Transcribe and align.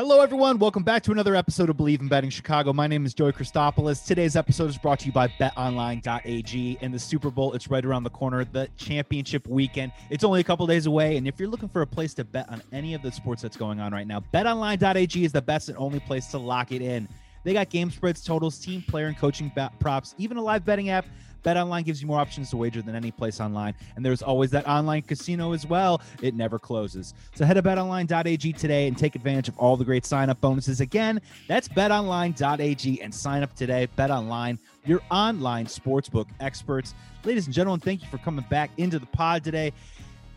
Hello, 0.00 0.22
everyone. 0.22 0.58
Welcome 0.58 0.82
back 0.82 1.02
to 1.02 1.12
another 1.12 1.36
episode 1.36 1.68
of 1.68 1.76
Believe 1.76 2.00
in 2.00 2.08
Betting 2.08 2.30
Chicago. 2.30 2.72
My 2.72 2.86
name 2.86 3.04
is 3.04 3.12
Joey 3.12 3.32
Christopoulos. 3.32 4.02
Today's 4.06 4.34
episode 4.34 4.70
is 4.70 4.78
brought 4.78 4.98
to 5.00 5.04
you 5.04 5.12
by 5.12 5.28
betonline.ag. 5.28 6.78
And 6.80 6.94
the 6.94 6.98
Super 6.98 7.30
Bowl, 7.30 7.52
it's 7.52 7.68
right 7.68 7.84
around 7.84 8.04
the 8.04 8.10
corner, 8.10 8.42
the 8.46 8.70
championship 8.78 9.46
weekend. 9.46 9.92
It's 10.08 10.24
only 10.24 10.40
a 10.40 10.42
couple 10.42 10.66
days 10.66 10.86
away. 10.86 11.18
And 11.18 11.28
if 11.28 11.38
you're 11.38 11.50
looking 11.50 11.68
for 11.68 11.82
a 11.82 11.86
place 11.86 12.14
to 12.14 12.24
bet 12.24 12.48
on 12.48 12.62
any 12.72 12.94
of 12.94 13.02
the 13.02 13.12
sports 13.12 13.42
that's 13.42 13.58
going 13.58 13.78
on 13.78 13.92
right 13.92 14.06
now, 14.06 14.24
betonline.ag 14.32 15.22
is 15.22 15.32
the 15.32 15.42
best 15.42 15.68
and 15.68 15.76
only 15.76 16.00
place 16.00 16.28
to 16.28 16.38
lock 16.38 16.72
it 16.72 16.80
in. 16.80 17.06
They 17.44 17.52
got 17.52 17.70
game 17.70 17.90
spreads, 17.90 18.22
totals, 18.22 18.58
team 18.58 18.82
player, 18.82 19.06
and 19.06 19.16
coaching 19.16 19.52
props, 19.78 20.14
even 20.18 20.36
a 20.36 20.42
live 20.42 20.64
betting 20.64 20.90
app 20.90 21.06
BetOnline 21.44 21.84
gives 21.84 22.00
you 22.00 22.08
more 22.08 22.20
options 22.20 22.50
to 22.50 22.56
wager 22.56 22.82
than 22.82 22.94
any 22.94 23.10
place 23.10 23.40
online, 23.40 23.74
and 23.96 24.04
there's 24.04 24.22
always 24.22 24.50
that 24.50 24.66
online 24.68 25.02
casino 25.02 25.52
as 25.52 25.66
well. 25.66 26.00
It 26.22 26.34
never 26.34 26.58
closes. 26.58 27.14
So 27.34 27.44
head 27.44 27.54
to 27.54 27.62
betonline.ag 27.62 28.52
today 28.54 28.88
and 28.88 28.96
take 28.96 29.14
advantage 29.14 29.48
of 29.48 29.58
all 29.58 29.76
the 29.76 29.84
great 29.84 30.04
sign-up 30.04 30.40
bonuses. 30.40 30.80
Again, 30.80 31.20
that's 31.48 31.68
betonline.ag 31.68 33.02
and 33.02 33.14
sign 33.14 33.42
up 33.42 33.54
today. 33.54 33.88
BetOnline, 33.96 34.58
your 34.84 35.00
online 35.10 35.66
sportsbook 35.66 36.26
experts. 36.40 36.94
Ladies 37.24 37.46
and 37.46 37.54
gentlemen, 37.54 37.80
thank 37.80 38.02
you 38.02 38.08
for 38.08 38.18
coming 38.18 38.44
back 38.50 38.70
into 38.76 38.98
the 38.98 39.06
pod 39.06 39.44
today. 39.44 39.72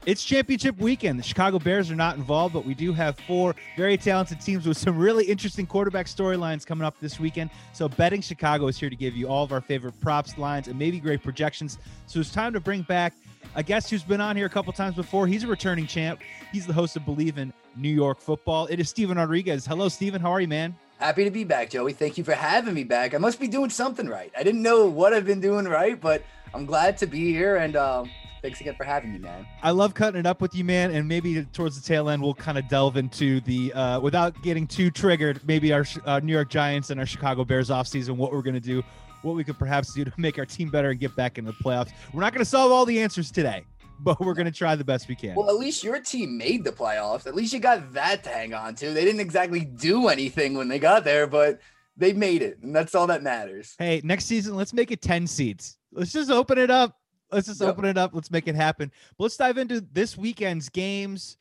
It's 0.06 0.22
championship 0.22 0.78
weekend. 0.80 1.18
The 1.18 1.24
Chicago 1.24 1.60
Bears 1.60 1.90
are 1.90 1.96
not 1.96 2.18
involved, 2.18 2.54
but 2.54 2.66
we 2.66 2.74
do 2.74 2.92
have 2.92 3.18
four 3.20 3.56
very 3.78 3.96
talented 3.96 4.42
teams 4.42 4.68
with 4.68 4.76
some 4.76 4.98
really 4.98 5.24
interesting 5.24 5.66
quarterback 5.66 6.08
storylines 6.08 6.66
coming 6.66 6.86
up 6.86 7.00
this 7.00 7.22
weekend. 7.22 7.52
So, 7.72 7.88
Betting 7.88 8.20
Chicago 8.20 8.68
is 8.68 8.78
here 8.78 8.90
to 8.90 8.98
give 8.98 9.16
you 9.16 9.30
all 9.30 9.46
of 9.46 9.54
our 9.54 9.62
favorite 9.62 9.98
props, 10.02 10.38
lines, 10.38 10.68
and 10.68 10.78
maybe 10.78 11.00
great 11.00 11.24
projections. 11.24 11.78
So, 12.06 12.20
it's 12.20 12.32
time 12.32 12.52
to 12.52 12.60
bring 12.60 12.82
back 12.82 13.14
a 13.56 13.64
guest 13.64 13.90
who's 13.90 14.04
been 14.04 14.20
on 14.20 14.36
here 14.36 14.46
a 14.46 14.50
couple 14.50 14.74
times 14.74 14.96
before. 14.96 15.26
He's 15.26 15.46
a 15.46 15.48
returning 15.48 15.88
champ. 15.88 16.20
He's 16.52 16.68
the 16.68 16.74
host 16.74 16.98
of 16.98 17.06
Believe 17.06 17.38
in 17.38 17.54
New 17.78 17.88
York 17.88 18.20
Football. 18.20 18.66
It 18.66 18.82
is 18.82 18.90
Steven 18.90 19.16
Rodriguez. 19.16 19.66
Hello, 19.66 19.88
Steven. 19.88 20.20
How 20.20 20.34
are 20.34 20.42
you, 20.42 20.50
man? 20.50 20.76
Happy 21.00 21.24
to 21.24 21.32
be 21.32 21.46
back, 21.46 21.70
Joey. 21.70 21.94
Thank 21.94 22.18
you 22.18 22.26
for 22.26 22.34
having 22.34 22.74
me 22.74 22.84
back. 22.84 23.14
I 23.14 23.20
must 23.20 23.40
be 23.40 23.48
doing 23.48 23.70
something 23.70 24.10
right. 24.10 24.34
I 24.38 24.44
didn't 24.44 24.64
know 24.64 24.86
what 24.86 25.14
I've 25.14 25.26
been 25.26 25.40
doing 25.40 25.64
right, 25.64 26.00
but 26.00 26.24
I'm 26.54 26.66
glad 26.66 26.98
to 26.98 27.08
be 27.08 27.32
here 27.32 27.56
and. 27.56 27.78
Um, 27.78 28.12
thanks 28.44 28.62
again 28.62 28.76
for 28.76 28.84
having 28.84 29.14
me, 29.14 29.20
man. 29.20 29.48
I 29.64 29.72
love 29.72 29.96
cutting 29.96 30.20
it 30.20 30.26
up 30.28 30.42
with 30.42 30.54
you, 30.54 30.64
man. 30.64 30.92
And 30.92 31.08
maybe 31.08 31.44
towards 31.46 31.80
the 31.80 31.88
tail 31.88 32.10
end, 32.10 32.22
we'll 32.22 32.36
kind 32.36 32.58
of 32.58 32.68
delve 32.68 32.98
into 32.98 33.40
the, 33.42 33.74
uh, 33.74 34.00
without 34.02 34.40
getting 34.44 34.68
too 34.68 34.92
triggered, 34.92 35.40
maybe 35.48 35.74
our 35.74 35.86
uh, 36.06 36.20
New 36.20 36.34
York 36.34 36.50
Giants 36.50 36.92
and 36.92 37.00
our 37.00 37.06
Chicago 37.06 37.46
Bears 37.46 37.70
offseason, 37.70 38.18
what 38.18 38.32
we're 38.32 38.44
going 38.44 38.54
to 38.54 38.60
do, 38.60 38.84
what 39.24 39.36
we 39.36 39.44
could 39.44 39.58
perhaps 39.58 39.94
do 39.94 40.04
to 40.04 40.12
make 40.18 40.38
our 40.38 40.46
team 40.46 40.70
better 40.70 40.92
and 40.92 41.00
get 41.00 41.16
back 41.16 41.38
into 41.40 41.52
the 41.52 41.58
playoffs. 41.64 41.92
We're 42.14 42.22
not 42.22 42.34
going 42.34 42.44
to 42.44 42.50
solve 42.50 42.72
all 42.72 42.86
the 42.86 43.02
answers 43.02 43.32
today, 43.32 43.64
but 44.02 44.20
we're 44.20 44.34
going 44.34 44.46
to 44.46 44.52
try 44.52 44.76
the 44.76 44.84
best 44.84 45.08
we 45.08 45.16
can. 45.16 45.36
Well, 45.36 45.50
at 45.50 45.56
least 45.56 45.82
your 45.84 46.00
team 46.02 46.38
made 46.38 46.66
the 46.66 46.74
playoffs. 46.74 47.26
At 47.26 47.36
least 47.36 47.54
you 47.54 47.60
got 47.60 47.94
that 47.94 48.24
to 48.26 48.30
hang 48.30 48.54
on 48.54 48.76
to. 48.76 48.92
They 48.92 49.06
didn't 49.06 49.22
exactly 49.22 49.62
do 49.62 50.10
anything 50.10 50.56
when 50.56 50.68
they 50.68 50.80
got 50.80 51.06
there, 51.06 51.28
but 51.28 51.60
they 51.96 52.12
made 52.12 52.42
it. 52.42 52.60
And 52.62 52.76
that's 52.76 52.94
all 52.94 53.08
that 53.08 53.24
matters. 53.24 53.76
Hey, 53.80 54.02
next 54.04 54.26
season, 54.26 54.56
let's 54.56 54.74
make 54.74 54.92
it 54.92 55.02
10 55.02 55.28
seats. 55.28 55.78
Let's 55.94 56.12
just 56.12 56.30
open 56.30 56.58
it 56.58 56.70
up 56.70 56.98
let's 57.34 57.48
just 57.48 57.62
yep. 57.62 57.70
open 57.70 57.86
it 57.86 57.98
up. 57.98 58.12
Let's 58.14 58.32
make 58.32 58.48
it 58.48 58.56
happen. 58.56 58.92
But 59.18 59.24
let's 59.26 59.38
dive 59.38 59.58
into 59.58 59.82
this 59.92 60.18
weekend's 60.18 60.70
games. 60.70 61.38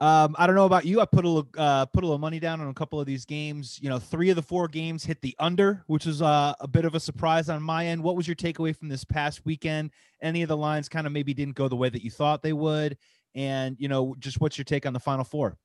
Um, 0.00 0.34
I 0.36 0.48
don't 0.48 0.56
know 0.56 0.66
about 0.66 0.84
you. 0.84 1.00
I 1.00 1.04
put 1.04 1.24
a 1.24 1.28
little, 1.28 1.48
uh, 1.56 1.86
put 1.86 2.02
a 2.02 2.06
little 2.06 2.18
money 2.18 2.40
down 2.40 2.60
on 2.60 2.66
a 2.66 2.74
couple 2.74 2.98
of 2.98 3.06
these 3.06 3.24
games. 3.24 3.78
You 3.80 3.88
know, 3.88 4.00
three 4.00 4.30
of 4.30 4.36
the 4.36 4.42
four 4.42 4.66
games 4.66 5.04
hit 5.04 5.20
the 5.20 5.36
under, 5.38 5.84
which 5.86 6.06
was 6.06 6.20
uh, 6.20 6.54
a 6.58 6.66
bit 6.66 6.84
of 6.84 6.96
a 6.96 7.00
surprise 7.00 7.48
on 7.48 7.62
my 7.62 7.86
end. 7.86 8.02
What 8.02 8.16
was 8.16 8.26
your 8.26 8.34
takeaway 8.34 8.76
from 8.76 8.88
this 8.88 9.04
past 9.04 9.44
weekend? 9.44 9.92
Any 10.20 10.42
of 10.42 10.48
the 10.48 10.56
lines 10.56 10.88
kind 10.88 11.06
of 11.06 11.12
maybe 11.12 11.32
didn't 11.34 11.54
go 11.54 11.68
the 11.68 11.76
way 11.76 11.88
that 11.88 12.02
you 12.02 12.10
thought 12.10 12.42
they 12.42 12.52
would, 12.52 12.98
and 13.36 13.76
you 13.78 13.86
know, 13.86 14.16
just 14.18 14.40
what's 14.40 14.58
your 14.58 14.64
take 14.64 14.86
on 14.86 14.92
the 14.92 14.98
final 14.98 15.24
four? 15.24 15.56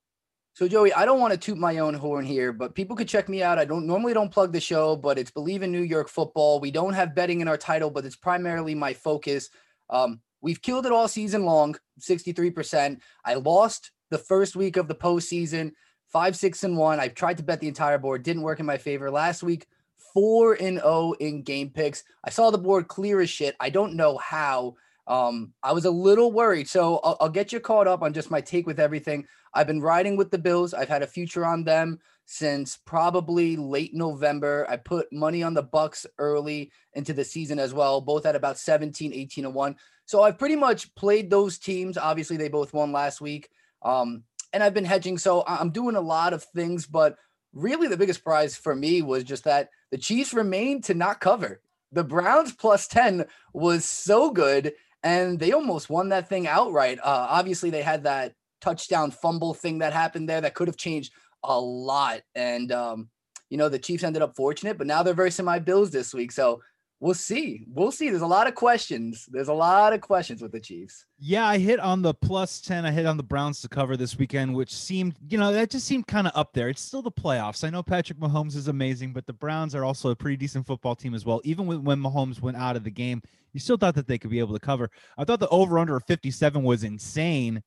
So 0.58 0.66
Joey, 0.66 0.92
I 0.92 1.04
don't 1.04 1.20
want 1.20 1.32
to 1.32 1.38
toot 1.38 1.56
my 1.56 1.78
own 1.78 1.94
horn 1.94 2.24
here, 2.24 2.52
but 2.52 2.74
people 2.74 2.96
could 2.96 3.06
check 3.06 3.28
me 3.28 3.44
out. 3.44 3.60
I 3.60 3.64
don't 3.64 3.86
normally 3.86 4.12
don't 4.12 4.28
plug 4.28 4.52
the 4.52 4.58
show, 4.58 4.96
but 4.96 5.16
it's 5.16 5.30
Believe 5.30 5.62
in 5.62 5.70
New 5.70 5.84
York 5.84 6.08
Football. 6.08 6.58
We 6.58 6.72
don't 6.72 6.94
have 6.94 7.14
betting 7.14 7.40
in 7.40 7.46
our 7.46 7.56
title, 7.56 7.90
but 7.90 8.04
it's 8.04 8.16
primarily 8.16 8.74
my 8.74 8.92
focus. 8.92 9.50
Um, 9.88 10.20
we've 10.40 10.60
killed 10.60 10.84
it 10.84 10.90
all 10.90 11.06
season 11.06 11.44
long, 11.44 11.76
63%. 12.00 12.98
I 13.24 13.34
lost 13.34 13.92
the 14.10 14.18
first 14.18 14.56
week 14.56 14.76
of 14.76 14.88
the 14.88 14.96
postseason, 14.96 15.74
five, 16.08 16.34
six, 16.34 16.64
and 16.64 16.76
one. 16.76 16.98
I've 16.98 17.14
tried 17.14 17.36
to 17.36 17.44
bet 17.44 17.60
the 17.60 17.68
entire 17.68 17.98
board, 17.98 18.24
didn't 18.24 18.42
work 18.42 18.58
in 18.58 18.66
my 18.66 18.78
favor. 18.78 19.12
Last 19.12 19.44
week, 19.44 19.68
four 20.12 20.54
and 20.54 20.80
oh 20.82 21.12
in 21.20 21.44
game 21.44 21.70
picks. 21.70 22.02
I 22.24 22.30
saw 22.30 22.50
the 22.50 22.58
board 22.58 22.88
clear 22.88 23.20
as 23.20 23.30
shit. 23.30 23.54
I 23.60 23.70
don't 23.70 23.94
know 23.94 24.18
how. 24.18 24.74
Um, 25.08 25.54
I 25.62 25.72
was 25.72 25.86
a 25.86 25.90
little 25.90 26.30
worried. 26.30 26.68
So 26.68 27.00
I'll, 27.02 27.16
I'll, 27.18 27.28
get 27.30 27.50
you 27.50 27.60
caught 27.60 27.88
up 27.88 28.02
on 28.02 28.12
just 28.12 28.30
my 28.30 28.42
take 28.42 28.66
with 28.66 28.78
everything. 28.78 29.26
I've 29.54 29.66
been 29.66 29.80
riding 29.80 30.18
with 30.18 30.30
the 30.30 30.38
Bills. 30.38 30.74
I've 30.74 30.90
had 30.90 31.02
a 31.02 31.06
future 31.06 31.46
on 31.46 31.64
them 31.64 31.98
since 32.26 32.76
probably 32.84 33.56
late 33.56 33.94
November. 33.94 34.66
I 34.68 34.76
put 34.76 35.10
money 35.10 35.42
on 35.42 35.54
the 35.54 35.62
Bucks 35.62 36.04
early 36.18 36.70
into 36.92 37.14
the 37.14 37.24
season 37.24 37.58
as 37.58 37.72
well, 37.72 38.02
both 38.02 38.26
at 38.26 38.36
about 38.36 38.58
17, 38.58 39.14
18 39.14 39.46
and 39.46 39.54
1. 39.54 39.76
So 40.04 40.22
I've 40.22 40.38
pretty 40.38 40.56
much 40.56 40.94
played 40.94 41.30
those 41.30 41.58
teams. 41.58 41.96
Obviously, 41.96 42.36
they 42.36 42.48
both 42.48 42.74
won 42.74 42.92
last 42.92 43.22
week. 43.22 43.48
Um, 43.80 44.24
and 44.52 44.62
I've 44.62 44.74
been 44.74 44.84
hedging. 44.84 45.16
So 45.16 45.42
I'm 45.46 45.70
doing 45.70 45.96
a 45.96 46.00
lot 46.02 46.34
of 46.34 46.44
things, 46.44 46.86
but 46.86 47.16
really 47.54 47.88
the 47.88 47.96
biggest 47.96 48.22
prize 48.22 48.56
for 48.56 48.74
me 48.74 49.00
was 49.00 49.24
just 49.24 49.44
that 49.44 49.70
the 49.90 49.98
Chiefs 49.98 50.34
remained 50.34 50.84
to 50.84 50.94
not 50.94 51.20
cover. 51.20 51.62
The 51.92 52.04
Browns 52.04 52.52
plus 52.52 52.86
10 52.88 53.24
was 53.54 53.86
so 53.86 54.30
good 54.30 54.74
and 55.02 55.38
they 55.38 55.52
almost 55.52 55.90
won 55.90 56.08
that 56.10 56.28
thing 56.28 56.46
outright. 56.46 56.98
Uh, 56.98 57.26
obviously, 57.30 57.70
they 57.70 57.82
had 57.82 58.04
that 58.04 58.32
touchdown 58.60 59.10
fumble 59.10 59.54
thing 59.54 59.78
that 59.78 59.92
happened 59.92 60.28
there 60.28 60.40
that 60.40 60.54
could 60.54 60.68
have 60.68 60.76
changed 60.76 61.12
a 61.44 61.58
lot. 61.58 62.20
And, 62.34 62.72
um, 62.72 63.08
you 63.50 63.56
know, 63.56 63.68
the 63.68 63.78
Chiefs 63.78 64.04
ended 64.04 64.22
up 64.22 64.36
fortunate, 64.36 64.78
but 64.78 64.86
now 64.86 65.02
they're 65.02 65.14
versing 65.14 65.44
my 65.44 65.58
Bills 65.58 65.90
this 65.90 66.12
week. 66.12 66.32
So 66.32 66.60
we'll 67.00 67.14
see. 67.14 67.64
We'll 67.68 67.92
see. 67.92 68.10
There's 68.10 68.22
a 68.22 68.26
lot 68.26 68.46
of 68.46 68.54
questions. 68.54 69.26
There's 69.30 69.48
a 69.48 69.54
lot 69.54 69.92
of 69.92 70.00
questions 70.00 70.42
with 70.42 70.52
the 70.52 70.60
Chiefs. 70.60 71.06
Yeah, 71.18 71.46
I 71.46 71.58
hit 71.58 71.78
on 71.78 72.02
the 72.02 72.12
plus 72.14 72.60
10. 72.60 72.84
I 72.84 72.90
hit 72.90 73.06
on 73.06 73.16
the 73.16 73.22
Browns 73.22 73.60
to 73.62 73.68
cover 73.68 73.96
this 73.96 74.18
weekend, 74.18 74.54
which 74.54 74.74
seemed, 74.74 75.14
you 75.28 75.38
know, 75.38 75.52
that 75.52 75.70
just 75.70 75.86
seemed 75.86 76.06
kind 76.06 76.26
of 76.26 76.32
up 76.34 76.52
there. 76.52 76.68
It's 76.68 76.82
still 76.82 77.02
the 77.02 77.12
playoffs. 77.12 77.64
I 77.64 77.70
know 77.70 77.82
Patrick 77.82 78.18
Mahomes 78.18 78.56
is 78.56 78.68
amazing, 78.68 79.12
but 79.12 79.26
the 79.26 79.32
Browns 79.32 79.74
are 79.74 79.84
also 79.84 80.10
a 80.10 80.16
pretty 80.16 80.36
decent 80.36 80.66
football 80.66 80.96
team 80.96 81.14
as 81.14 81.24
well. 81.24 81.40
Even 81.44 81.66
when 81.66 82.00
Mahomes 82.00 82.42
went 82.42 82.56
out 82.56 82.76
of 82.76 82.84
the 82.84 82.90
game, 82.90 83.22
you 83.58 83.60
still 83.60 83.76
thought 83.76 83.96
that 83.96 84.06
they 84.06 84.18
could 84.18 84.30
be 84.30 84.38
able 84.38 84.54
to 84.54 84.64
cover. 84.64 84.88
I 85.18 85.24
thought 85.24 85.40
the 85.40 85.48
over 85.48 85.80
under 85.80 85.96
of 85.96 86.04
57 86.04 86.62
was 86.62 86.84
insane. 86.84 87.60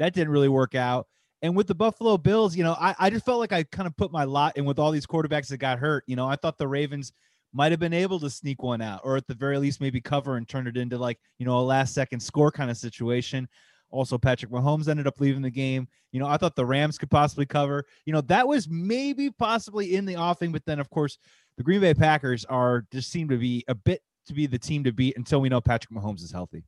That 0.00 0.12
didn't 0.12 0.32
really 0.32 0.48
work 0.48 0.74
out. 0.74 1.06
And 1.42 1.54
with 1.54 1.68
the 1.68 1.76
Buffalo 1.76 2.18
Bills, 2.18 2.56
you 2.56 2.64
know, 2.64 2.72
I, 2.72 2.96
I 2.98 3.08
just 3.08 3.24
felt 3.24 3.38
like 3.38 3.52
I 3.52 3.62
kind 3.62 3.86
of 3.86 3.96
put 3.96 4.10
my 4.10 4.24
lot 4.24 4.56
in 4.56 4.64
with 4.64 4.80
all 4.80 4.90
these 4.90 5.06
quarterbacks 5.06 5.46
that 5.48 5.58
got 5.58 5.78
hurt. 5.78 6.02
You 6.08 6.16
know, 6.16 6.26
I 6.26 6.34
thought 6.34 6.58
the 6.58 6.66
Ravens 6.66 7.12
might 7.52 7.70
have 7.70 7.78
been 7.78 7.92
able 7.92 8.18
to 8.18 8.28
sneak 8.28 8.64
one 8.64 8.82
out, 8.82 9.02
or 9.04 9.16
at 9.16 9.28
the 9.28 9.34
very 9.34 9.58
least, 9.58 9.80
maybe 9.80 10.00
cover 10.00 10.36
and 10.36 10.48
turn 10.48 10.66
it 10.66 10.76
into 10.76 10.98
like, 10.98 11.20
you 11.38 11.46
know, 11.46 11.56
a 11.56 11.62
last 11.62 11.94
second 11.94 12.18
score 12.18 12.50
kind 12.50 12.72
of 12.72 12.76
situation. 12.76 13.48
Also, 13.90 14.18
Patrick 14.18 14.50
Mahomes 14.50 14.88
ended 14.88 15.06
up 15.06 15.20
leaving 15.20 15.42
the 15.42 15.50
game. 15.50 15.86
You 16.10 16.18
know, 16.18 16.26
I 16.26 16.36
thought 16.36 16.56
the 16.56 16.66
Rams 16.66 16.98
could 16.98 17.10
possibly 17.10 17.46
cover. 17.46 17.84
You 18.04 18.12
know, 18.12 18.22
that 18.22 18.48
was 18.48 18.68
maybe 18.68 19.30
possibly 19.30 19.94
in 19.94 20.04
the 20.04 20.16
offing, 20.16 20.50
but 20.50 20.64
then, 20.66 20.80
of 20.80 20.90
course, 20.90 21.16
the 21.56 21.62
Green 21.62 21.80
Bay 21.80 21.94
Packers 21.94 22.44
are 22.46 22.84
just 22.90 23.12
seem 23.12 23.28
to 23.28 23.38
be 23.38 23.64
a 23.68 23.76
bit 23.76 24.02
to 24.28 24.34
be 24.34 24.46
the 24.46 24.58
team 24.58 24.84
to 24.84 24.92
beat 24.92 25.16
until 25.16 25.40
we 25.40 25.48
know 25.48 25.60
Patrick 25.60 25.90
Mahomes 25.90 26.22
is 26.22 26.32
healthy. 26.32 26.64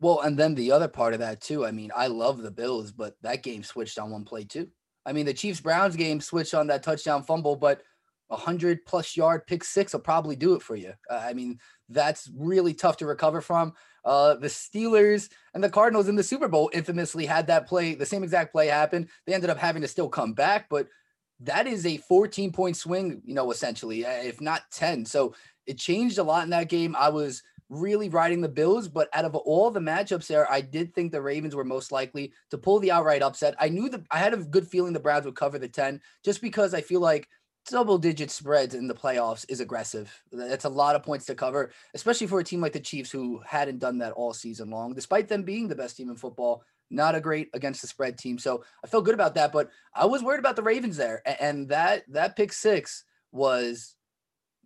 Well, 0.00 0.20
and 0.20 0.38
then 0.38 0.54
the 0.54 0.72
other 0.72 0.88
part 0.88 1.14
of 1.14 1.20
that 1.20 1.40
too. 1.40 1.64
I 1.64 1.70
mean, 1.70 1.90
I 1.94 2.08
love 2.08 2.42
the 2.42 2.50
Bills, 2.50 2.92
but 2.92 3.14
that 3.22 3.42
game 3.42 3.62
switched 3.62 3.98
on 3.98 4.10
one 4.10 4.24
play 4.24 4.44
too. 4.44 4.68
I 5.06 5.12
mean, 5.12 5.26
the 5.26 5.34
Chiefs 5.34 5.60
Browns 5.60 5.96
game 5.96 6.20
switched 6.20 6.54
on 6.54 6.66
that 6.68 6.82
touchdown 6.82 7.22
fumble, 7.22 7.56
but 7.56 7.82
a 8.30 8.36
hundred 8.36 8.84
plus 8.86 9.16
yard 9.16 9.46
pick 9.46 9.62
six 9.62 9.92
will 9.92 10.00
probably 10.00 10.36
do 10.36 10.54
it 10.54 10.62
for 10.62 10.76
you. 10.76 10.92
Uh, 11.10 11.22
I 11.22 11.34
mean, 11.34 11.58
that's 11.88 12.30
really 12.36 12.74
tough 12.74 12.96
to 12.98 13.06
recover 13.06 13.40
from. 13.40 13.74
Uh, 14.04 14.34
the 14.34 14.48
Steelers 14.48 15.30
and 15.54 15.62
the 15.62 15.70
Cardinals 15.70 16.08
in 16.08 16.16
the 16.16 16.22
Super 16.22 16.48
Bowl 16.48 16.70
infamously 16.72 17.26
had 17.26 17.46
that 17.46 17.66
play, 17.66 17.94
the 17.94 18.06
same 18.06 18.22
exact 18.22 18.52
play 18.52 18.66
happen. 18.66 19.08
They 19.26 19.34
ended 19.34 19.50
up 19.50 19.58
having 19.58 19.82
to 19.82 19.88
still 19.88 20.08
come 20.08 20.32
back, 20.32 20.68
but 20.68 20.88
that 21.40 21.66
is 21.66 21.86
a 21.86 21.96
14 21.96 22.52
point 22.52 22.76
swing, 22.76 23.22
you 23.24 23.34
know, 23.34 23.50
essentially, 23.50 24.04
uh, 24.04 24.10
if 24.22 24.40
not 24.40 24.62
10. 24.72 25.04
So 25.04 25.34
it 25.66 25.78
changed 25.78 26.18
a 26.18 26.22
lot 26.22 26.44
in 26.44 26.50
that 26.50 26.68
game. 26.68 26.96
I 26.98 27.08
was 27.08 27.42
really 27.68 28.08
riding 28.08 28.40
the 28.40 28.48
Bills, 28.48 28.88
but 28.88 29.08
out 29.12 29.24
of 29.24 29.34
all 29.34 29.70
the 29.70 29.80
matchups 29.80 30.26
there, 30.26 30.50
I 30.50 30.60
did 30.60 30.94
think 30.94 31.12
the 31.12 31.22
Ravens 31.22 31.54
were 31.54 31.64
most 31.64 31.92
likely 31.92 32.32
to 32.50 32.58
pull 32.58 32.78
the 32.78 32.92
outright 32.92 33.22
upset. 33.22 33.54
I 33.58 33.68
knew 33.68 33.88
that 33.88 34.02
I 34.10 34.18
had 34.18 34.34
a 34.34 34.38
good 34.38 34.66
feeling 34.68 34.92
the 34.92 35.00
Browns 35.00 35.24
would 35.24 35.36
cover 35.36 35.58
the 35.58 35.68
10 35.68 36.00
just 36.24 36.40
because 36.40 36.74
I 36.74 36.80
feel 36.80 37.00
like 37.00 37.28
double 37.70 37.98
digit 37.98 38.30
spreads 38.30 38.74
in 38.74 38.86
the 38.86 38.94
playoffs 38.94 39.46
is 39.48 39.60
aggressive. 39.60 40.22
That's 40.30 40.66
a 40.66 40.70
lot 40.70 40.96
of 40.96 41.02
points 41.02 41.26
to 41.26 41.34
cover, 41.34 41.70
especially 41.94 42.26
for 42.26 42.40
a 42.40 42.44
team 42.44 42.60
like 42.60 42.72
the 42.72 42.80
Chiefs 42.80 43.10
who 43.10 43.40
hadn't 43.46 43.78
done 43.78 43.98
that 43.98 44.12
all 44.12 44.34
season 44.34 44.70
long, 44.70 44.94
despite 44.94 45.28
them 45.28 45.42
being 45.42 45.68
the 45.68 45.74
best 45.74 45.96
team 45.96 46.10
in 46.10 46.16
football. 46.16 46.62
Not 46.90 47.14
a 47.14 47.20
great 47.20 47.48
against 47.54 47.80
the 47.80 47.88
spread 47.88 48.18
team. 48.18 48.38
So 48.38 48.62
I 48.84 48.86
felt 48.86 49.06
good 49.06 49.14
about 49.14 49.34
that, 49.36 49.52
but 49.52 49.70
I 49.94 50.04
was 50.04 50.22
worried 50.22 50.38
about 50.38 50.54
the 50.54 50.62
Ravens 50.62 50.98
there. 50.98 51.22
And 51.40 51.68
that 51.70 52.04
that 52.08 52.36
pick 52.36 52.52
six 52.52 53.04
was 53.32 53.96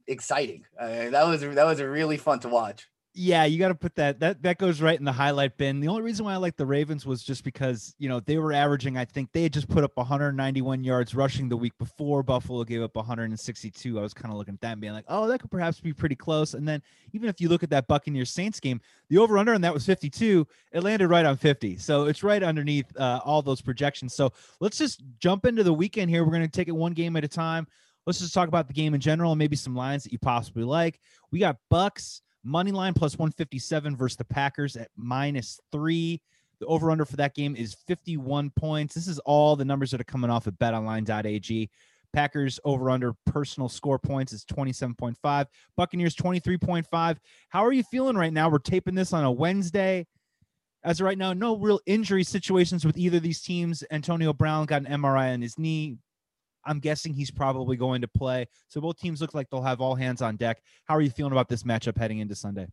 exciting. 0.09 0.65
Uh, 0.79 1.11
that 1.11 1.27
was 1.27 1.43
that 1.43 1.65
was 1.65 1.81
really 1.81 2.17
fun 2.17 2.41
to 2.41 2.49
watch. 2.49 2.89
Yeah, 3.21 3.47
you 3.47 3.59
got 3.59 3.69
to 3.69 3.75
put 3.75 3.97
that 3.97 4.21
that 4.21 4.43
that 4.43 4.59
goes 4.59 4.81
right 4.81 4.97
in 4.97 5.05
the 5.05 5.11
highlight 5.11 5.57
bin. 5.57 5.81
The 5.81 5.89
only 5.89 6.03
reason 6.03 6.25
why 6.25 6.35
I 6.35 6.37
like 6.37 6.57
the 6.57 6.67
Ravens 6.67 7.05
was 7.05 7.25
just 7.25 7.43
because 7.43 7.93
you 7.99 8.09
know 8.09 8.21
they 8.21 8.39
were 8.39 8.53
averaging. 8.53 8.97
I 8.97 9.07
think 9.07 9.33
they 9.33 9.43
had 9.43 9.53
just 9.53 9.69
put 9.69 9.83
up 9.83 9.97
191 9.97 10.85
yards 10.85 11.17
rushing 11.17 11.49
the 11.49 11.57
week 11.57 11.77
before. 11.79 12.23
Buffalo 12.23 12.63
gave 12.63 12.81
up 12.81 12.95
162. 12.95 13.99
I 13.99 14.03
was 14.03 14.15
kind 14.15 14.31
of 14.31 14.39
looking 14.39 14.55
at 14.55 14.61
that 14.61 14.73
and 14.73 14.81
being 14.81 14.93
like, 14.93 15.07
oh, 15.09 15.27
that 15.27 15.41
could 15.41 15.51
perhaps 15.51 15.81
be 15.81 15.93
pretty 15.93 16.15
close. 16.15 16.55
And 16.55 16.69
then 16.69 16.81
even 17.13 17.29
if 17.29 17.41
you 17.41 17.49
look 17.49 17.65
at 17.65 17.71
that 17.71 17.89
Buccaneers 17.89 18.31
Saints 18.31 18.61
game, 18.61 18.81
the 19.09 19.19
over 19.19 19.37
under 19.37 19.53
on 19.53 19.63
that 19.63 19.75
was 19.75 19.85
52. 19.85 20.47
It 20.71 20.85
landed 20.85 21.09
right 21.09 21.27
on 21.27 21.37
50, 21.37 21.77
so 21.79 22.05
it's 22.05 22.23
right 22.23 22.43
underneath 22.43 22.87
uh, 22.97 23.21
all 23.25 23.43
those 23.43 23.61
projections. 23.61 24.15
So 24.15 24.33
let's 24.61 24.79
just 24.79 25.03
jump 25.19 25.45
into 25.45 25.65
the 25.65 25.75
weekend 25.75 26.09
here. 26.09 26.25
We're 26.25 26.31
going 26.31 26.43
to 26.43 26.49
take 26.49 26.69
it 26.69 26.77
one 26.77 26.93
game 26.93 27.17
at 27.17 27.25
a 27.25 27.29
time. 27.29 27.67
Let's 28.09 28.21
just 28.21 28.33
talk 28.33 28.49
about 28.49 28.69
the 28.69 28.73
game 28.73 28.95
in 28.95 29.03
general 29.03 29.33
and 29.33 29.39
maybe 29.39 29.55
some 29.55 29.77
lines 29.77 30.03
that 30.03 30.13
you 30.13 30.19
possibly 30.19 30.65
like. 30.65 30.99
We 31.31 31.41
got 31.41 31.59
Bucks 31.69 32.23
Money 32.43 32.73
line 32.73 32.95
plus 32.95 33.19
157 33.19 33.95
versus 33.99 34.17
the 34.17 34.25
Packers 34.25 34.77
at 34.77 34.89
minus 34.97 35.61
three. 35.71 36.23
The 36.59 36.65
over 36.65 36.91
under 36.91 37.05
for 37.05 37.17
that 37.17 37.35
game 37.35 37.55
is 37.55 37.77
51 37.87 38.49
points. 38.57 38.95
This 38.95 39.09
is 39.09 39.19
all 39.19 39.57
the 39.57 39.65
numbers 39.67 39.91
that 39.91 40.01
are 40.01 40.05
coming 40.05 40.31
off 40.31 40.47
of 40.47 40.55
betonline.ag. 40.55 41.69
Packers 42.15 42.59
over 42.65 42.89
under 42.89 43.13
personal 43.27 43.69
score 43.69 43.99
points 43.99 44.33
is 44.33 44.43
27.5. 44.47 45.47
Buccaneers 45.77 46.17
23.5. 46.17 47.19
How 47.51 47.63
are 47.63 47.73
you 47.75 47.83
feeling 47.83 48.17
right 48.17 48.33
now? 48.33 48.49
We're 48.49 48.59
taping 48.59 48.95
this 48.95 49.13
on 49.13 49.25
a 49.25 49.31
Wednesday. 49.31 50.07
As 50.83 50.99
of 50.99 51.05
right 51.05 51.19
now, 51.19 51.35
no 51.35 51.59
real 51.59 51.81
injury 51.85 52.25
situations 52.25 52.87
with 52.87 52.97
either 52.97 53.19
of 53.19 53.23
these 53.23 53.43
teams. 53.43 53.85
Antonio 53.91 54.33
Brown 54.33 54.65
got 54.65 54.87
an 54.87 55.03
MRI 55.03 55.35
on 55.35 55.43
his 55.43 55.59
knee. 55.59 55.99
I'm 56.69 56.81
guessing 56.81 57.15
he's 57.15 57.31
probably 57.31 57.77
going 57.77 58.03
to 58.03 58.09
play. 58.09 58.47
So 58.69 58.81
both 58.81 58.99
teams 58.99 59.21
look 59.21 59.35
like 59.35 59.49
they'll 59.51 59.63
have 59.63 59.81
all 59.81 59.95
hands 59.95 60.23
on 60.23 60.37
deck. 60.37 60.63
How 60.85 60.95
are 60.95 61.01
you 61.01 61.11
feeling 61.11 61.33
about 61.33 61.49
this 61.49 61.63
matchup 61.63 61.97
heading 61.97 62.19
into 62.19 62.35
Sunday? 62.35 62.69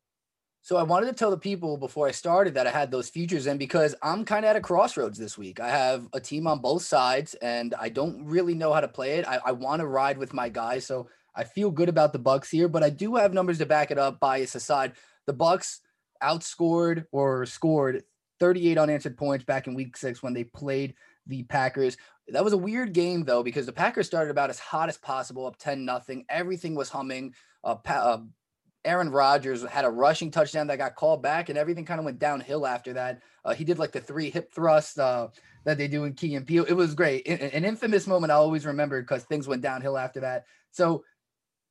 So 0.62 0.78
I 0.78 0.84
wanted 0.84 1.06
to 1.06 1.14
tell 1.14 1.30
the 1.30 1.38
people 1.38 1.78
before 1.78 2.08
I 2.08 2.12
started 2.12 2.56
that 2.56 2.66
I 2.66 2.72
had 2.72 2.90
those 2.90 3.08
futures 3.08 3.46
in 3.46 3.60
because 3.60 3.94
I'm 4.02 4.26
kind 4.26 4.44
of 4.44 4.50
at 4.50 4.56
a 4.56 4.62
crossroads 4.62 5.18
this 5.18 5.38
week. 5.38 5.60
I 5.60 5.70
have 5.70 6.08
a 6.12 6.20
team 6.20 6.48
on 6.48 6.60
both 6.60 6.82
sides 6.82 7.36
and 7.36 7.76
I 7.80 7.90
don't 7.90 8.26
really 8.26 8.56
know 8.56 8.74
how 8.74 8.82
to 8.82 8.88
play 8.88 9.20
it. 9.20 9.28
I, 9.28 9.40
I 9.46 9.52
want 9.52 9.82
to 9.82 9.88
ride 9.88 10.18
with 10.18 10.34
my 10.34 10.50
guys. 10.50 10.84
So 10.86 11.08
I 11.36 11.44
feel 11.44 11.70
good 11.70 11.88
about 11.88 12.14
the 12.14 12.20
Bucks 12.20 12.50
here, 12.50 12.68
but 12.68 12.82
I 12.82 12.90
do 12.90 13.16
have 13.16 13.32
numbers 13.32 13.60
to 13.60 13.68
back 13.68 13.92
it 13.92 14.00
up, 14.00 14.20
bias 14.20 14.56
aside. 14.56 14.94
The 15.28 15.34
Bucks 15.34 15.82
outscored 16.24 17.06
or 17.12 17.46
scored 17.46 18.04
38 18.40 18.78
unanswered 18.78 19.18
points 19.18 19.46
back 19.46 19.68
in 19.68 19.76
week 19.76 19.96
six 19.96 20.24
when 20.24 20.34
they 20.34 20.46
played 20.46 20.96
the 21.28 21.44
Packers. 21.44 21.98
That 22.28 22.44
was 22.44 22.54
a 22.54 22.58
weird 22.58 22.94
game 22.94 23.24
though 23.24 23.44
because 23.44 23.66
the 23.66 23.74
Packers 23.74 24.08
started 24.08 24.32
about 24.32 24.50
as 24.50 24.60
hot 24.60 24.90
as 24.90 24.98
possible, 24.98 25.46
up 25.46 25.58
ten 25.58 25.86
nothing. 25.86 26.26
Everything 26.30 26.76
was 26.76 26.90
humming. 26.90 27.34
Uh, 27.64 27.76
uh, 27.86 28.20
Aaron 28.84 29.10
Rodgers 29.10 29.64
had 29.64 29.84
a 29.84 29.90
rushing 29.90 30.30
touchdown 30.30 30.68
that 30.68 30.78
got 30.78 30.96
called 30.96 31.24
back, 31.24 31.50
and 31.50 31.58
everything 31.58 31.86
kind 31.86 32.00
of 32.00 32.06
went 32.06 32.20
downhill 32.20 32.68
after 32.68 32.94
that. 32.94 33.22
Uh, 33.44 33.54
he 33.54 33.64
did 33.64 33.80
like 33.80 33.92
the 33.92 34.00
three 34.00 34.30
hip 34.30 34.54
thrusts 34.54 34.98
uh, 34.98 35.28
that 35.66 35.78
they 35.78 35.88
do 35.88 36.04
in 36.04 36.14
Key 36.14 36.36
and 36.36 36.46
Peele. 36.46 36.66
It 36.66 36.74
was 36.74 36.94
great, 36.94 37.28
an, 37.28 37.40
an 37.40 37.66
infamous 37.66 38.06
moment 38.06 38.32
I 38.32 38.36
always 38.36 38.66
remember 38.66 39.02
because 39.02 39.24
things 39.24 39.48
went 39.48 39.64
downhill 39.64 39.98
after 39.98 40.20
that. 40.20 40.46
So 40.72 41.04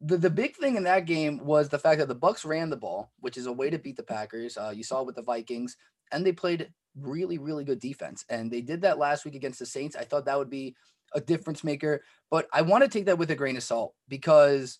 the, 0.01 0.19
the 0.19 0.31
big 0.31 0.57
thing 0.57 0.77
in 0.77 0.83
that 0.85 1.07
game 1.07 1.39
was 1.45 1.69
the 1.69 1.79
fact 1.79 1.99
that 2.01 2.09
the 2.09 2.15
Bucks 2.15 2.45
ran 2.45 2.69
the 2.69 2.77
ball, 2.77 3.13
which 3.21 3.37
is 3.37 3.47
a 3.47 3.53
way 3.53 3.71
to 3.71 3.79
beat 3.79 3.97
the 3.97 4.03
Packers. 4.03 4.57
Uh, 4.57 4.73
you 4.75 4.83
saw 4.83 5.03
with 5.03 5.15
the 5.15 5.23
Vikings, 5.23 5.77
and 6.11 6.27
they 6.27 6.33
played 6.33 6.71
really, 6.99 7.39
really 7.39 7.65
good 7.65 7.81
defense. 7.81 8.25
And 8.29 8.51
they 8.51 8.61
did 8.61 8.83
that 8.83 8.99
last 8.99 9.25
week 9.25 9.35
against 9.35 9.59
the 9.59 9.67
Saints. 9.67 9.97
I 9.97 10.05
thought 10.05 10.27
that 10.27 10.39
would 10.39 10.51
be 10.51 10.77
a 11.15 11.21
difference 11.21 11.63
maker, 11.63 12.03
but 12.31 12.49
I 12.53 12.63
want 12.63 12.83
to 12.83 12.91
take 12.91 13.07
that 13.07 13.19
with 13.19 13.31
a 13.31 13.37
grain 13.37 13.57
of 13.57 13.63
salt 13.63 13.95
because 14.09 14.79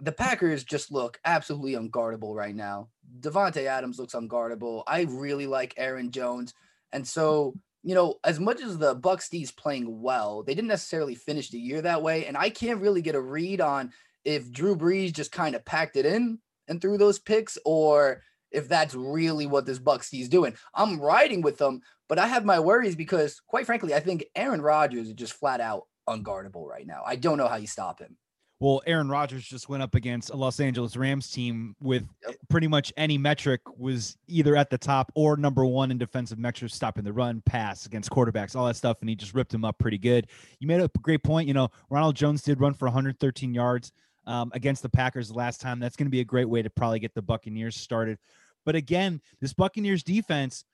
the 0.00 0.12
Packers 0.12 0.64
just 0.64 0.92
look 0.92 1.18
absolutely 1.24 1.72
unguardable 1.72 2.34
right 2.34 2.54
now. 2.54 2.88
Davante 3.20 3.64
Adams 3.64 3.98
looks 3.98 4.14
unguardable. 4.14 4.82
I 4.86 5.02
really 5.02 5.46
like 5.46 5.74
Aaron 5.76 6.10
Jones. 6.10 6.52
And 6.92 7.06
so, 7.06 7.54
you 7.82 7.94
know, 7.94 8.16
as 8.24 8.38
much 8.38 8.60
as 8.60 8.76
the 8.76 8.94
Bucks 8.94 9.28
D's 9.28 9.50
playing 9.50 10.02
well, 10.02 10.42
they 10.42 10.54
didn't 10.54 10.68
necessarily 10.68 11.14
finish 11.14 11.50
the 11.50 11.58
year 11.58 11.80
that 11.82 12.02
way. 12.02 12.26
And 12.26 12.36
I 12.36 12.50
can't 12.50 12.80
really 12.80 13.00
get 13.00 13.14
a 13.14 13.20
read 13.20 13.60
on 13.60 13.92
if 14.24 14.50
Drew 14.52 14.76
Brees 14.76 15.12
just 15.14 15.32
kind 15.32 15.54
of 15.54 15.64
packed 15.64 15.96
it 15.96 16.04
in 16.04 16.40
and 16.68 16.80
threw 16.80 16.98
those 16.98 17.18
picks 17.18 17.56
or 17.64 18.22
if 18.50 18.68
that's 18.68 18.94
really 18.94 19.46
what 19.46 19.66
this 19.66 19.78
Bucks 19.78 20.12
is 20.12 20.28
doing. 20.28 20.54
I'm 20.74 21.00
riding 21.00 21.42
with 21.42 21.58
them, 21.58 21.80
but 22.08 22.18
I 22.18 22.26
have 22.26 22.44
my 22.44 22.60
worries 22.60 22.96
because, 22.96 23.40
quite 23.46 23.66
frankly, 23.66 23.94
I 23.94 24.00
think 24.00 24.24
Aaron 24.34 24.62
Rodgers 24.62 25.08
is 25.08 25.14
just 25.14 25.34
flat 25.34 25.60
out 25.60 25.84
unguardable 26.08 26.66
right 26.66 26.86
now. 26.86 27.02
I 27.04 27.16
don't 27.16 27.38
know 27.38 27.48
how 27.48 27.56
you 27.56 27.66
stop 27.66 28.00
him. 28.00 28.16
Well, 28.58 28.80
Aaron 28.86 29.10
Rodgers 29.10 29.44
just 29.44 29.68
went 29.68 29.82
up 29.82 29.94
against 29.94 30.30
a 30.30 30.36
Los 30.36 30.60
Angeles 30.60 30.96
Rams 30.96 31.30
team 31.30 31.76
with 31.78 32.08
yep. 32.26 32.36
pretty 32.48 32.68
much 32.68 32.90
any 32.96 33.18
metric 33.18 33.60
was 33.76 34.16
either 34.28 34.56
at 34.56 34.70
the 34.70 34.78
top 34.78 35.12
or 35.14 35.36
number 35.36 35.66
one 35.66 35.90
in 35.90 35.98
defensive 35.98 36.38
metrics, 36.38 36.72
stopping 36.72 37.04
the 37.04 37.12
run, 37.12 37.42
pass 37.44 37.84
against 37.84 38.10
quarterbacks, 38.10 38.56
all 38.56 38.66
that 38.66 38.76
stuff, 38.76 39.02
and 39.02 39.10
he 39.10 39.14
just 39.14 39.34
ripped 39.34 39.52
him 39.52 39.62
up 39.62 39.78
pretty 39.78 39.98
good. 39.98 40.28
You 40.58 40.68
made 40.68 40.80
a 40.80 40.90
great 41.02 41.22
point. 41.22 41.48
You 41.48 41.52
know, 41.52 41.68
Ronald 41.90 42.16
Jones 42.16 42.40
did 42.40 42.58
run 42.58 42.72
for 42.72 42.86
113 42.86 43.52
yards 43.52 43.92
um, 44.26 44.50
against 44.54 44.82
the 44.82 44.88
Packers 44.88 45.30
last 45.30 45.60
time. 45.60 45.78
That's 45.78 45.96
going 45.96 46.06
to 46.06 46.10
be 46.10 46.20
a 46.20 46.24
great 46.24 46.48
way 46.48 46.62
to 46.62 46.70
probably 46.70 46.98
get 46.98 47.14
the 47.14 47.22
Buccaneers 47.22 47.76
started. 47.76 48.18
But 48.64 48.74
again, 48.74 49.20
this 49.40 49.52
Buccaneers 49.52 50.02
defense, 50.02 50.64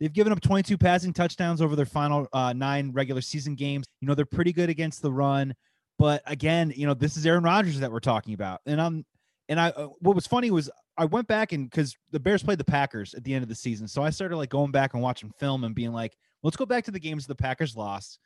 they've 0.00 0.12
given 0.12 0.32
up 0.32 0.40
22 0.40 0.78
passing 0.78 1.12
touchdowns 1.12 1.60
over 1.60 1.76
their 1.76 1.86
final 1.86 2.26
uh, 2.32 2.52
nine 2.52 2.92
regular 2.92 3.20
season 3.20 3.54
games. 3.54 3.86
You 4.00 4.08
know, 4.08 4.14
they're 4.14 4.24
pretty 4.24 4.52
good 4.52 4.70
against 4.70 5.02
the 5.02 5.12
run. 5.12 5.54
But 5.98 6.22
again, 6.26 6.72
you 6.74 6.86
know, 6.86 6.94
this 6.94 7.16
is 7.16 7.26
Aaron 7.26 7.44
Rodgers 7.44 7.78
that 7.80 7.92
we're 7.92 8.00
talking 8.00 8.34
about. 8.34 8.60
And 8.66 8.80
I'm, 8.80 9.04
and 9.48 9.60
I, 9.60 9.68
uh, 9.70 9.88
what 10.00 10.14
was 10.14 10.26
funny 10.26 10.50
was 10.50 10.70
I 10.96 11.04
went 11.04 11.28
back 11.28 11.52
and 11.52 11.68
because 11.68 11.96
the 12.10 12.20
Bears 12.20 12.42
played 12.42 12.58
the 12.58 12.64
Packers 12.64 13.14
at 13.14 13.24
the 13.24 13.34
end 13.34 13.42
of 13.42 13.48
the 13.48 13.54
season. 13.54 13.86
So 13.86 14.02
I 14.02 14.10
started 14.10 14.36
like 14.36 14.48
going 14.48 14.70
back 14.70 14.94
and 14.94 15.02
watching 15.02 15.30
film 15.38 15.64
and 15.64 15.74
being 15.74 15.92
like, 15.92 16.16
let's 16.42 16.56
go 16.56 16.66
back 16.66 16.84
to 16.84 16.90
the 16.90 17.00
games 17.00 17.26
the 17.26 17.34
Packers 17.34 17.76
lost. 17.76 18.18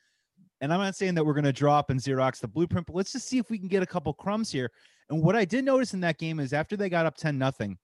And 0.61 0.73
I'm 0.73 0.81
not 0.81 0.97
saying 0.97 1.15
that 1.15 1.25
we're 1.25 1.35
going 1.35 1.45
to 1.45 1.53
drop 1.53 1.91
and 1.91 2.01
Xerox 2.01 2.41
the 2.41 2.49
blueprint, 2.49 2.87
but 2.87 2.97
let's 2.97 3.13
just 3.13 3.29
see 3.29 3.39
if 3.39 3.49
we 3.51 3.59
can 3.59 3.69
get 3.69 3.83
a 3.83 3.87
couple 3.87 4.13
crumbs 4.13 4.51
here. 4.51 4.71
And 5.09 5.23
what 5.23 5.37
I 5.37 5.45
did 5.45 5.65
notice 5.65 5.95
in 5.95 6.01
that 6.01 6.19
game 6.19 6.41
is 6.41 6.53
after 6.53 6.77
they 6.77 6.89
got 6.89 7.07
up 7.07 7.17
10 7.17 7.39
nothing, 7.39 7.79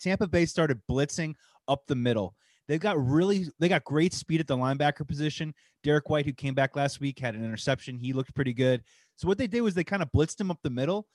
Tampa 0.00 0.26
Bay 0.26 0.46
started 0.46 0.80
blitzing 0.90 1.34
up 1.68 1.82
the 1.86 1.94
middle. 1.94 2.34
They've 2.68 2.80
got 2.80 3.04
really 3.04 3.46
they 3.58 3.68
got 3.68 3.84
great 3.84 4.14
speed 4.14 4.40
at 4.40 4.46
the 4.46 4.56
linebacker 4.56 5.06
position. 5.06 5.52
Derek 5.82 6.08
White, 6.08 6.24
who 6.24 6.32
came 6.32 6.54
back 6.54 6.76
last 6.76 7.00
week, 7.00 7.18
had 7.18 7.34
an 7.34 7.44
interception. 7.44 7.98
He 7.98 8.12
looked 8.12 8.34
pretty 8.34 8.54
good. 8.54 8.82
So 9.16 9.26
what 9.26 9.38
they 9.38 9.48
did 9.48 9.62
was 9.62 9.74
they 9.74 9.84
kind 9.84 10.02
of 10.02 10.12
blitzed 10.12 10.40
him 10.40 10.50
up 10.50 10.58
the 10.62 10.70
middle. 10.70 11.06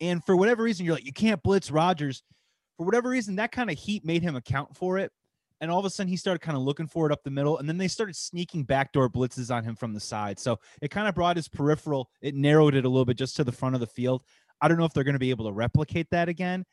And 0.00 0.24
for 0.24 0.34
whatever 0.34 0.62
reason, 0.62 0.86
you're 0.86 0.94
like, 0.94 1.04
you 1.04 1.12
can't 1.12 1.42
blitz 1.42 1.70
Rodgers. 1.70 2.22
For 2.76 2.86
whatever 2.86 3.10
reason, 3.10 3.36
that 3.36 3.52
kind 3.52 3.70
of 3.70 3.78
heat 3.78 4.04
made 4.04 4.22
him 4.22 4.34
account 4.34 4.76
for 4.76 4.98
it. 4.98 5.12
And 5.60 5.70
all 5.70 5.78
of 5.78 5.84
a 5.84 5.90
sudden, 5.90 6.10
he 6.10 6.16
started 6.16 6.40
kind 6.40 6.56
of 6.56 6.62
looking 6.62 6.86
for 6.86 7.06
it 7.06 7.12
up 7.12 7.22
the 7.22 7.30
middle. 7.30 7.58
And 7.58 7.68
then 7.68 7.78
they 7.78 7.88
started 7.88 8.16
sneaking 8.16 8.64
backdoor 8.64 9.08
blitzes 9.08 9.54
on 9.54 9.64
him 9.64 9.76
from 9.76 9.94
the 9.94 10.00
side. 10.00 10.38
So 10.38 10.58
it 10.82 10.90
kind 10.90 11.08
of 11.08 11.14
brought 11.14 11.36
his 11.36 11.48
peripheral, 11.48 12.10
it 12.20 12.34
narrowed 12.34 12.74
it 12.74 12.84
a 12.84 12.88
little 12.88 13.04
bit 13.04 13.16
just 13.16 13.36
to 13.36 13.44
the 13.44 13.52
front 13.52 13.74
of 13.74 13.80
the 13.80 13.86
field. 13.86 14.22
I 14.60 14.68
don't 14.68 14.78
know 14.78 14.84
if 14.84 14.92
they're 14.92 15.04
going 15.04 15.14
to 15.14 15.18
be 15.18 15.30
able 15.30 15.46
to 15.46 15.52
replicate 15.52 16.10
that 16.10 16.28
again 16.28 16.64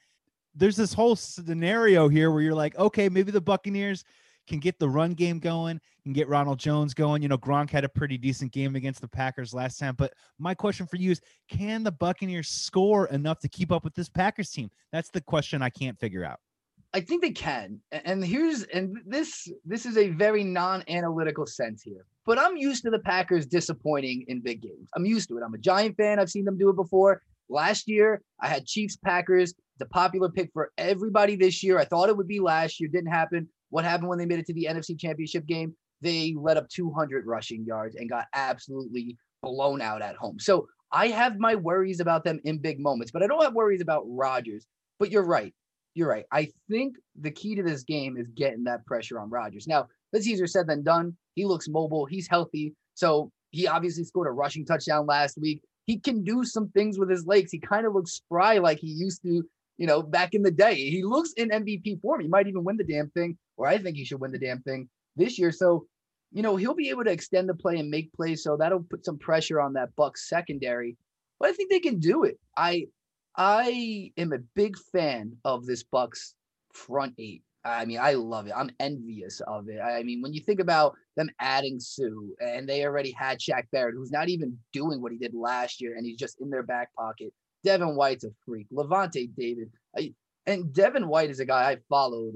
there's 0.55 0.75
this 0.75 0.93
whole 0.93 1.15
scenario 1.15 2.07
here 2.07 2.31
where 2.31 2.41
you're 2.41 2.53
like, 2.53 2.77
okay, 2.77 3.09
maybe 3.09 3.31
the 3.31 3.41
Buccaneers 3.41 4.03
can 4.47 4.59
get 4.59 4.79
the 4.79 4.89
run 4.89 5.13
game 5.13 5.39
going, 5.39 5.79
can 6.03 6.13
get 6.13 6.27
Ronald 6.27 6.59
Jones 6.59 6.93
going. 6.93 7.21
You 7.21 7.29
know, 7.29 7.37
Gronk 7.37 7.69
had 7.69 7.85
a 7.85 7.89
pretty 7.89 8.17
decent 8.17 8.51
game 8.51 8.75
against 8.75 8.99
the 9.01 9.07
Packers 9.07 9.53
last 9.53 9.77
time. 9.77 9.95
But 9.97 10.13
my 10.39 10.53
question 10.53 10.87
for 10.87 10.97
you 10.97 11.11
is 11.11 11.21
can 11.47 11.83
the 11.83 11.91
Buccaneers 11.91 12.49
score 12.49 13.07
enough 13.07 13.39
to 13.39 13.49
keep 13.49 13.71
up 13.71 13.83
with 13.83 13.95
this 13.95 14.09
Packers 14.09 14.49
team? 14.49 14.69
That's 14.91 15.09
the 15.09 15.21
question 15.21 15.61
I 15.61 15.69
can't 15.69 15.99
figure 15.99 16.25
out. 16.25 16.39
I 16.93 16.99
think 17.01 17.21
they 17.21 17.31
can. 17.31 17.79
And 17.91 18.23
here's 18.23 18.63
and 18.63 18.97
this 19.05 19.47
this 19.65 19.85
is 19.85 19.97
a 19.97 20.09
very 20.09 20.43
non-analytical 20.43 21.45
sense 21.45 21.81
here. 21.81 22.05
But 22.25 22.37
I'm 22.37 22.57
used 22.57 22.83
to 22.83 22.89
the 22.89 22.99
Packers 22.99 23.45
disappointing 23.45 24.25
in 24.27 24.41
big 24.41 24.61
games. 24.61 24.89
I'm 24.95 25.05
used 25.05 25.29
to 25.29 25.37
it. 25.37 25.43
I'm 25.43 25.53
a 25.53 25.57
Giant 25.57 25.97
fan. 25.97 26.19
I've 26.19 26.29
seen 26.29 26.45
them 26.45 26.57
do 26.57 26.69
it 26.69 26.75
before. 26.75 27.21
Last 27.49 27.87
year, 27.87 28.21
I 28.39 28.47
had 28.47 28.65
Chiefs 28.65 28.97
Packers 28.97 29.53
the 29.81 29.85
popular 29.87 30.29
pick 30.29 30.51
for 30.53 30.71
everybody 30.77 31.35
this 31.35 31.63
year. 31.63 31.79
I 31.79 31.85
thought 31.85 32.07
it 32.07 32.15
would 32.15 32.27
be 32.27 32.39
last 32.39 32.79
year, 32.79 32.87
didn't 32.87 33.11
happen. 33.11 33.49
What 33.71 33.83
happened 33.83 34.09
when 34.09 34.19
they 34.19 34.27
made 34.27 34.39
it 34.39 34.45
to 34.45 34.53
the 34.53 34.67
NFC 34.69 34.97
Championship 34.97 35.47
game? 35.47 35.75
They 36.01 36.35
let 36.37 36.55
up 36.55 36.69
200 36.69 37.25
rushing 37.25 37.65
yards 37.65 37.95
and 37.95 38.09
got 38.09 38.27
absolutely 38.33 39.17
blown 39.41 39.81
out 39.81 40.03
at 40.03 40.15
home. 40.15 40.39
So 40.39 40.67
I 40.91 41.07
have 41.07 41.39
my 41.39 41.55
worries 41.55 41.99
about 41.99 42.23
them 42.23 42.39
in 42.43 42.59
big 42.59 42.79
moments, 42.79 43.11
but 43.11 43.23
I 43.23 43.27
don't 43.27 43.41
have 43.41 43.55
worries 43.55 43.81
about 43.81 44.03
Rodgers. 44.05 44.67
But 44.99 45.09
you're 45.09 45.25
right. 45.25 45.53
You're 45.93 46.09
right. 46.09 46.25
I 46.31 46.49
think 46.69 46.95
the 47.19 47.31
key 47.31 47.55
to 47.55 47.63
this 47.63 47.83
game 47.83 48.17
is 48.17 48.27
getting 48.35 48.63
that 48.65 48.85
pressure 48.85 49.19
on 49.19 49.29
Rodgers. 49.29 49.67
Now, 49.67 49.87
that's 50.13 50.27
easier 50.27 50.47
said 50.47 50.67
than 50.67 50.83
done. 50.83 51.15
He 51.35 51.45
looks 51.45 51.67
mobile. 51.67 52.05
He's 52.05 52.27
healthy. 52.27 52.73
So 52.93 53.31
he 53.51 53.67
obviously 53.67 54.03
scored 54.03 54.27
a 54.27 54.31
rushing 54.31 54.65
touchdown 54.65 55.05
last 55.05 55.37
week. 55.37 55.61
He 55.85 55.99
can 55.99 56.23
do 56.23 56.43
some 56.45 56.69
things 56.69 56.97
with 56.97 57.09
his 57.09 57.25
legs. 57.25 57.51
He 57.51 57.59
kind 57.59 57.85
of 57.85 57.93
looks 57.93 58.11
spry 58.11 58.59
like 58.59 58.79
he 58.79 58.87
used 58.87 59.21
to 59.23 59.43
you 59.81 59.87
know, 59.87 60.03
back 60.03 60.35
in 60.35 60.43
the 60.43 60.51
day. 60.51 60.75
He 60.75 61.03
looks 61.03 61.33
in 61.33 61.49
MVP 61.49 62.01
form. 62.01 62.21
He 62.21 62.27
might 62.27 62.45
even 62.45 62.63
win 62.63 62.77
the 62.77 62.83
damn 62.83 63.09
thing, 63.09 63.35
or 63.57 63.65
I 63.65 63.79
think 63.79 63.97
he 63.97 64.05
should 64.05 64.19
win 64.19 64.31
the 64.31 64.37
damn 64.37 64.61
thing 64.61 64.87
this 65.15 65.39
year. 65.39 65.51
So, 65.51 65.87
you 66.31 66.43
know, 66.43 66.55
he'll 66.55 66.75
be 66.75 66.89
able 66.89 67.03
to 67.05 67.11
extend 67.11 67.49
the 67.49 67.55
play 67.55 67.79
and 67.79 67.89
make 67.89 68.13
plays. 68.13 68.43
So 68.43 68.55
that'll 68.55 68.83
put 68.83 69.03
some 69.03 69.17
pressure 69.17 69.59
on 69.59 69.73
that 69.73 69.95
Bucks 69.95 70.29
secondary. 70.29 70.97
but 71.39 71.49
I 71.49 71.53
think 71.53 71.71
they 71.71 71.79
can 71.79 71.97
do 71.97 72.25
it. 72.25 72.39
I 72.55 72.85
I 73.35 74.11
am 74.17 74.33
a 74.33 74.39
big 74.55 74.77
fan 74.91 75.37
of 75.45 75.65
this 75.65 75.83
Bucks 75.83 76.35
front 76.73 77.13
eight. 77.17 77.43
I 77.63 77.85
mean, 77.85 77.99
I 78.01 78.13
love 78.13 78.47
it. 78.47 78.53
I'm 78.55 78.71
envious 78.79 79.39
of 79.41 79.69
it. 79.69 79.79
I 79.79 80.01
mean, 80.03 80.21
when 80.21 80.33
you 80.33 80.41
think 80.41 80.59
about 80.59 80.95
them 81.15 81.29
adding 81.39 81.79
Suh 81.79 82.05
and 82.39 82.67
they 82.67 82.85
already 82.85 83.11
had 83.11 83.39
Shaq 83.39 83.65
Barrett, 83.71 83.95
who's 83.95 84.11
not 84.11 84.29
even 84.29 84.57
doing 84.73 85.01
what 85.01 85.11
he 85.11 85.17
did 85.19 85.33
last 85.35 85.79
year, 85.79 85.95
and 85.95 86.05
he's 86.05 86.17
just 86.17 86.41
in 86.41 86.49
their 86.49 86.63
back 86.63 86.89
pocket. 86.95 87.31
Devin 87.63 87.95
White's 87.95 88.23
a 88.23 88.31
freak. 88.45 88.67
Lavonte 88.73 89.29
David. 89.37 89.69
I, 89.95 90.13
and 90.47 90.73
Devin 90.73 91.07
White 91.07 91.29
is 91.29 91.39
a 91.39 91.45
guy 91.45 91.71
I 91.71 91.77
followed 91.87 92.33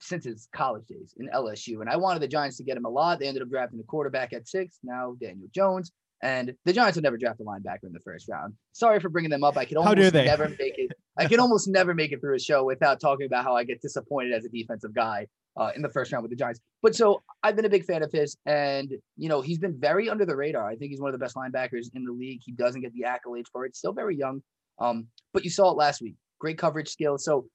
since 0.00 0.24
his 0.24 0.48
college 0.52 0.86
days 0.86 1.14
in 1.18 1.28
LSU. 1.28 1.80
And 1.80 1.88
I 1.88 1.96
wanted 1.96 2.20
the 2.20 2.28
Giants 2.28 2.58
to 2.58 2.64
get 2.64 2.76
him 2.76 2.84
a 2.84 2.90
lot. 2.90 3.18
They 3.18 3.26
ended 3.26 3.42
up 3.42 3.48
drafting 3.48 3.80
a 3.80 3.84
quarterback 3.84 4.32
at 4.32 4.48
six. 4.48 4.78
Now 4.82 5.16
Daniel 5.20 5.48
Jones. 5.54 5.92
And 6.22 6.54
the 6.64 6.72
Giants 6.72 6.96
would 6.96 7.04
never 7.04 7.16
draft 7.16 7.40
a 7.40 7.44
linebacker 7.44 7.84
in 7.84 7.92
the 7.92 8.00
first 8.00 8.28
round. 8.28 8.54
Sorry 8.72 8.98
for 8.98 9.08
bringing 9.08 9.30
them 9.30 9.44
up. 9.44 9.56
I 9.56 9.64
could 9.64 9.76
almost 9.76 10.14
never 10.14 10.48
make 10.48 10.76
it. 10.76 10.92
I 11.16 11.26
can 11.26 11.38
almost 11.38 11.68
never 11.68 11.94
make 11.94 12.12
it 12.12 12.20
through 12.20 12.34
a 12.34 12.40
show 12.40 12.64
without 12.64 13.00
talking 13.00 13.26
about 13.26 13.44
how 13.44 13.56
I 13.56 13.64
get 13.64 13.80
disappointed 13.80 14.32
as 14.32 14.44
a 14.44 14.48
defensive 14.48 14.94
guy 14.94 15.28
uh, 15.56 15.70
in 15.74 15.82
the 15.82 15.88
first 15.88 16.12
round 16.12 16.22
with 16.22 16.30
the 16.30 16.36
Giants. 16.36 16.60
But 16.82 16.94
so 16.94 17.22
I've 17.42 17.56
been 17.56 17.64
a 17.64 17.70
big 17.70 17.84
fan 17.84 18.02
of 18.02 18.12
his, 18.12 18.36
and 18.46 18.92
you 19.16 19.28
know 19.28 19.40
he's 19.40 19.58
been 19.58 19.78
very 19.78 20.08
under 20.08 20.24
the 20.24 20.36
radar. 20.36 20.68
I 20.68 20.76
think 20.76 20.90
he's 20.90 21.00
one 21.00 21.12
of 21.12 21.18
the 21.18 21.24
best 21.24 21.36
linebackers 21.36 21.86
in 21.94 22.04
the 22.04 22.12
league. 22.12 22.40
He 22.44 22.52
doesn't 22.52 22.80
get 22.80 22.92
the 22.94 23.04
accolades 23.06 23.46
for 23.52 23.64
it. 23.64 23.76
Still 23.76 23.92
very 23.92 24.16
young, 24.16 24.42
um, 24.78 25.06
but 25.32 25.44
you 25.44 25.50
saw 25.50 25.70
it 25.70 25.76
last 25.76 26.00
week. 26.00 26.14
Great 26.40 26.58
coverage 26.58 26.88
skills. 26.88 27.24
So 27.24 27.46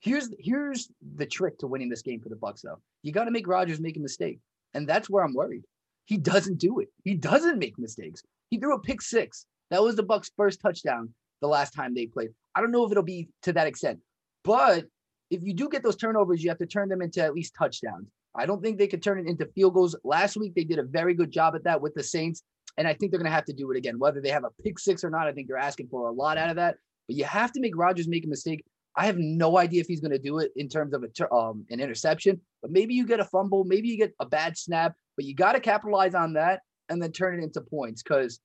here's 0.00 0.30
here's 0.38 0.88
the 1.16 1.26
trick 1.26 1.58
to 1.58 1.66
winning 1.66 1.88
this 1.88 2.02
game 2.02 2.20
for 2.20 2.28
the 2.28 2.36
Bucks, 2.36 2.62
though. 2.62 2.80
You 3.02 3.12
got 3.12 3.24
to 3.24 3.30
make 3.30 3.46
Rodgers 3.48 3.80
make 3.80 3.96
a 3.96 4.00
mistake, 4.00 4.38
and 4.74 4.88
that's 4.88 5.10
where 5.10 5.24
I'm 5.24 5.34
worried. 5.34 5.64
He 6.08 6.16
doesn't 6.16 6.56
do 6.56 6.80
it. 6.80 6.88
He 7.04 7.14
doesn't 7.14 7.58
make 7.58 7.78
mistakes. 7.78 8.22
He 8.48 8.58
threw 8.58 8.74
a 8.74 8.80
pick 8.80 9.02
six. 9.02 9.44
That 9.70 9.82
was 9.82 9.94
the 9.94 10.02
Bucks' 10.02 10.30
first 10.38 10.58
touchdown 10.58 11.10
the 11.42 11.48
last 11.48 11.72
time 11.74 11.94
they 11.94 12.06
played. 12.06 12.30
I 12.54 12.62
don't 12.62 12.70
know 12.70 12.86
if 12.86 12.90
it'll 12.90 13.02
be 13.02 13.28
to 13.42 13.52
that 13.52 13.66
extent, 13.66 14.00
but 14.42 14.86
if 15.30 15.42
you 15.42 15.52
do 15.52 15.68
get 15.68 15.82
those 15.82 15.96
turnovers, 15.96 16.42
you 16.42 16.48
have 16.48 16.58
to 16.58 16.66
turn 16.66 16.88
them 16.88 17.02
into 17.02 17.22
at 17.22 17.34
least 17.34 17.54
touchdowns. 17.54 18.08
I 18.34 18.46
don't 18.46 18.62
think 18.62 18.78
they 18.78 18.86
could 18.86 19.02
turn 19.02 19.18
it 19.18 19.26
into 19.26 19.44
field 19.54 19.74
goals. 19.74 19.94
Last 20.02 20.38
week 20.38 20.54
they 20.54 20.64
did 20.64 20.78
a 20.78 20.82
very 20.82 21.12
good 21.12 21.30
job 21.30 21.54
at 21.54 21.64
that 21.64 21.82
with 21.82 21.92
the 21.94 22.02
Saints, 22.02 22.42
and 22.78 22.88
I 22.88 22.94
think 22.94 23.12
they're 23.12 23.20
going 23.20 23.30
to 23.30 23.34
have 23.34 23.44
to 23.44 23.52
do 23.52 23.70
it 23.70 23.76
again. 23.76 23.98
Whether 23.98 24.22
they 24.22 24.30
have 24.30 24.44
a 24.44 24.62
pick 24.62 24.78
six 24.78 25.04
or 25.04 25.10
not, 25.10 25.28
I 25.28 25.32
think 25.32 25.46
they're 25.46 25.58
asking 25.58 25.88
for 25.88 26.08
a 26.08 26.12
lot 26.12 26.38
out 26.38 26.48
of 26.48 26.56
that. 26.56 26.76
But 27.06 27.16
you 27.16 27.24
have 27.24 27.52
to 27.52 27.60
make 27.60 27.76
Rodgers 27.76 28.08
make 28.08 28.24
a 28.24 28.28
mistake. 28.28 28.64
I 28.96 29.04
have 29.04 29.18
no 29.18 29.58
idea 29.58 29.82
if 29.82 29.86
he's 29.86 30.00
going 30.00 30.12
to 30.12 30.18
do 30.18 30.38
it 30.38 30.52
in 30.56 30.70
terms 30.70 30.94
of 30.94 31.04
a 31.04 31.34
um, 31.34 31.66
an 31.68 31.80
interception, 31.80 32.40
but 32.62 32.70
maybe 32.70 32.94
you 32.94 33.06
get 33.06 33.20
a 33.20 33.24
fumble, 33.24 33.64
maybe 33.64 33.88
you 33.88 33.98
get 33.98 34.14
a 34.20 34.26
bad 34.26 34.56
snap, 34.56 34.94
but 35.18 35.24
you 35.24 35.34
got 35.34 35.54
to 35.54 35.60
capitalize 35.60 36.14
on 36.14 36.32
that 36.34 36.60
and 36.88 37.02
then 37.02 37.10
turn 37.10 37.36
it 37.36 37.42
into 37.42 37.60
points. 37.60 38.04
Because 38.04 38.38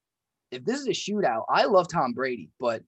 if 0.49 0.65
this 0.65 0.79
is 0.79 0.87
a 0.87 0.89
shootout, 0.89 1.43
I 1.47 1.65
love 1.65 1.87
Tom 1.87 2.13
Brady, 2.13 2.49
but 2.59 2.81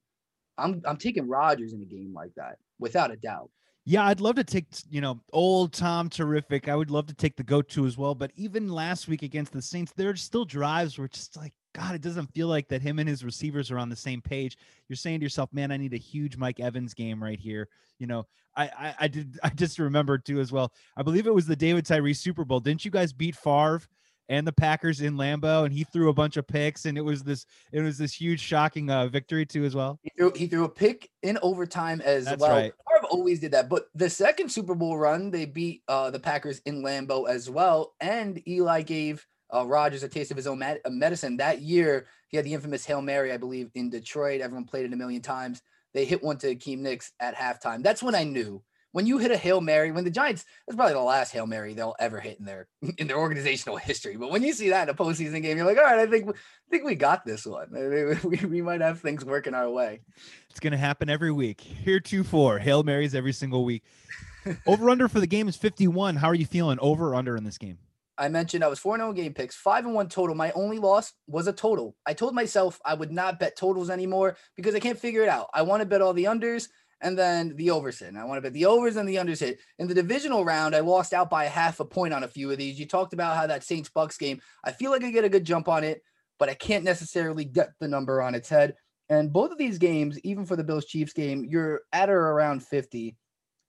I'm 0.58 0.82
I'm 0.84 0.96
taking 0.96 1.28
Rodgers 1.28 1.72
in 1.72 1.80
a 1.80 1.84
game 1.84 2.12
like 2.12 2.32
that 2.36 2.56
without 2.80 3.12
a 3.12 3.16
doubt. 3.16 3.48
Yeah, 3.84 4.04
I'd 4.04 4.20
love 4.20 4.34
to 4.34 4.44
take, 4.44 4.66
you 4.90 5.00
know, 5.00 5.20
old 5.32 5.72
Tom 5.72 6.10
terrific. 6.10 6.68
I 6.68 6.74
would 6.74 6.90
love 6.90 7.06
to 7.06 7.14
take 7.14 7.36
the 7.36 7.44
go 7.44 7.62
to 7.62 7.86
as 7.86 7.96
well. 7.96 8.16
But 8.16 8.32
even 8.34 8.68
last 8.68 9.06
week 9.06 9.22
against 9.22 9.52
the 9.52 9.62
Saints, 9.62 9.92
there 9.94 10.10
are 10.10 10.16
still 10.16 10.44
drives 10.44 10.98
where 10.98 11.06
just 11.06 11.36
like, 11.36 11.52
God, 11.76 11.94
it 11.94 12.00
doesn't 12.00 12.32
feel 12.34 12.48
like 12.48 12.68
that 12.68 12.80
him 12.80 12.98
and 12.98 13.08
his 13.08 13.22
receivers 13.22 13.70
are 13.70 13.78
on 13.78 13.90
the 13.90 13.96
same 13.96 14.22
page. 14.22 14.56
You're 14.88 14.96
saying 14.96 15.20
to 15.20 15.24
yourself, 15.24 15.52
man, 15.52 15.70
I 15.70 15.76
need 15.76 15.92
a 15.92 15.98
huge 15.98 16.36
Mike 16.38 16.58
Evans 16.58 16.94
game 16.94 17.22
right 17.22 17.38
here. 17.38 17.68
You 17.98 18.06
know, 18.06 18.26
I 18.56 18.64
I, 18.64 18.94
I 19.00 19.08
did 19.08 19.38
I 19.44 19.50
just 19.50 19.78
remembered 19.78 20.24
too 20.24 20.40
as 20.40 20.50
well. 20.52 20.72
I 20.96 21.02
believe 21.02 21.26
it 21.26 21.34
was 21.34 21.46
the 21.46 21.56
David 21.56 21.84
Tyree 21.84 22.14
Super 22.14 22.44
Bowl. 22.44 22.60
Didn't 22.60 22.84
you 22.84 22.90
guys 22.90 23.12
beat 23.12 23.36
Favre? 23.36 23.82
and 24.28 24.44
the 24.44 24.52
Packers 24.52 25.02
in 25.02 25.14
Lambeau, 25.14 25.64
and 25.64 25.72
he 25.72 25.84
threw 25.84 26.08
a 26.08 26.12
bunch 26.12 26.36
of 26.36 26.48
picks, 26.48 26.86
and 26.86 26.98
it 26.98 27.00
was 27.00 27.22
this 27.22 27.46
it 27.70 27.80
was 27.80 27.96
this 27.96 28.12
huge 28.12 28.40
shocking 28.40 28.90
uh, 28.90 29.06
victory 29.06 29.46
too 29.46 29.64
as 29.64 29.76
well. 29.76 30.00
He 30.02 30.10
threw 30.16 30.32
he 30.34 30.48
threw 30.48 30.64
a 30.64 30.68
pick 30.68 31.08
in 31.22 31.38
overtime 31.42 32.00
as 32.00 32.24
That's 32.24 32.40
well. 32.40 32.56
Right. 32.56 32.72
Favre 32.72 33.06
always 33.08 33.38
did 33.38 33.52
that, 33.52 33.68
but 33.68 33.84
the 33.94 34.10
second 34.10 34.50
Super 34.50 34.74
Bowl 34.74 34.98
run, 34.98 35.30
they 35.30 35.44
beat 35.44 35.82
uh, 35.86 36.10
the 36.10 36.18
Packers 36.18 36.60
in 36.66 36.82
Lambeau 36.82 37.28
as 37.28 37.48
well, 37.48 37.94
and 38.00 38.42
Eli 38.48 38.82
gave 38.82 39.24
uh, 39.52 39.66
Rodgers 39.66 40.02
a 40.02 40.08
taste 40.08 40.30
of 40.30 40.36
his 40.36 40.46
own 40.46 40.58
med- 40.58 40.80
uh, 40.84 40.90
medicine 40.90 41.36
that 41.38 41.60
year. 41.60 42.06
He 42.28 42.36
had 42.36 42.46
the 42.46 42.54
infamous 42.54 42.84
Hail 42.84 43.02
Mary, 43.02 43.32
I 43.32 43.36
believe, 43.36 43.70
in 43.74 43.90
Detroit. 43.90 44.40
Everyone 44.40 44.64
played 44.64 44.86
it 44.86 44.92
a 44.92 44.96
million 44.96 45.22
times. 45.22 45.62
They 45.94 46.04
hit 46.04 46.22
one 46.22 46.38
to 46.38 46.48
Hakeem 46.48 46.82
Nicks 46.82 47.12
at 47.20 47.36
halftime. 47.36 47.82
That's 47.82 48.02
when 48.02 48.14
I 48.14 48.24
knew 48.24 48.62
when 48.96 49.06
you 49.06 49.18
hit 49.18 49.30
a 49.30 49.36
hail 49.36 49.60
mary, 49.60 49.92
when 49.92 50.04
the 50.04 50.10
Giants, 50.10 50.46
that's 50.66 50.74
probably 50.74 50.94
the 50.94 51.00
last 51.00 51.30
hail 51.30 51.46
mary 51.46 51.74
they'll 51.74 51.94
ever 51.98 52.18
hit 52.18 52.38
in 52.38 52.46
their 52.46 52.66
in 52.96 53.06
their 53.08 53.18
organizational 53.18 53.76
history. 53.76 54.16
But 54.16 54.30
when 54.30 54.42
you 54.42 54.54
see 54.54 54.70
that 54.70 54.88
in 54.88 54.94
a 54.94 54.96
postseason 54.96 55.42
game, 55.42 55.58
you're 55.58 55.66
like, 55.66 55.76
all 55.76 55.84
right, 55.84 55.98
I 55.98 56.06
think 56.06 56.30
I 56.30 56.70
think 56.70 56.84
we 56.84 56.94
got 56.94 57.26
this 57.26 57.44
one. 57.44 57.68
We, 58.24 58.38
we 58.46 58.62
might 58.62 58.80
have 58.80 59.00
things 59.00 59.22
working 59.22 59.52
our 59.52 59.68
way. 59.68 60.00
It's 60.48 60.60
gonna 60.60 60.78
happen 60.78 61.10
every 61.10 61.30
week. 61.30 61.60
Here 61.60 62.00
two 62.00 62.24
four 62.24 62.58
hail 62.58 62.82
marys 62.82 63.14
every 63.14 63.34
single 63.34 63.66
week. 63.66 63.82
over 64.66 64.88
under 64.88 65.08
for 65.08 65.20
the 65.20 65.26
game 65.26 65.46
is 65.46 65.56
51. 65.56 66.16
How 66.16 66.28
are 66.28 66.34
you 66.34 66.46
feeling? 66.46 66.78
Over 66.80 67.14
under 67.14 67.36
in 67.36 67.44
this 67.44 67.58
game? 67.58 67.76
I 68.18 68.28
mentioned 68.28 68.64
I 68.64 68.68
was 68.68 68.78
4 68.78 68.96
0 68.96 69.12
game 69.12 69.34
picks, 69.34 69.56
5 69.56 69.86
and 69.86 69.94
1 69.94 70.08
total. 70.08 70.34
My 70.34 70.52
only 70.52 70.78
loss 70.78 71.12
was 71.26 71.46
a 71.46 71.52
total. 71.52 71.96
I 72.06 72.14
told 72.14 72.34
myself 72.34 72.80
I 72.84 72.94
would 72.94 73.12
not 73.12 73.38
bet 73.38 73.56
totals 73.56 73.90
anymore 73.90 74.36
because 74.56 74.74
I 74.74 74.80
can't 74.80 74.98
figure 74.98 75.22
it 75.22 75.28
out. 75.28 75.48
I 75.52 75.62
want 75.62 75.82
to 75.82 75.86
bet 75.86 76.02
all 76.02 76.14
the 76.14 76.24
unders 76.24 76.68
and 77.00 77.18
then 77.18 77.54
the 77.56 77.70
overs 77.70 77.98
hit. 77.98 78.08
And 78.08 78.18
I 78.18 78.24
want 78.24 78.38
to 78.38 78.42
bet 78.42 78.54
the 78.54 78.66
overs 78.66 78.96
and 78.96 79.08
the 79.08 79.16
unders 79.16 79.40
hit. 79.40 79.58
In 79.78 79.86
the 79.86 79.94
divisional 79.94 80.44
round, 80.44 80.74
I 80.74 80.80
lost 80.80 81.12
out 81.12 81.28
by 81.28 81.44
half 81.44 81.80
a 81.80 81.84
point 81.84 82.14
on 82.14 82.24
a 82.24 82.28
few 82.28 82.50
of 82.50 82.58
these. 82.58 82.78
You 82.78 82.86
talked 82.86 83.12
about 83.12 83.36
how 83.36 83.46
that 83.46 83.64
Saints 83.64 83.90
Bucks 83.90 84.16
game, 84.16 84.40
I 84.64 84.72
feel 84.72 84.90
like 84.90 85.04
I 85.04 85.10
get 85.10 85.24
a 85.24 85.28
good 85.28 85.44
jump 85.44 85.68
on 85.68 85.84
it, 85.84 86.02
but 86.38 86.48
I 86.48 86.54
can't 86.54 86.84
necessarily 86.84 87.44
get 87.44 87.70
the 87.80 87.88
number 87.88 88.22
on 88.22 88.34
its 88.34 88.48
head. 88.48 88.74
And 89.08 89.32
both 89.32 89.52
of 89.52 89.58
these 89.58 89.78
games, 89.78 90.18
even 90.20 90.46
for 90.46 90.56
the 90.56 90.64
Bills 90.64 90.86
Chiefs 90.86 91.12
game, 91.12 91.44
you're 91.48 91.82
at 91.92 92.10
or 92.10 92.18
around 92.18 92.64
50. 92.64 93.16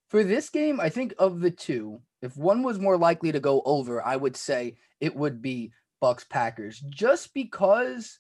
For 0.09 0.23
this 0.23 0.49
game, 0.49 0.79
I 0.79 0.89
think 0.89 1.13
of 1.19 1.41
the 1.41 1.51
two, 1.51 2.01
if 2.21 2.35
one 2.37 2.63
was 2.63 2.79
more 2.79 2.97
likely 2.97 3.31
to 3.31 3.39
go 3.39 3.61
over, 3.65 4.05
I 4.05 4.15
would 4.15 4.35
say 4.35 4.77
it 4.99 5.15
would 5.15 5.41
be 5.41 5.71
Bucks 6.01 6.23
Packers, 6.23 6.79
just 6.89 7.33
because 7.33 8.19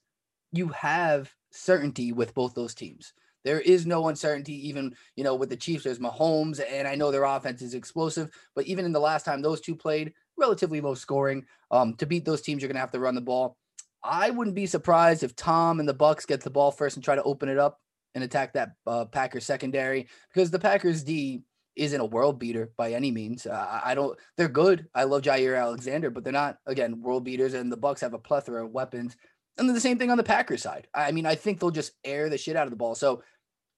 you 0.51 0.69
have 0.69 1.33
certainty 1.51 2.11
with 2.11 2.33
both 2.33 2.53
those 2.53 2.73
teams. 2.73 3.13
There 3.43 3.59
is 3.61 3.85
no 3.85 4.09
uncertainty, 4.09 4.67
even 4.67 4.95
you 5.15 5.23
know 5.23 5.35
with 5.35 5.49
the 5.49 5.55
Chiefs. 5.55 5.83
There's 5.83 5.99
Mahomes, 5.99 6.61
and 6.69 6.87
I 6.87 6.95
know 6.95 7.11
their 7.11 7.23
offense 7.23 7.61
is 7.61 7.73
explosive, 7.73 8.29
but 8.55 8.65
even 8.65 8.85
in 8.85 8.91
the 8.91 8.99
last 8.99 9.23
time 9.23 9.41
those 9.41 9.61
two 9.61 9.75
played, 9.75 10.13
relatively 10.37 10.81
low 10.81 10.95
scoring. 10.95 11.45
Um, 11.71 11.93
to 11.95 12.05
beat 12.05 12.25
those 12.25 12.41
teams, 12.41 12.61
you're 12.61 12.67
gonna 12.67 12.79
have 12.79 12.91
to 12.91 12.99
run 12.99 13.15
the 13.15 13.21
ball. 13.21 13.57
I 14.03 14.29
wouldn't 14.29 14.55
be 14.55 14.65
surprised 14.65 15.23
if 15.23 15.35
Tom 15.35 15.79
and 15.79 15.87
the 15.87 15.93
Bucks 15.93 16.25
get 16.25 16.41
the 16.41 16.49
ball 16.49 16.71
first 16.71 16.97
and 16.97 17.03
try 17.03 17.15
to 17.15 17.23
open 17.23 17.49
it 17.49 17.57
up 17.57 17.79
and 18.15 18.23
attack 18.23 18.53
that 18.53 18.71
uh, 18.85 19.05
Packers 19.05 19.45
secondary 19.45 20.07
because 20.33 20.51
the 20.51 20.59
Packers 20.59 21.03
D 21.03 21.43
isn't 21.77 22.01
a 22.01 22.05
world 22.05 22.39
beater 22.39 22.71
by 22.77 22.93
any 22.93 23.11
means. 23.11 23.45
Uh, 23.45 23.81
I 23.83 23.95
don't. 23.95 24.17
They're 24.35 24.49
good. 24.49 24.87
I 24.93 25.03
love 25.05 25.21
Jaire 25.21 25.59
Alexander, 25.59 26.09
but 26.09 26.23
they're 26.23 26.33
not 26.33 26.57
again 26.65 27.01
world 27.01 27.23
beaters. 27.23 27.53
And 27.53 27.71
the 27.71 27.77
Bucks 27.77 28.01
have 28.01 28.13
a 28.13 28.19
plethora 28.19 28.65
of 28.65 28.71
weapons. 28.71 29.15
And 29.57 29.67
then 29.67 29.73
the 29.75 29.81
same 29.81 29.97
thing 29.97 30.11
on 30.11 30.17
the 30.17 30.23
Packers 30.23 30.61
side. 30.61 30.87
I 30.93 31.11
mean, 31.11 31.25
I 31.25 31.35
think 31.35 31.59
they'll 31.59 31.71
just 31.71 31.93
air 32.03 32.29
the 32.29 32.37
shit 32.37 32.55
out 32.55 32.67
of 32.67 32.71
the 32.71 32.77
ball. 32.77 32.95
So 32.95 33.23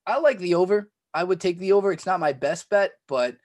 I 0.05 0.19
like 0.19 0.39
the 0.39 0.55
over. 0.55 0.89
I 1.13 1.23
would 1.23 1.39
take 1.39 1.59
the 1.59 1.73
over. 1.73 1.91
It's 1.91 2.05
not 2.05 2.19
my 2.19 2.33
best 2.33 2.69
bet, 2.69 2.91
but 3.07 3.37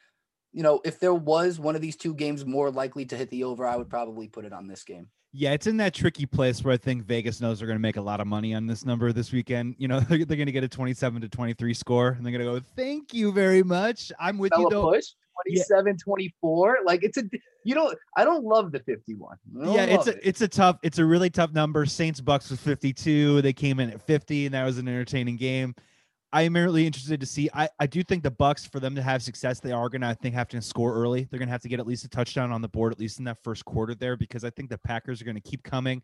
you 0.52 0.62
know, 0.62 0.80
if 0.84 1.00
there 1.00 1.14
was 1.14 1.58
one 1.58 1.74
of 1.74 1.82
these 1.82 1.96
two 1.96 2.14
games 2.14 2.46
more 2.46 2.70
likely 2.70 3.04
to 3.06 3.16
hit 3.16 3.30
the 3.30 3.44
over, 3.44 3.66
I 3.66 3.76
would 3.76 3.90
probably 3.90 4.28
put 4.28 4.44
it 4.44 4.52
on 4.52 4.68
this 4.68 4.84
game. 4.84 5.08
Yeah, 5.36 5.50
it's 5.50 5.66
in 5.66 5.76
that 5.78 5.92
tricky 5.92 6.26
place 6.26 6.62
where 6.62 6.72
I 6.72 6.76
think 6.76 7.02
Vegas 7.06 7.40
knows 7.40 7.58
they're 7.58 7.66
going 7.66 7.76
to 7.76 7.82
make 7.82 7.96
a 7.96 8.00
lot 8.00 8.20
of 8.20 8.28
money 8.28 8.54
on 8.54 8.68
this 8.68 8.84
number 8.84 9.12
this 9.12 9.32
weekend. 9.32 9.74
You 9.78 9.88
know, 9.88 9.98
they're, 10.08 10.18
going 10.18 10.46
to 10.46 10.52
get 10.52 10.62
a 10.62 10.68
27 10.68 11.22
to 11.22 11.28
23 11.28 11.74
score 11.74 12.10
and 12.10 12.24
they're 12.24 12.30
going 12.32 12.54
to 12.54 12.60
go, 12.60 12.64
thank 12.76 13.12
you 13.12 13.32
very 13.32 13.64
much. 13.64 14.12
I'm 14.20 14.38
with 14.38 14.52
you 14.56 14.68
though. 14.70 14.92
Push. 14.92 15.06
27 15.48 15.86
yeah. 15.86 15.92
24 16.04 16.78
like 16.86 17.02
it's 17.02 17.18
a 17.18 17.24
you 17.64 17.74
don't 17.74 17.98
i 18.16 18.22
don't 18.22 18.44
love 18.44 18.70
the 18.70 18.78
51 18.78 19.36
yeah 19.64 19.82
it's 19.82 20.06
a 20.06 20.12
it. 20.12 20.20
it's 20.22 20.40
a 20.42 20.46
tough 20.46 20.78
it's 20.84 21.00
a 21.00 21.04
really 21.04 21.28
tough 21.28 21.52
number 21.52 21.84
saints 21.86 22.20
bucks 22.20 22.50
was 22.50 22.60
52 22.60 23.42
they 23.42 23.52
came 23.52 23.80
in 23.80 23.90
at 23.90 24.00
50 24.00 24.46
and 24.46 24.54
that 24.54 24.64
was 24.64 24.78
an 24.78 24.86
entertaining 24.86 25.36
game 25.36 25.74
I 26.34 26.42
am 26.42 26.56
really 26.56 26.84
interested 26.84 27.20
to 27.20 27.26
see. 27.26 27.48
I, 27.54 27.68
I 27.78 27.86
do 27.86 28.02
think 28.02 28.24
the 28.24 28.30
Bucks, 28.32 28.66
for 28.66 28.80
them 28.80 28.96
to 28.96 29.02
have 29.02 29.22
success, 29.22 29.60
they 29.60 29.70
are 29.70 29.88
gonna 29.88 30.08
I 30.08 30.14
think 30.14 30.34
have 30.34 30.48
to 30.48 30.60
score 30.60 30.92
early. 30.92 31.28
They're 31.30 31.38
gonna 31.38 31.52
have 31.52 31.62
to 31.62 31.68
get 31.68 31.78
at 31.78 31.86
least 31.86 32.04
a 32.04 32.08
touchdown 32.08 32.50
on 32.50 32.60
the 32.60 32.68
board, 32.68 32.92
at 32.92 32.98
least 32.98 33.20
in 33.20 33.24
that 33.26 33.38
first 33.44 33.64
quarter 33.64 33.94
there, 33.94 34.16
because 34.16 34.42
I 34.42 34.50
think 34.50 34.68
the 34.68 34.78
Packers 34.78 35.22
are 35.22 35.24
gonna 35.24 35.40
keep 35.40 35.62
coming. 35.62 36.02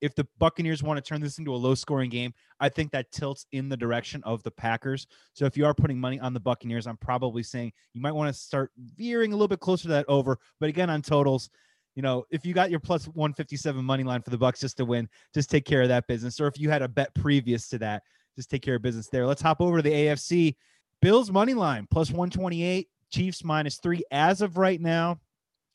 If 0.00 0.16
the 0.16 0.26
Buccaneers 0.38 0.82
want 0.82 0.96
to 0.98 1.08
turn 1.08 1.20
this 1.20 1.38
into 1.38 1.54
a 1.54 1.56
low 1.56 1.76
scoring 1.76 2.10
game, 2.10 2.34
I 2.58 2.68
think 2.68 2.90
that 2.90 3.12
tilts 3.12 3.46
in 3.52 3.68
the 3.68 3.76
direction 3.76 4.20
of 4.24 4.42
the 4.42 4.50
Packers. 4.50 5.06
So 5.32 5.44
if 5.44 5.56
you 5.56 5.64
are 5.64 5.74
putting 5.74 6.00
money 6.00 6.18
on 6.18 6.34
the 6.34 6.40
Buccaneers, 6.40 6.88
I'm 6.88 6.96
probably 6.96 7.44
saying 7.44 7.72
you 7.94 8.00
might 8.00 8.12
want 8.12 8.34
to 8.34 8.40
start 8.40 8.72
veering 8.76 9.32
a 9.32 9.36
little 9.36 9.46
bit 9.46 9.60
closer 9.60 9.84
to 9.84 9.88
that 9.90 10.06
over. 10.08 10.40
But 10.58 10.70
again, 10.70 10.90
on 10.90 11.02
totals, 11.02 11.50
you 11.94 12.02
know, 12.02 12.24
if 12.30 12.44
you 12.44 12.52
got 12.52 12.70
your 12.70 12.80
plus 12.80 13.06
157 13.06 13.84
money 13.84 14.02
line 14.02 14.22
for 14.22 14.30
the 14.30 14.38
Bucks 14.38 14.60
just 14.60 14.76
to 14.78 14.84
win, 14.84 15.08
just 15.34 15.50
take 15.50 15.64
care 15.64 15.82
of 15.82 15.88
that 15.88 16.08
business. 16.08 16.40
Or 16.40 16.48
if 16.48 16.58
you 16.58 16.68
had 16.68 16.82
a 16.82 16.88
bet 16.88 17.14
previous 17.14 17.68
to 17.68 17.78
that, 17.78 18.02
just 18.38 18.50
take 18.50 18.62
care 18.62 18.76
of 18.76 18.82
business 18.82 19.08
there. 19.08 19.26
Let's 19.26 19.42
hop 19.42 19.60
over 19.60 19.78
to 19.78 19.82
the 19.82 19.90
AFC. 19.90 20.54
Bills 21.02 21.30
money 21.30 21.54
line 21.54 21.88
plus 21.90 22.10
128, 22.10 22.88
Chiefs 23.10 23.42
minus 23.42 23.78
three 23.78 24.02
as 24.12 24.40
of 24.42 24.56
right 24.56 24.80
now. 24.80 25.18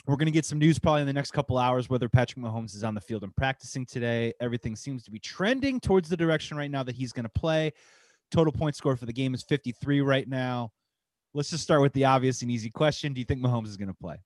we're 0.07 0.15
going 0.15 0.27
to 0.27 0.31
get 0.31 0.45
some 0.45 0.59
news 0.59 0.79
probably 0.79 1.01
in 1.01 1.07
the 1.07 1.13
next 1.13 1.31
couple 1.31 1.57
hours 1.57 1.89
whether 1.89 2.07
Patrick 2.07 2.43
Mahomes 2.43 2.75
is 2.75 2.83
on 2.83 2.93
the 2.93 3.01
field 3.01 3.23
and 3.23 3.35
practicing 3.35 3.85
today. 3.85 4.33
Everything 4.39 4.75
seems 4.75 5.03
to 5.03 5.11
be 5.11 5.19
trending 5.19 5.79
towards 5.79 6.07
the 6.07 6.17
direction 6.17 6.55
right 6.55 6.71
now 6.71 6.83
that 6.83 6.95
he's 6.95 7.11
going 7.11 7.25
to 7.25 7.29
play. 7.29 7.73
Total 8.31 8.51
point 8.51 8.75
score 8.75 8.95
for 8.95 9.05
the 9.05 9.13
game 9.13 9.33
is 9.33 9.43
53 9.43 10.01
right 10.01 10.27
now. 10.27 10.71
Let's 11.33 11.49
just 11.49 11.63
start 11.63 11.81
with 11.81 11.93
the 11.93 12.05
obvious 12.05 12.41
and 12.43 12.51
easy 12.51 12.69
question. 12.69 13.13
Do 13.13 13.19
you 13.19 13.25
think 13.25 13.41
Mahomes 13.41 13.67
is 13.67 13.77
going 13.77 13.89
to 13.89 13.93
play? 13.93 14.17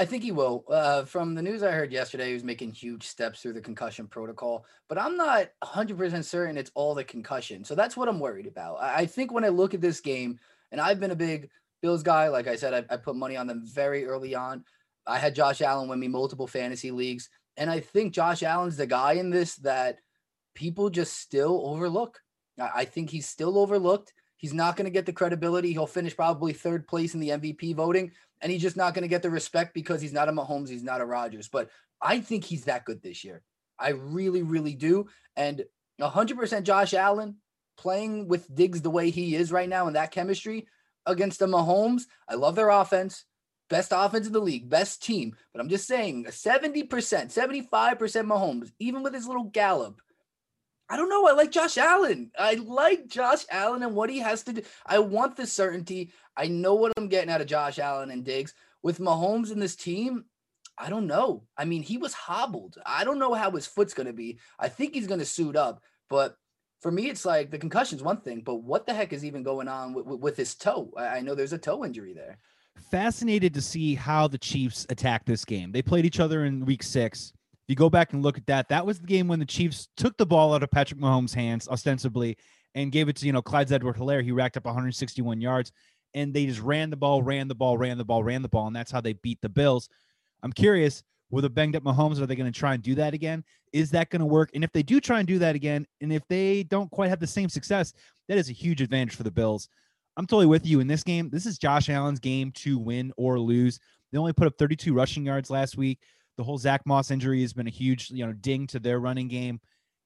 I 0.00 0.06
think 0.06 0.22
he 0.22 0.32
will. 0.32 0.64
Uh, 0.66 1.04
from 1.04 1.34
the 1.34 1.42
news 1.42 1.62
I 1.62 1.72
heard 1.72 1.92
yesterday, 1.92 2.28
he 2.28 2.32
was 2.32 2.42
making 2.42 2.72
huge 2.72 3.06
steps 3.06 3.42
through 3.42 3.52
the 3.52 3.60
concussion 3.60 4.06
protocol, 4.06 4.64
but 4.88 4.96
I'm 4.96 5.14
not 5.14 5.50
100% 5.62 6.24
certain 6.24 6.56
it's 6.56 6.70
all 6.74 6.94
the 6.94 7.04
concussion. 7.04 7.64
So 7.64 7.74
that's 7.74 7.98
what 7.98 8.08
I'm 8.08 8.18
worried 8.18 8.46
about. 8.46 8.76
I, 8.80 9.00
I 9.00 9.06
think 9.06 9.30
when 9.30 9.44
I 9.44 9.50
look 9.50 9.74
at 9.74 9.82
this 9.82 10.00
game, 10.00 10.40
and 10.72 10.80
I've 10.80 11.00
been 11.00 11.10
a 11.10 11.16
big 11.16 11.50
Bills 11.82 12.02
guy, 12.02 12.28
like 12.28 12.46
I 12.46 12.56
said, 12.56 12.72
I, 12.72 12.94
I 12.94 12.96
put 12.96 13.14
money 13.14 13.36
on 13.36 13.46
them 13.46 13.62
very 13.66 14.06
early 14.06 14.34
on. 14.34 14.64
I 15.06 15.18
had 15.18 15.34
Josh 15.34 15.60
Allen 15.60 15.86
win 15.86 16.00
me 16.00 16.08
multiple 16.08 16.46
fantasy 16.46 16.90
leagues. 16.90 17.28
And 17.58 17.68
I 17.68 17.80
think 17.80 18.14
Josh 18.14 18.42
Allen's 18.42 18.78
the 18.78 18.86
guy 18.86 19.12
in 19.12 19.28
this 19.28 19.56
that 19.56 19.98
people 20.54 20.88
just 20.88 21.18
still 21.18 21.60
overlook. 21.66 22.18
I 22.58 22.86
think 22.86 23.10
he's 23.10 23.28
still 23.28 23.58
overlooked. 23.58 24.14
He's 24.38 24.54
not 24.54 24.76
going 24.76 24.86
to 24.86 24.90
get 24.90 25.04
the 25.04 25.12
credibility. 25.12 25.72
He'll 25.72 25.86
finish 25.86 26.16
probably 26.16 26.54
third 26.54 26.88
place 26.88 27.12
in 27.12 27.20
the 27.20 27.28
MVP 27.28 27.74
voting, 27.74 28.12
and 28.40 28.50
he's 28.50 28.62
just 28.62 28.76
not 28.76 28.94
going 28.94 29.02
to 29.02 29.08
get 29.08 29.22
the 29.22 29.30
respect 29.30 29.74
because 29.74 30.00
he's 30.00 30.12
not 30.12 30.28
a 30.28 30.32
Mahomes, 30.32 30.68
he's 30.68 30.84
not 30.84 31.00
a 31.00 31.06
Rodgers. 31.06 31.48
But 31.48 31.70
I 32.00 32.20
think 32.20 32.44
he's 32.44 32.64
that 32.64 32.84
good 32.84 33.02
this 33.02 33.24
year. 33.24 33.42
I 33.78 33.90
really, 33.90 34.42
really 34.42 34.74
do. 34.74 35.06
And 35.36 35.64
100% 36.00 36.62
Josh 36.62 36.94
Allen 36.94 37.36
playing 37.76 38.28
with 38.28 38.54
Diggs 38.54 38.82
the 38.82 38.90
way 38.90 39.10
he 39.10 39.34
is 39.34 39.52
right 39.52 39.68
now 39.68 39.86
in 39.86 39.94
that 39.94 40.10
chemistry 40.10 40.66
against 41.06 41.38
the 41.38 41.46
Mahomes. 41.46 42.02
I 42.28 42.34
love 42.34 42.56
their 42.56 42.70
offense 42.70 43.24
best 43.70 43.92
offense 43.94 44.26
in 44.26 44.34
the 44.34 44.40
league, 44.40 44.68
best 44.68 45.02
team. 45.02 45.34
But 45.54 45.60
I'm 45.60 45.70
just 45.70 45.86
saying, 45.86 46.24
70%, 46.24 46.88
75% 46.88 47.70
Mahomes, 47.70 48.72
even 48.78 49.02
with 49.02 49.14
his 49.14 49.26
little 49.26 49.44
gallop. 49.44 50.02
I 50.90 50.96
don't 50.96 51.08
know. 51.08 51.28
I 51.28 51.32
like 51.32 51.52
Josh 51.52 51.78
Allen. 51.78 52.32
I 52.36 52.54
like 52.54 53.06
Josh 53.06 53.44
Allen 53.48 53.84
and 53.84 53.94
what 53.94 54.10
he 54.10 54.18
has 54.18 54.42
to 54.42 54.52
do. 54.52 54.62
I 54.84 54.98
want 54.98 55.36
the 55.36 55.46
certainty. 55.46 56.12
I 56.36 56.48
know 56.48 56.74
what 56.74 56.92
I'm 56.96 57.08
getting 57.08 57.30
out 57.30 57.40
of 57.40 57.46
Josh 57.46 57.78
Allen 57.78 58.10
and 58.10 58.24
Diggs. 58.24 58.54
With 58.82 58.98
Mahomes 58.98 59.52
in 59.52 59.60
this 59.60 59.76
team, 59.76 60.24
I 60.76 60.90
don't 60.90 61.06
know. 61.06 61.44
I 61.56 61.64
mean, 61.64 61.82
he 61.82 61.96
was 61.96 62.12
hobbled. 62.12 62.76
I 62.84 63.04
don't 63.04 63.20
know 63.20 63.34
how 63.34 63.52
his 63.52 63.66
foot's 63.66 63.94
going 63.94 64.08
to 64.08 64.12
be. 64.12 64.40
I 64.58 64.68
think 64.68 64.94
he's 64.94 65.06
going 65.06 65.20
to 65.20 65.26
suit 65.26 65.54
up. 65.54 65.80
But 66.08 66.36
for 66.80 66.90
me, 66.90 67.08
it's 67.08 67.24
like 67.24 67.50
the 67.50 67.58
concussion's 67.58 68.02
one 68.02 68.22
thing, 68.22 68.40
but 68.40 68.56
what 68.56 68.86
the 68.86 68.94
heck 68.94 69.12
is 69.12 69.24
even 69.24 69.44
going 69.44 69.68
on 69.68 69.92
with, 69.92 70.06
with 70.06 70.36
his 70.36 70.56
toe? 70.56 70.92
I 70.98 71.20
know 71.20 71.36
there's 71.36 71.52
a 71.52 71.58
toe 71.58 71.84
injury 71.84 72.14
there 72.14 72.38
fascinated 72.90 73.54
to 73.54 73.60
see 73.60 73.94
how 73.94 74.26
the 74.26 74.38
Chiefs 74.38 74.86
attack 74.88 75.24
this 75.24 75.44
game. 75.44 75.72
They 75.72 75.82
played 75.82 76.04
each 76.04 76.20
other 76.20 76.44
in 76.44 76.64
week 76.64 76.82
six. 76.82 77.32
You 77.70 77.76
go 77.76 77.88
back 77.88 78.12
and 78.12 78.20
look 78.20 78.36
at 78.36 78.46
that, 78.46 78.68
that 78.70 78.84
was 78.84 78.98
the 78.98 79.06
game 79.06 79.28
when 79.28 79.38
the 79.38 79.44
Chiefs 79.44 79.86
took 79.96 80.16
the 80.16 80.26
ball 80.26 80.54
out 80.54 80.64
of 80.64 80.72
Patrick 80.72 80.98
Mahomes' 80.98 81.32
hands, 81.32 81.68
ostensibly, 81.68 82.36
and 82.74 82.90
gave 82.90 83.08
it 83.08 83.14
to, 83.14 83.26
you 83.26 83.32
know, 83.32 83.42
Clyde 83.42 83.70
Edward 83.70 83.94
Helaire. 83.94 84.24
He 84.24 84.32
racked 84.32 84.56
up 84.56 84.64
161 84.64 85.40
yards, 85.40 85.70
and 86.12 86.34
they 86.34 86.46
just 86.46 86.60
ran 86.60 86.90
the 86.90 86.96
ball, 86.96 87.22
ran 87.22 87.46
the 87.46 87.54
ball, 87.54 87.78
ran 87.78 87.96
the 87.96 88.04
ball, 88.04 88.24
ran 88.24 88.42
the 88.42 88.48
ball, 88.48 88.66
and 88.66 88.74
that's 88.74 88.90
how 88.90 89.00
they 89.00 89.12
beat 89.12 89.40
the 89.40 89.48
Bills. 89.48 89.88
I'm 90.42 90.52
curious, 90.52 91.04
with 91.30 91.44
a 91.44 91.48
banged 91.48 91.76
up 91.76 91.84
Mahomes, 91.84 92.20
are 92.20 92.26
they 92.26 92.34
going 92.34 92.52
to 92.52 92.58
try 92.58 92.74
and 92.74 92.82
do 92.82 92.96
that 92.96 93.14
again? 93.14 93.44
Is 93.72 93.92
that 93.92 94.10
going 94.10 94.18
to 94.18 94.26
work? 94.26 94.50
And 94.52 94.64
if 94.64 94.72
they 94.72 94.82
do 94.82 95.00
try 95.00 95.20
and 95.20 95.28
do 95.28 95.38
that 95.38 95.54
again, 95.54 95.86
and 96.00 96.12
if 96.12 96.26
they 96.28 96.64
don't 96.64 96.90
quite 96.90 97.10
have 97.10 97.20
the 97.20 97.26
same 97.28 97.48
success, 97.48 97.92
that 98.26 98.36
is 98.36 98.50
a 98.50 98.52
huge 98.52 98.82
advantage 98.82 99.14
for 99.14 99.22
the 99.22 99.30
Bills. 99.30 99.68
I'm 100.16 100.26
totally 100.26 100.46
with 100.46 100.66
you 100.66 100.80
in 100.80 100.88
this 100.88 101.04
game. 101.04 101.30
This 101.30 101.46
is 101.46 101.56
Josh 101.56 101.88
Allen's 101.88 102.18
game 102.18 102.50
to 102.56 102.80
win 102.80 103.12
or 103.16 103.38
lose. 103.38 103.78
They 104.10 104.18
only 104.18 104.32
put 104.32 104.48
up 104.48 104.58
32 104.58 104.92
rushing 104.92 105.24
yards 105.24 105.50
last 105.50 105.76
week. 105.76 106.00
The 106.40 106.44
whole 106.44 106.56
Zach 106.56 106.86
Moss 106.86 107.10
injury 107.10 107.42
has 107.42 107.52
been 107.52 107.66
a 107.66 107.70
huge, 107.70 108.10
you 108.10 108.24
know, 108.24 108.32
ding 108.32 108.66
to 108.68 108.78
their 108.78 108.98
running 108.98 109.28
game. 109.28 109.60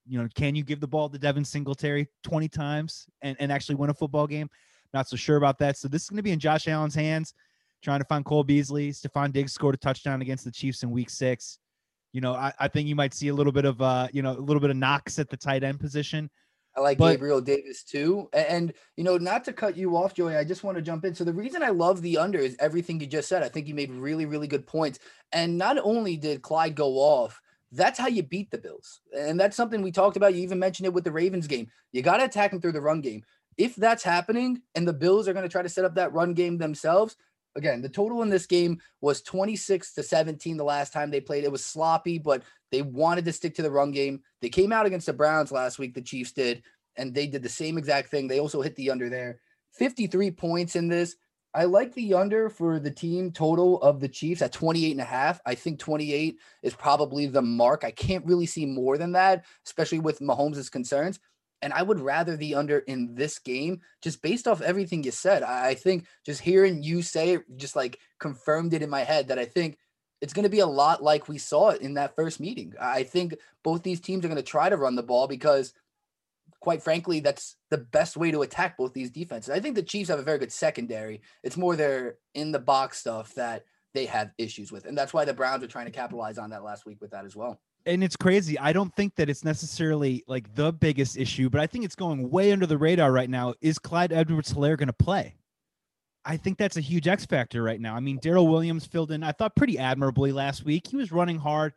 You 0.04 0.20
know, 0.20 0.26
can 0.34 0.56
you 0.56 0.64
give 0.64 0.80
the 0.80 0.88
ball 0.88 1.08
to 1.08 1.16
Devin 1.16 1.44
Singletary 1.44 2.08
20 2.24 2.48
times 2.48 3.06
and, 3.22 3.36
and 3.38 3.52
actually 3.52 3.76
win 3.76 3.90
a 3.90 3.94
football 3.94 4.26
game? 4.26 4.50
Not 4.92 5.08
so 5.08 5.14
sure 5.14 5.36
about 5.36 5.60
that. 5.60 5.78
So 5.78 5.86
this 5.86 6.02
is 6.02 6.10
going 6.10 6.16
to 6.16 6.24
be 6.24 6.32
in 6.32 6.40
Josh 6.40 6.66
Allen's 6.66 6.96
hands, 6.96 7.34
trying 7.84 8.00
to 8.00 8.04
find 8.06 8.24
Cole 8.24 8.42
Beasley. 8.42 8.90
Stefon 8.90 9.32
Diggs 9.32 9.52
scored 9.52 9.76
a 9.76 9.78
touchdown 9.78 10.22
against 10.22 10.44
the 10.44 10.50
Chiefs 10.50 10.82
in 10.82 10.90
week 10.90 11.08
six. 11.08 11.60
You 12.12 12.20
know, 12.20 12.34
I, 12.34 12.52
I 12.58 12.66
think 12.66 12.88
you 12.88 12.96
might 12.96 13.14
see 13.14 13.28
a 13.28 13.34
little 13.34 13.52
bit 13.52 13.64
of 13.64 13.80
uh, 13.80 14.08
you 14.12 14.20
know, 14.20 14.32
a 14.32 14.40
little 14.40 14.60
bit 14.60 14.70
of 14.70 14.76
Knox 14.76 15.20
at 15.20 15.30
the 15.30 15.36
tight 15.36 15.62
end 15.62 15.78
position. 15.78 16.28
I 16.76 16.80
like 16.80 16.98
but, 16.98 17.12
Gabriel 17.12 17.40
Davis 17.40 17.84
too. 17.84 18.28
And, 18.32 18.72
you 18.96 19.04
know, 19.04 19.16
not 19.16 19.44
to 19.44 19.52
cut 19.52 19.76
you 19.76 19.96
off, 19.96 20.14
Joey, 20.14 20.36
I 20.36 20.44
just 20.44 20.64
want 20.64 20.76
to 20.76 20.82
jump 20.82 21.04
in. 21.04 21.14
So 21.14 21.24
the 21.24 21.32
reason 21.32 21.62
I 21.62 21.70
love 21.70 22.02
the 22.02 22.18
under 22.18 22.38
is 22.38 22.56
everything 22.58 23.00
you 23.00 23.06
just 23.06 23.28
said. 23.28 23.42
I 23.42 23.48
think 23.48 23.68
you 23.68 23.74
made 23.74 23.92
really, 23.92 24.26
really 24.26 24.48
good 24.48 24.66
points. 24.66 24.98
And 25.32 25.56
not 25.56 25.78
only 25.78 26.16
did 26.16 26.42
Clyde 26.42 26.74
go 26.74 26.94
off, 26.94 27.40
that's 27.70 27.98
how 27.98 28.08
you 28.08 28.22
beat 28.22 28.50
the 28.50 28.58
Bills. 28.58 29.00
And 29.16 29.38
that's 29.38 29.56
something 29.56 29.82
we 29.82 29.92
talked 29.92 30.16
about. 30.16 30.34
You 30.34 30.42
even 30.42 30.58
mentioned 30.58 30.86
it 30.86 30.92
with 30.92 31.04
the 31.04 31.12
Ravens 31.12 31.46
game. 31.46 31.68
You 31.92 32.02
got 32.02 32.18
to 32.18 32.24
attack 32.24 32.50
them 32.50 32.60
through 32.60 32.72
the 32.72 32.80
run 32.80 33.00
game. 33.00 33.22
If 33.56 33.76
that's 33.76 34.02
happening 34.02 34.62
and 34.74 34.86
the 34.86 34.92
Bills 34.92 35.28
are 35.28 35.32
going 35.32 35.44
to 35.44 35.48
try 35.48 35.62
to 35.62 35.68
set 35.68 35.84
up 35.84 35.94
that 35.94 36.12
run 36.12 36.34
game 36.34 36.58
themselves, 36.58 37.16
again, 37.56 37.82
the 37.82 37.88
total 37.88 38.22
in 38.22 38.30
this 38.30 38.46
game 38.46 38.80
was 39.00 39.22
26 39.22 39.94
to 39.94 40.02
17 40.02 40.56
the 40.56 40.64
last 40.64 40.92
time 40.92 41.10
they 41.10 41.20
played. 41.20 41.44
It 41.44 41.52
was 41.52 41.64
sloppy, 41.64 42.18
but 42.18 42.42
they 42.70 42.82
wanted 42.82 43.24
to 43.26 43.32
stick 43.32 43.54
to 43.56 43.62
the 43.62 43.70
run 43.70 43.92
game. 43.92 44.20
They 44.40 44.48
came 44.48 44.72
out 44.72 44.86
against 44.86 45.06
the 45.06 45.12
Browns 45.12 45.52
last 45.52 45.78
week, 45.78 45.94
the 45.94 46.02
Chiefs 46.02 46.32
did, 46.32 46.62
and 46.96 47.14
they 47.14 47.26
did 47.26 47.42
the 47.42 47.48
same 47.48 47.78
exact 47.78 48.10
thing. 48.10 48.28
They 48.28 48.40
also 48.40 48.62
hit 48.62 48.76
the 48.76 48.90
under 48.90 49.08
there. 49.08 49.40
53 49.72 50.30
points 50.32 50.76
in 50.76 50.88
this. 50.88 51.16
I 51.56 51.64
like 51.64 51.94
the 51.94 52.14
under 52.14 52.50
for 52.50 52.80
the 52.80 52.90
team 52.90 53.30
total 53.30 53.80
of 53.80 54.00
the 54.00 54.08
Chiefs 54.08 54.42
at 54.42 54.50
28 54.52 54.90
and 54.90 55.00
a 55.00 55.04
half. 55.04 55.40
I 55.46 55.54
think 55.54 55.78
28 55.78 56.36
is 56.62 56.74
probably 56.74 57.26
the 57.26 57.42
mark. 57.42 57.84
I 57.84 57.92
can't 57.92 58.26
really 58.26 58.46
see 58.46 58.66
more 58.66 58.98
than 58.98 59.12
that, 59.12 59.44
especially 59.64 60.00
with 60.00 60.18
Mahomes' 60.18 60.70
concerns. 60.70 61.20
And 61.64 61.72
I 61.72 61.82
would 61.82 61.98
rather 61.98 62.36
the 62.36 62.56
under 62.56 62.80
in 62.80 63.14
this 63.14 63.38
game, 63.38 63.80
just 64.02 64.20
based 64.20 64.46
off 64.46 64.60
everything 64.60 65.02
you 65.02 65.10
said. 65.10 65.42
I 65.42 65.72
think 65.72 66.04
just 66.26 66.42
hearing 66.42 66.82
you 66.82 67.00
say 67.00 67.30
it 67.30 67.44
just 67.56 67.74
like 67.74 67.98
confirmed 68.20 68.74
it 68.74 68.82
in 68.82 68.90
my 68.90 69.00
head 69.00 69.28
that 69.28 69.38
I 69.38 69.46
think 69.46 69.78
it's 70.20 70.34
going 70.34 70.42
to 70.42 70.50
be 70.50 70.58
a 70.58 70.66
lot 70.66 71.02
like 71.02 71.26
we 71.26 71.38
saw 71.38 71.70
it 71.70 71.80
in 71.80 71.94
that 71.94 72.16
first 72.16 72.38
meeting. 72.38 72.74
I 72.78 73.02
think 73.02 73.36
both 73.62 73.82
these 73.82 73.98
teams 73.98 74.26
are 74.26 74.28
going 74.28 74.36
to 74.36 74.42
try 74.42 74.68
to 74.68 74.76
run 74.76 74.94
the 74.94 75.02
ball 75.02 75.26
because, 75.26 75.72
quite 76.60 76.82
frankly, 76.82 77.20
that's 77.20 77.56
the 77.70 77.78
best 77.78 78.18
way 78.18 78.30
to 78.30 78.42
attack 78.42 78.76
both 78.76 78.92
these 78.92 79.10
defenses. 79.10 79.48
I 79.48 79.60
think 79.60 79.74
the 79.74 79.82
Chiefs 79.82 80.10
have 80.10 80.18
a 80.18 80.22
very 80.22 80.38
good 80.38 80.52
secondary. 80.52 81.22
It's 81.42 81.56
more 81.56 81.76
their 81.76 82.16
in 82.34 82.52
the 82.52 82.58
box 82.58 82.98
stuff 82.98 83.34
that 83.36 83.64
they 83.94 84.04
have 84.04 84.32
issues 84.36 84.70
with. 84.70 84.84
And 84.84 84.98
that's 84.98 85.14
why 85.14 85.24
the 85.24 85.32
Browns 85.32 85.64
are 85.64 85.68
trying 85.68 85.86
to 85.86 85.92
capitalize 85.92 86.36
on 86.36 86.50
that 86.50 86.62
last 86.62 86.84
week 86.84 87.00
with 87.00 87.12
that 87.12 87.24
as 87.24 87.34
well 87.34 87.58
and 87.86 88.02
it's 88.02 88.16
crazy. 88.16 88.58
I 88.58 88.72
don't 88.72 88.94
think 88.94 89.14
that 89.16 89.28
it's 89.28 89.44
necessarily 89.44 90.24
like 90.26 90.54
the 90.54 90.72
biggest 90.72 91.16
issue, 91.16 91.50
but 91.50 91.60
I 91.60 91.66
think 91.66 91.84
it's 91.84 91.96
going 91.96 92.30
way 92.30 92.52
under 92.52 92.66
the 92.66 92.78
radar 92.78 93.12
right 93.12 93.28
now. 93.28 93.54
Is 93.60 93.78
Clyde 93.78 94.12
Edwards 94.12 94.52
Helaire 94.52 94.78
going 94.78 94.88
to 94.88 94.92
play? 94.92 95.34
I 96.24 96.38
think 96.38 96.56
that's 96.56 96.78
a 96.78 96.80
huge 96.80 97.06
X 97.06 97.26
factor 97.26 97.62
right 97.62 97.80
now. 97.80 97.94
I 97.94 98.00
mean, 98.00 98.18
Darrel 98.18 98.48
Williams 98.48 98.86
filled 98.86 99.12
in, 99.12 99.22
I 99.22 99.32
thought, 99.32 99.56
pretty 99.56 99.78
admirably 99.78 100.32
last 100.32 100.64
week. 100.64 100.86
He 100.86 100.96
was 100.96 101.12
running 101.12 101.38
hard, 101.38 101.74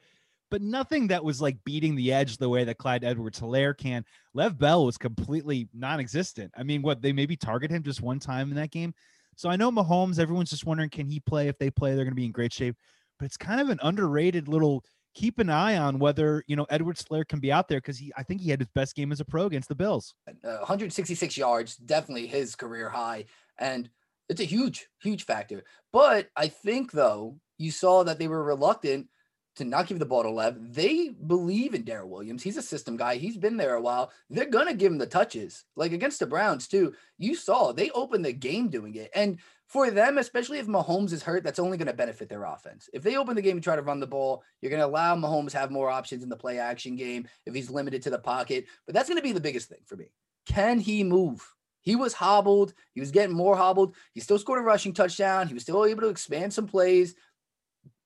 but 0.50 0.62
nothing 0.62 1.08
that 1.08 1.24
was 1.24 1.42
like 1.42 1.62
beating 1.66 1.96
the 1.96 2.14
edge 2.14 2.38
the 2.38 2.48
way 2.48 2.64
that 2.64 2.78
Clyde 2.78 3.04
Edwards 3.04 3.42
Helaire 3.42 3.78
can. 3.78 4.06
Lev 4.34 4.58
Bell 4.58 4.86
was 4.86 4.98
completely 4.98 5.68
non 5.74 6.00
existent. 6.00 6.54
I 6.56 6.64
mean, 6.64 6.82
what 6.82 7.02
they 7.02 7.12
maybe 7.12 7.36
target 7.36 7.70
him 7.70 7.84
just 7.84 8.02
one 8.02 8.20
time 8.20 8.50
in 8.50 8.56
that 8.56 8.72
game. 8.72 8.94
So 9.36 9.50
I 9.50 9.58
know 9.58 9.70
Mahomes, 9.70 10.18
everyone's 10.18 10.50
just 10.50 10.66
wondering, 10.66 10.90
can 10.90 11.08
he 11.08 11.20
play? 11.20 11.50
If 11.50 11.60
they 11.60 11.70
play, 11.70 11.90
they're 11.90 12.06
going 12.06 12.14
to 12.14 12.16
be 12.16 12.26
in 12.26 12.32
great 12.32 12.54
shape. 12.54 12.78
But 13.20 13.26
it's 13.26 13.38
kind 13.38 13.60
of 13.60 13.70
an 13.70 13.80
underrated 13.84 14.48
little 14.48 14.84
keep 15.18 15.40
an 15.40 15.50
eye 15.50 15.78
on 15.78 15.98
whether 15.98 16.44
you 16.48 16.56
know 16.56 16.68
Edward 16.70 16.98
Helaire 16.98 17.28
can 17.28 17.40
be 17.40 17.52
out 17.52 17.68
there 17.68 17.80
because 17.80 17.98
he 17.98 18.14
I 18.16 18.24
think 18.24 18.42
he 18.42 18.52
had 18.52 18.60
his 18.60 18.70
best 18.76 18.96
game 18.96 19.12
as 19.12 19.20
a 19.20 19.26
pro 19.26 19.46
against 19.46 19.68
the 19.68 19.76
Bills. 19.76 20.14
Uh, 20.28 20.58
166 20.58 21.36
yards, 21.36 21.76
definitely 21.76 22.28
his 22.28 22.56
career 22.56 22.90
high, 22.90 23.26
and 23.58 23.90
it's 24.30 24.42
a 24.42 24.46
huge, 24.46 24.88
huge 25.02 25.26
factor. 25.26 25.64
But 25.92 26.30
I 26.36 26.50
think 26.50 26.92
though 26.92 27.40
you 27.58 27.72
saw 27.72 28.04
that 28.04 28.20
they 28.20 28.28
were 28.28 28.44
reluctant 28.44 29.08
to 29.56 29.66
not 29.66 29.88
give 29.88 29.98
the 29.98 30.06
ball 30.06 30.22
to 30.22 30.30
Lev. 30.30 30.76
They 30.76 31.10
believe 31.10 31.74
in 31.74 31.82
Darrel 31.82 32.10
Williams. 32.10 32.44
He's 32.44 32.58
a 32.58 32.62
system 32.62 32.96
guy. 32.96 33.16
He's 33.16 33.38
been 33.38 33.58
there 33.58 33.74
a 33.74 33.82
while. 33.82 34.12
They're 34.30 34.46
gonna 34.46 34.76
give 34.76 34.92
him 34.92 35.00
the 35.00 35.08
touches, 35.08 35.66
like 35.76 35.94
against 35.94 36.20
the 36.20 36.28
Browns 36.28 36.68
too. 36.68 36.94
You 37.18 37.36
saw 37.36 37.72
they 37.72 37.90
opened 37.90 38.24
the 38.24 38.34
game 38.34 38.70
doing 38.70 38.94
it, 38.94 39.10
and 39.16 39.40
for 39.68 39.92
them, 39.92 40.18
especially 40.18 40.60
if 40.60 40.68
Mahomes 40.68 41.12
is 41.12 41.22
hurt, 41.22 41.44
that's 41.44 41.60
only 41.60 41.78
going 41.78 41.88
to 41.88 41.94
benefit 41.94 42.30
their 42.30 42.46
offense. 42.46 42.90
If 42.94 43.04
they 43.04 43.18
open 43.18 43.36
the 43.36 43.42
game 43.42 43.58
and 43.58 43.64
try 43.64 43.76
to 43.76 43.82
run 43.82 44.00
the 44.00 44.08
ball, 44.08 44.44
you're 44.62 44.70
going 44.70 44.82
to 44.82 44.88
allow 44.88 45.16
Mahomes 45.16 45.52
have 45.52 45.72
more 45.72 45.90
options 45.90 46.24
in 46.24 46.30
the 46.30 46.38
play 46.38 46.58
action 46.58 46.96
game 46.96 47.28
if 47.46 47.54
he's 47.54 47.70
limited 47.70 48.02
to 48.04 48.10
the 48.10 48.18
pocket. 48.18 48.66
But 48.86 48.96
that's 48.96 49.10
going 49.10 49.18
to 49.18 49.24
be 49.24 49.34
the 49.34 49.42
biggest 49.42 49.68
thing 49.68 49.82
for 49.86 49.98
me. 49.98 50.06
Can 50.46 50.80
he 50.80 51.04
move? 51.04 51.46
He 51.82 51.98
was 51.98 52.14
hobbled. 52.14 52.74
He 52.94 53.02
was 53.02 53.12
getting 53.12 53.36
more 53.36 53.58
hobbled. 53.58 53.96
He 54.14 54.22
still 54.22 54.40
scored 54.40 54.60
a 54.60 54.64
rushing 54.64 54.94
touchdown. 54.94 55.48
He 55.48 55.54
was 55.54 55.64
still 55.64 55.86
able 55.86 56.02
to 56.02 56.10
expand 56.10 56.54
some 56.54 56.68
plays. 56.68 57.16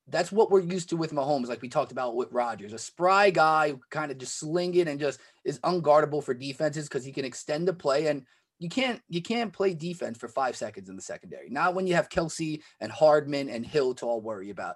That's 0.08 0.32
what 0.32 0.50
we're 0.50 0.62
used 0.62 0.89
to 0.89 0.97
with 0.97 1.13
Mahomes, 1.13 1.47
like 1.47 1.62
we 1.62 1.69
talked 1.69 1.91
about 1.91 2.15
with 2.15 2.32
Rodgers, 2.32 2.74
a 2.74 2.80
spry 2.80 3.30
guy 3.30 3.69
who 3.69 3.80
kind 3.91 4.12
of 4.12 4.17
just 4.17 4.39
sling 4.39 4.74
it 4.76 4.88
and 4.88 5.00
just 5.00 5.19
is 5.45 5.60
unguardable 5.60 6.24
for 6.24 6.34
defenses 6.34 6.89
because 6.89 7.06
he 7.06 7.12
can 7.12 7.24
extend 7.24 7.67
the 7.67 7.74
play. 7.74 8.08
And 8.08 8.26
you 8.62 8.69
can't 8.69 9.02
you 9.10 9.24
can't 9.24 9.52
play 9.52 9.74
defense 9.74 10.19
for 10.19 10.28
five 10.28 10.56
seconds 10.56 10.88
in 10.88 10.95
the 10.95 11.02
secondary. 11.02 11.50
Not 11.50 11.74
when 11.74 11.88
you 11.88 11.95
have 11.95 12.10
Kelce 12.10 12.62
and 12.80 12.91
Hardman 12.91 13.50
and 13.50 13.65
Hill 13.65 13.95
to 13.95 14.06
all 14.06 14.21
worry 14.21 14.52
about. 14.52 14.76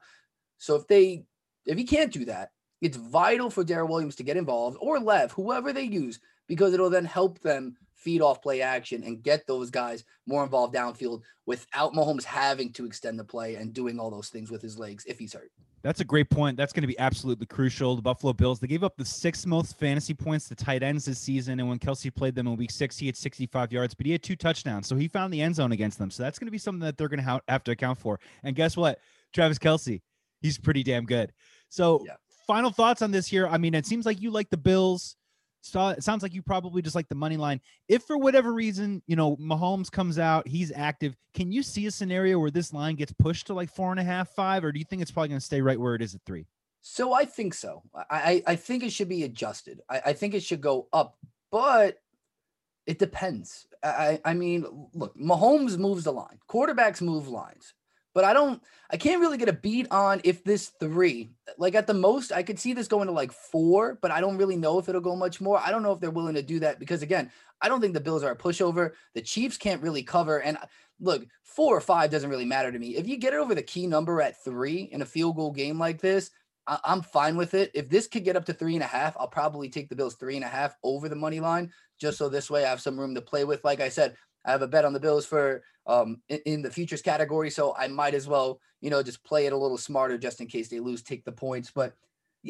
So 0.58 0.76
if 0.76 0.88
they 0.88 1.26
if 1.68 1.78
he 1.78 1.84
can't 1.84 2.12
do 2.12 2.26
that, 2.26 2.50
it's 2.82 2.98
vital 2.98 3.52
for 3.52 3.64
Darrel 3.64 3.88
Williams 3.88 4.16
to 4.16 4.24
get 4.24 4.38
involved 4.38 4.78
or 4.82 5.00
Lev, 5.00 5.32
whoever 5.34 5.72
they 5.72 5.84
use, 5.84 6.20
because 6.48 6.74
it'll 6.74 6.90
then 6.90 7.06
help 7.06 7.40
them 7.42 7.78
feed 8.06 8.22
off 8.22 8.42
play 8.42 8.62
action 8.62 9.04
and 9.04 9.24
get 9.24 9.48
those 9.48 9.72
guys 9.72 10.04
more 10.28 10.44
involved 10.44 10.76
downfield 10.76 11.22
without 11.48 11.94
Mahomes 11.94 12.24
having 12.24 12.72
to 12.74 12.86
extend 12.86 13.20
the 13.20 13.24
play 13.24 13.56
and 13.56 13.74
doing 13.74 14.00
all 14.00 14.12
those 14.12 14.30
things 14.30 14.52
with 14.52 14.62
his 14.62 14.78
legs 14.78 15.04
if 15.08 15.18
he's 15.18 15.34
hurt. 15.34 15.52
That's 15.82 16.02
a 16.02 16.06
great 16.06 16.30
point. 16.30 16.56
That's 16.56 16.72
going 16.72 16.84
to 16.84 16.88
be 16.88 16.98
absolutely 17.00 17.48
crucial. 17.48 17.96
The 17.96 18.02
Buffalo 18.04 18.32
Bills, 18.34 18.60
they 18.60 18.68
gave 18.68 18.84
up 18.84 18.96
the 18.96 19.06
sixth 19.06 19.46
most 19.46 19.78
fantasy 19.80 20.14
points 20.14 20.48
to 20.50 20.56
tight 20.56 20.84
ends 20.84 21.06
this 21.06 21.20
season. 21.20 21.60
And 21.60 21.68
when 21.68 21.80
Kelce 21.80 22.14
played 22.14 22.36
them 22.36 22.48
in 22.48 22.56
week 22.56 22.72
six, 22.72 22.98
he 22.98 23.08
had 23.08 23.18
65 23.18 23.72
yards, 23.72 23.94
but 23.96 24.06
he 24.06 24.12
had 24.12 24.24
two 24.24 24.36
touchdowns. 24.36 24.88
So 24.88 24.96
he 24.96 25.08
found 25.08 25.34
the 25.34 25.42
end 25.42 25.56
zone 25.56 25.72
against 25.72 25.98
them. 25.98 26.12
So 26.12 26.24
that's 26.24 26.40
going 26.40 26.48
to 26.48 26.52
be 26.52 26.58
something 26.58 26.80
that 26.82 26.98
they're 26.98 27.10
going 27.10 27.24
to 27.24 27.42
have 27.48 27.64
to 27.64 27.72
account 27.72 28.00
for. 28.00 28.20
And 28.44 28.56
guess 28.56 28.78
what? 28.78 29.00
Travis 29.34 29.60
Kelce, 29.60 30.02
he's 30.42 30.58
pretty 30.58 30.84
damn 30.84 31.06
good. 31.06 31.34
So, 31.70 32.04
yeah. 32.06 32.14
final 32.48 32.72
thoughts 32.72 33.02
on 33.02 33.12
this 33.12 33.28
here. 33.28 33.48
I 33.48 33.58
mean, 33.58 33.74
it 33.74 33.86
seems 33.86 34.06
like 34.06 34.22
you 34.22 34.32
like 34.32 34.50
the 34.50 34.58
Bills. 34.58 35.16
So 35.66 35.88
it 35.88 36.04
sounds 36.04 36.22
like 36.22 36.34
you 36.34 36.44
probably 36.44 36.84
just 36.84 36.96
like 36.96 37.10
the 37.10 37.16
money 37.16 37.38
line. 37.38 37.60
If 37.88 38.04
for 38.04 38.18
whatever 38.18 38.54
reason, 38.54 39.02
you 39.08 39.16
know, 39.16 39.36
Mahomes 39.38 39.92
comes 39.92 40.20
out, 40.20 40.48
he's 40.48 40.72
active. 40.72 41.16
Can 41.34 41.52
you 41.52 41.64
see 41.64 41.88
a 41.88 41.92
scenario 41.92 42.38
where 42.38 42.52
this 42.52 42.72
line 42.72 42.96
gets 42.96 43.12
pushed 43.14 43.48
to 43.48 43.56
like 43.56 43.74
four 43.74 43.90
and 43.90 44.00
a 44.00 44.04
half, 44.04 44.30
five, 44.30 44.64
or 44.64 44.72
do 44.72 44.78
you 44.78 44.86
think 44.86 45.02
it's 45.02 45.10
probably 45.10 45.30
going 45.30 45.40
to 45.40 45.46
stay 45.46 45.62
right 45.62 45.80
where 45.80 45.96
it 45.96 46.04
is 46.04 46.14
at 46.14 46.22
three? 46.24 46.46
So 46.82 47.14
I 47.14 47.26
think 47.26 47.56
so. 47.56 47.82
I 47.96 48.44
I 48.46 48.56
think 48.56 48.84
it 48.84 48.92
should 48.92 49.10
be 49.10 49.24
adjusted. 49.24 49.82
I, 49.90 50.02
I 50.08 50.14
think 50.14 50.36
it 50.36 50.44
should 50.44 50.62
go 50.62 50.88
up, 50.94 51.18
but 51.52 51.98
it 52.86 53.00
depends. 53.00 53.66
I 53.84 54.22
I 54.24 54.36
mean, 54.36 54.68
look, 54.94 55.18
Mahomes 55.18 55.80
moves 55.80 56.04
the 56.04 56.14
line. 56.14 56.38
Quarterbacks 56.48 57.02
move 57.02 57.28
lines 57.28 57.74
but 58.16 58.24
I 58.24 58.34
don't, 58.34 58.64
I 58.90 58.98
can't 58.98 59.20
really 59.20 59.38
get 59.38 59.50
a 59.50 59.54
beat 59.54 59.88
on 59.92 60.22
if 60.24 60.44
this 60.44 60.72
three, 60.80 61.32
like 61.58 61.76
at 61.76 61.86
the 61.86 61.94
most, 61.94 62.32
I 62.32 62.44
could 62.44 62.58
see 62.58 62.72
this 62.72 62.88
going 62.88 63.08
to 63.08 63.14
like 63.14 63.32
four, 63.32 64.00
but 64.02 64.10
I 64.10 64.22
don't 64.22 64.38
really 64.38 64.56
know 64.56 64.80
if 64.80 64.88
it'll 64.88 65.02
go 65.02 65.18
much 65.18 65.42
more. 65.42 65.60
I 65.60 65.70
don't 65.70 65.84
know 65.84 65.92
if 65.92 66.00
they're 66.00 66.10
willing 66.10 66.36
to 66.36 66.42
do 66.42 66.60
that 66.62 66.80
because, 66.80 67.02
again, 67.02 67.30
I 67.62 67.68
don't 67.68 67.82
think 67.82 67.94
the 67.94 68.00
Bills 68.00 68.24
are 68.24 68.32
a 68.32 68.38
pushover. 68.38 68.94
The 69.16 69.22
Chiefs 69.22 69.58
can't 69.58 69.84
really 69.84 70.02
cover. 70.02 70.42
And 70.42 70.56
uh, 70.58 70.66
look, 71.02 71.26
four 71.44 71.76
or 71.76 71.82
five 71.82 72.10
doesn't 72.10 72.30
really 72.30 72.46
matter 72.46 72.72
to 72.72 72.80
me. 72.80 72.96
If 72.96 73.06
you 73.06 73.18
get 73.18 73.34
it 73.34 73.40
over 73.40 73.54
the 73.54 73.62
key 73.62 73.86
number 73.86 74.22
at 74.22 74.42
three 74.44 74.84
in 74.94 75.02
a 75.02 75.06
field 75.06 75.36
goal 75.36 75.52
game 75.52 75.78
like 75.78 76.00
this, 76.00 76.32
I- 76.68 76.80
am 76.86 77.02
fine 77.02 77.36
with 77.36 77.54
it. 77.54 77.70
If 77.74 77.90
this 77.90 78.08
could 78.08 78.24
get 78.24 78.38
up 78.38 78.46
to 78.46 78.54
three 78.54 78.76
and 78.76 78.84
a 78.84 78.88
half, 78.88 79.16
I'll 79.20 79.28
probably 79.28 79.70
take 79.70 79.90
the 79.90 79.96
Bills 79.96 80.16
three 80.16 80.36
and 80.36 80.46
a 80.46 80.48
half 80.48 80.76
over 80.84 81.10
the 81.10 81.16
money 81.16 81.40
line, 81.40 81.72
just 82.00 82.18
so 82.18 82.30
this 82.30 82.50
way 82.50 82.66
I 82.66 82.70
have 82.70 82.82
some 82.82 83.00
room 83.00 83.14
to 83.16 83.22
play 83.22 83.44
with. 83.44 83.64
Like 83.64 83.82
I 83.82 83.90
said, 83.90 84.16
I 84.46 84.52
have 84.52 84.62
a 84.62 84.68
bet 84.68 84.86
on 84.86 84.94
the 84.94 85.00
Bills 85.00 85.26
for 85.26 85.64
um, 85.88 86.22
in, 86.30 86.40
in, 86.46 86.62
the 86.62 86.72
futures 86.72 87.02
category, 87.02 87.50
so 87.50 87.76
I 87.78 87.88
might 87.88 88.14
as 88.14 88.28
well, 88.28 88.60
you 88.82 88.90
know, 88.90 89.04
just 89.04 89.24
play 89.24 89.46
it 89.46 89.54
a 89.54 89.58
little 89.58 89.78
smarter 89.78 90.18
just 90.18 90.42
in 90.42 90.48
case 90.48 90.68
they 90.70 90.80
lose, 90.80 91.02
take 91.02 91.26
the 91.26 91.32
points. 91.32 91.72
But 91.74 91.94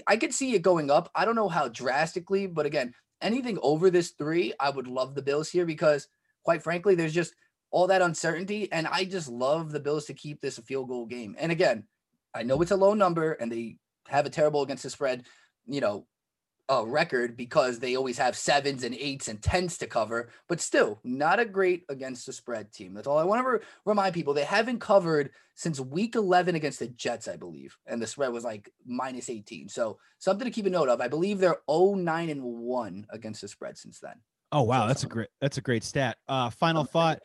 I 0.08 0.18
could 0.18 0.34
see 0.34 0.54
it 0.54 0.62
going 0.62 0.92
up. 0.92 1.10
I 1.16 1.26
don't 1.26 1.36
know 1.36 1.50
how 1.50 1.68
drastically, 1.68 2.48
but 2.48 2.66
again, 2.66 2.94
anything 3.22 3.58
over 3.62 3.90
this 3.90 4.12
three, 4.12 4.54
I 4.60 4.70
would 4.70 4.88
love 4.88 5.16
the 5.16 5.22
Bills 5.22 5.50
here 5.50 5.66
because, 5.66 6.08
quite 6.44 6.64
frankly, 6.64 6.96
there's 6.96 7.14
just 7.14 7.34
all 7.72 7.88
that 7.88 8.02
uncertainty, 8.02 8.72
and 8.72 8.88
I 8.88 9.06
just 9.06 9.30
love 9.30 9.72
the 9.72 9.80
Bills 9.80 10.06
to 10.06 10.14
keep 10.14 10.42
this 10.42 10.58
a 10.58 10.62
field 10.62 10.90
goal 10.90 11.06
game. 11.06 11.36
And 11.38 11.52
again, 11.52 11.84
I 12.34 12.44
know 12.44 12.62
it's 12.62 12.72
a 12.72 12.78
low 12.78 12.94
number, 12.94 13.34
and 13.34 13.52
they 13.52 13.78
have 14.08 14.26
a 14.26 14.30
terrible 14.30 14.62
against 14.62 14.84
the 14.84 14.90
spread, 14.90 15.26
you 15.66 15.82
know, 15.82 16.06
uh, 16.70 16.86
record 16.86 17.38
because 17.38 17.80
they 17.80 17.96
always 17.96 18.18
have 18.18 18.36
sevens 18.36 18.84
and 18.84 18.96
eights 18.96 19.28
and 19.28 19.42
tens 19.42 19.78
to 19.78 19.88
cover, 19.88 20.30
but 20.48 20.60
still 20.60 21.00
not 21.04 21.40
a 21.40 21.46
great 21.46 21.84
against 21.90 22.26
the 22.26 22.34
spread 22.34 22.72
team. 22.72 22.94
That's 22.94 23.08
all 23.08 23.18
I 23.18 23.24
want 23.24 23.44
to 23.44 23.50
re- 23.50 23.60
remind 23.86 24.14
people. 24.14 24.34
They 24.34 24.44
haven't 24.44 24.80
covered 24.80 25.32
since 25.54 25.80
week 25.80 26.16
11 26.16 26.56
against 26.56 26.80
the 26.80 26.88
Jets, 26.88 27.28
I 27.28 27.38
believe, 27.38 27.78
and 27.86 28.02
the 28.02 28.08
spread 28.08 28.34
was 28.34 28.44
like 28.44 28.72
minus 28.86 29.30
18. 29.30 29.70
So 29.70 30.00
something 30.18 30.46
to 30.46 30.52
keep 30.52 30.66
a 30.66 30.70
note 30.70 30.90
of. 30.90 31.02
I 31.02 31.08
believe 31.08 31.40
they're 31.40 31.62
9 31.70 32.30
and 32.30 32.44
1 32.44 33.08
against 33.10 33.42
the 33.42 33.48
spread 33.48 33.78
since 33.78 34.00
then. 34.00 34.16
Oh 34.52 34.62
wow, 34.62 34.88
that's 34.88 35.04
a 35.04 35.08
great 35.08 35.30
that's 35.42 35.58
a 35.58 35.62
great 35.62 35.84
stat. 35.84 36.18
Uh, 36.28 36.50
final 36.50 36.84
thought. 36.84 37.22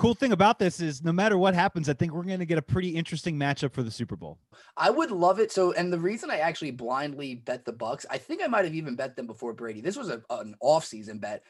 Cool 0.00 0.14
thing 0.14 0.32
about 0.32 0.58
this 0.58 0.80
is 0.80 1.04
no 1.04 1.12
matter 1.12 1.36
what 1.36 1.54
happens, 1.54 1.86
I 1.90 1.92
think 1.92 2.14
we're 2.14 2.22
going 2.22 2.38
to 2.38 2.46
get 2.46 2.56
a 2.56 2.62
pretty 2.62 2.88
interesting 2.88 3.38
matchup 3.38 3.74
for 3.74 3.82
the 3.82 3.90
Super 3.90 4.16
Bowl. 4.16 4.38
I 4.74 4.88
would 4.88 5.10
love 5.10 5.38
it. 5.38 5.52
So, 5.52 5.72
and 5.72 5.92
the 5.92 5.98
reason 5.98 6.30
I 6.30 6.38
actually 6.38 6.70
blindly 6.70 7.34
bet 7.34 7.66
the 7.66 7.74
Bucks, 7.74 8.06
I 8.10 8.16
think 8.16 8.42
I 8.42 8.46
might 8.46 8.64
have 8.64 8.74
even 8.74 8.96
bet 8.96 9.14
them 9.14 9.26
before 9.26 9.52
Brady. 9.52 9.82
This 9.82 9.98
was 9.98 10.08
a, 10.08 10.22
an 10.30 10.54
off-season 10.60 11.18
bet, 11.18 11.42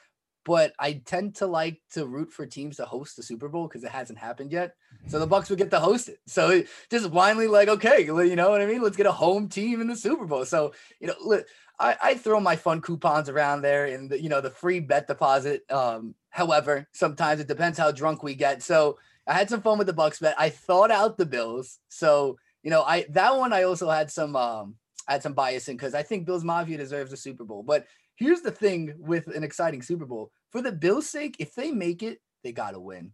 but 0.44 0.72
I 0.79 0.94
tend 1.05 1.37
to 1.37 1.46
like 1.46 1.81
to 1.92 2.07
root 2.07 2.33
for 2.33 2.46
teams 2.46 2.76
to 2.76 2.85
host 2.85 3.16
the 3.16 3.22
Super 3.22 3.48
Bowl 3.48 3.68
because 3.68 3.85
it 3.85 3.90
hasn't 3.90 4.18
happened 4.18 4.53
yet. 4.53 4.74
So 5.09 5.18
the 5.18 5.26
Bucks 5.26 5.50
would 5.50 5.59
get 5.59 5.70
to 5.70 5.81
host 5.81 6.09
it. 6.09 6.18
So 6.26 6.62
just 6.90 7.11
blindly 7.11 7.46
like, 7.46 7.68
okay, 7.68 8.05
you 8.05 8.37
know 8.37 8.50
what 8.50 8.61
I 8.61 8.66
mean? 8.66 8.83
Let's 8.83 8.96
get 8.96 9.07
a 9.07 9.12
home 9.12 9.48
team 9.48 9.81
in 9.81 9.87
the 9.87 9.96
Super 9.96 10.26
Bowl. 10.26 10.44
So 10.44 10.72
you 11.00 11.09
know, 11.09 11.42
I, 11.79 11.96
I 12.03 12.14
throw 12.14 12.40
my 12.40 12.57
fun 12.57 12.81
coupons 12.81 13.29
around 13.29 13.62
there 13.62 13.87
and 13.87 14.11
the, 14.11 14.20
you 14.20 14.29
know 14.29 14.40
the 14.40 14.50
free 14.50 14.81
bet 14.81 15.07
deposit. 15.07 15.62
Um, 15.70 16.14
however, 16.31 16.87
sometimes 16.92 17.40
it 17.40 17.48
depends 17.48 17.79
how 17.79 17.90
drunk 17.90 18.22
we 18.22 18.35
get. 18.35 18.62
So 18.62 18.98
I 19.26 19.35
had 19.35 19.48
some 19.48 19.62
fun 19.62 19.79
with 19.79 19.87
the 19.87 19.92
Bucks 19.92 20.18
bet. 20.18 20.35
I 20.38 20.50
thought 20.50 20.90
out 20.90 21.16
the 21.16 21.26
Bills. 21.26 21.79
So 21.88 22.38
you 22.62 22.70
know, 22.70 22.83
I 22.83 23.07
that 23.11 23.37
one 23.37 23.53
I 23.53 23.64
also 23.64 23.88
had 23.88 24.11
some 24.11 24.37
um 24.37 24.76
had 25.09 25.22
some 25.22 25.33
bias 25.33 25.68
in 25.68 25.76
because 25.76 25.94
I 25.94 26.03
think 26.03 26.26
Bills 26.26 26.44
Mafia 26.44 26.76
deserves 26.76 27.12
a 27.12 27.16
Super 27.16 27.44
Bowl. 27.44 27.62
But 27.62 27.87
here's 28.20 28.42
the 28.42 28.52
thing 28.52 28.94
with 28.98 29.26
an 29.35 29.42
exciting 29.42 29.83
Super 29.83 30.06
Bowl 30.06 30.30
for 30.50 30.62
the 30.62 30.70
Bills' 30.70 31.09
sake, 31.09 31.37
if 31.40 31.54
they 31.54 31.72
make 31.72 32.02
it, 32.04 32.20
they 32.44 32.52
got 32.52 32.72
to 32.72 32.80
win. 32.80 33.12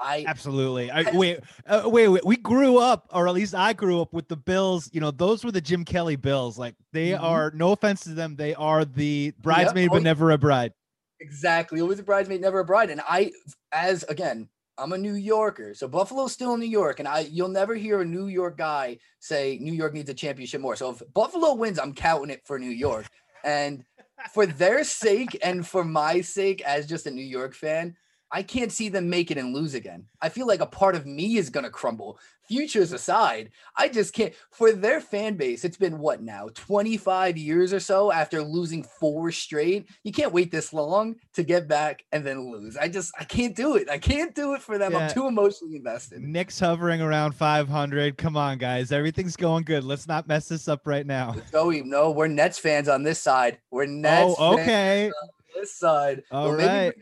I 0.00 0.24
absolutely. 0.28 0.90
I, 0.90 1.10
wait, 1.12 1.40
uh, 1.66 1.82
wait, 1.86 2.08
wait. 2.08 2.24
We 2.24 2.36
grew 2.36 2.78
up, 2.78 3.08
or 3.12 3.26
at 3.26 3.34
least 3.34 3.54
I 3.54 3.72
grew 3.72 4.00
up 4.00 4.12
with 4.12 4.28
the 4.28 4.36
Bills. 4.36 4.88
You 4.92 5.00
know, 5.00 5.10
those 5.10 5.44
were 5.44 5.50
the 5.50 5.60
Jim 5.60 5.84
Kelly 5.84 6.14
Bills. 6.14 6.56
Like 6.56 6.76
they 6.92 7.10
mm-hmm. 7.10 7.24
are. 7.24 7.50
No 7.52 7.72
offense 7.72 8.02
to 8.02 8.10
them, 8.10 8.36
they 8.36 8.54
are 8.54 8.84
the 8.84 9.32
bridesmaid, 9.42 9.84
yep. 9.84 9.92
but 9.92 10.02
never 10.02 10.30
a 10.30 10.38
bride. 10.38 10.72
Exactly. 11.20 11.80
Always 11.80 11.98
a 11.98 12.04
bridesmaid, 12.04 12.40
never 12.40 12.60
a 12.60 12.64
bride. 12.64 12.90
And 12.90 13.00
I, 13.08 13.32
as 13.72 14.04
again, 14.04 14.48
I'm 14.78 14.92
a 14.92 14.98
New 14.98 15.14
Yorker, 15.14 15.74
so 15.74 15.88
Buffalo's 15.88 16.32
still 16.32 16.54
in 16.54 16.60
New 16.60 16.66
York, 16.66 17.00
and 17.00 17.08
I 17.08 17.20
you'll 17.20 17.48
never 17.48 17.74
hear 17.74 18.00
a 18.00 18.04
New 18.04 18.28
York 18.28 18.56
guy 18.56 18.98
say 19.18 19.58
New 19.60 19.72
York 19.72 19.94
needs 19.94 20.10
a 20.10 20.14
championship 20.14 20.60
more. 20.60 20.76
So 20.76 20.90
if 20.90 21.02
Buffalo 21.12 21.54
wins, 21.54 21.80
I'm 21.80 21.92
counting 21.92 22.30
it 22.30 22.42
for 22.44 22.60
New 22.60 22.70
York. 22.70 23.06
And 23.44 23.84
for 24.32 24.46
their 24.46 24.84
sake 24.84 25.38
and 25.42 25.66
for 25.66 25.84
my 25.84 26.20
sake 26.20 26.62
as 26.62 26.86
just 26.86 27.06
a 27.06 27.10
New 27.10 27.24
York 27.24 27.54
fan, 27.54 27.96
I 28.30 28.42
can't 28.42 28.72
see 28.72 28.88
them 28.88 29.08
make 29.08 29.30
it 29.30 29.38
and 29.38 29.54
lose 29.54 29.74
again. 29.74 30.04
I 30.20 30.28
feel 30.28 30.46
like 30.46 30.60
a 30.60 30.66
part 30.66 30.94
of 30.94 31.06
me 31.06 31.36
is 31.36 31.50
going 31.50 31.64
to 31.64 31.70
crumble. 31.70 32.18
Futures 32.46 32.92
aside, 32.92 33.50
I 33.76 33.88
just 33.88 34.14
can't. 34.14 34.32
For 34.50 34.72
their 34.72 35.00
fan 35.00 35.36
base, 35.36 35.64
it's 35.64 35.76
been 35.76 35.98
what 35.98 36.22
now, 36.22 36.48
25 36.54 37.36
years 37.36 37.74
or 37.74 37.80
so 37.80 38.10
after 38.10 38.42
losing 38.42 38.82
four 38.82 39.30
straight. 39.32 39.86
You 40.02 40.12
can't 40.12 40.32
wait 40.32 40.50
this 40.50 40.72
long 40.72 41.16
to 41.34 41.42
get 41.42 41.68
back 41.68 42.04
and 42.10 42.26
then 42.26 42.50
lose. 42.50 42.76
I 42.76 42.88
just, 42.88 43.12
I 43.18 43.24
can't 43.24 43.54
do 43.54 43.76
it. 43.76 43.90
I 43.90 43.98
can't 43.98 44.34
do 44.34 44.54
it 44.54 44.62
for 44.62 44.78
them. 44.78 44.92
Yeah. 44.92 44.98
I'm 44.98 45.10
too 45.10 45.26
emotionally 45.26 45.76
invested. 45.76 46.22
Knicks 46.22 46.58
hovering 46.58 47.02
around 47.02 47.32
500. 47.32 48.16
Come 48.16 48.36
on, 48.36 48.56
guys. 48.56 48.92
Everything's 48.92 49.36
going 49.36 49.64
good. 49.64 49.84
Let's 49.84 50.08
not 50.08 50.26
mess 50.26 50.48
this 50.48 50.68
up 50.68 50.86
right 50.86 51.06
now. 51.06 51.34
Joey, 51.52 51.82
no, 51.82 52.10
we're 52.10 52.28
Nets 52.28 52.58
fans 52.58 52.88
on 52.88 53.02
this 53.02 53.22
side. 53.22 53.58
We're 53.70 53.84
oh, 53.84 53.86
Nets. 53.86 54.34
Oh, 54.38 54.54
okay. 54.54 55.10
this 55.54 55.74
side. 55.74 56.22
All 56.30 56.52
right 56.52 56.94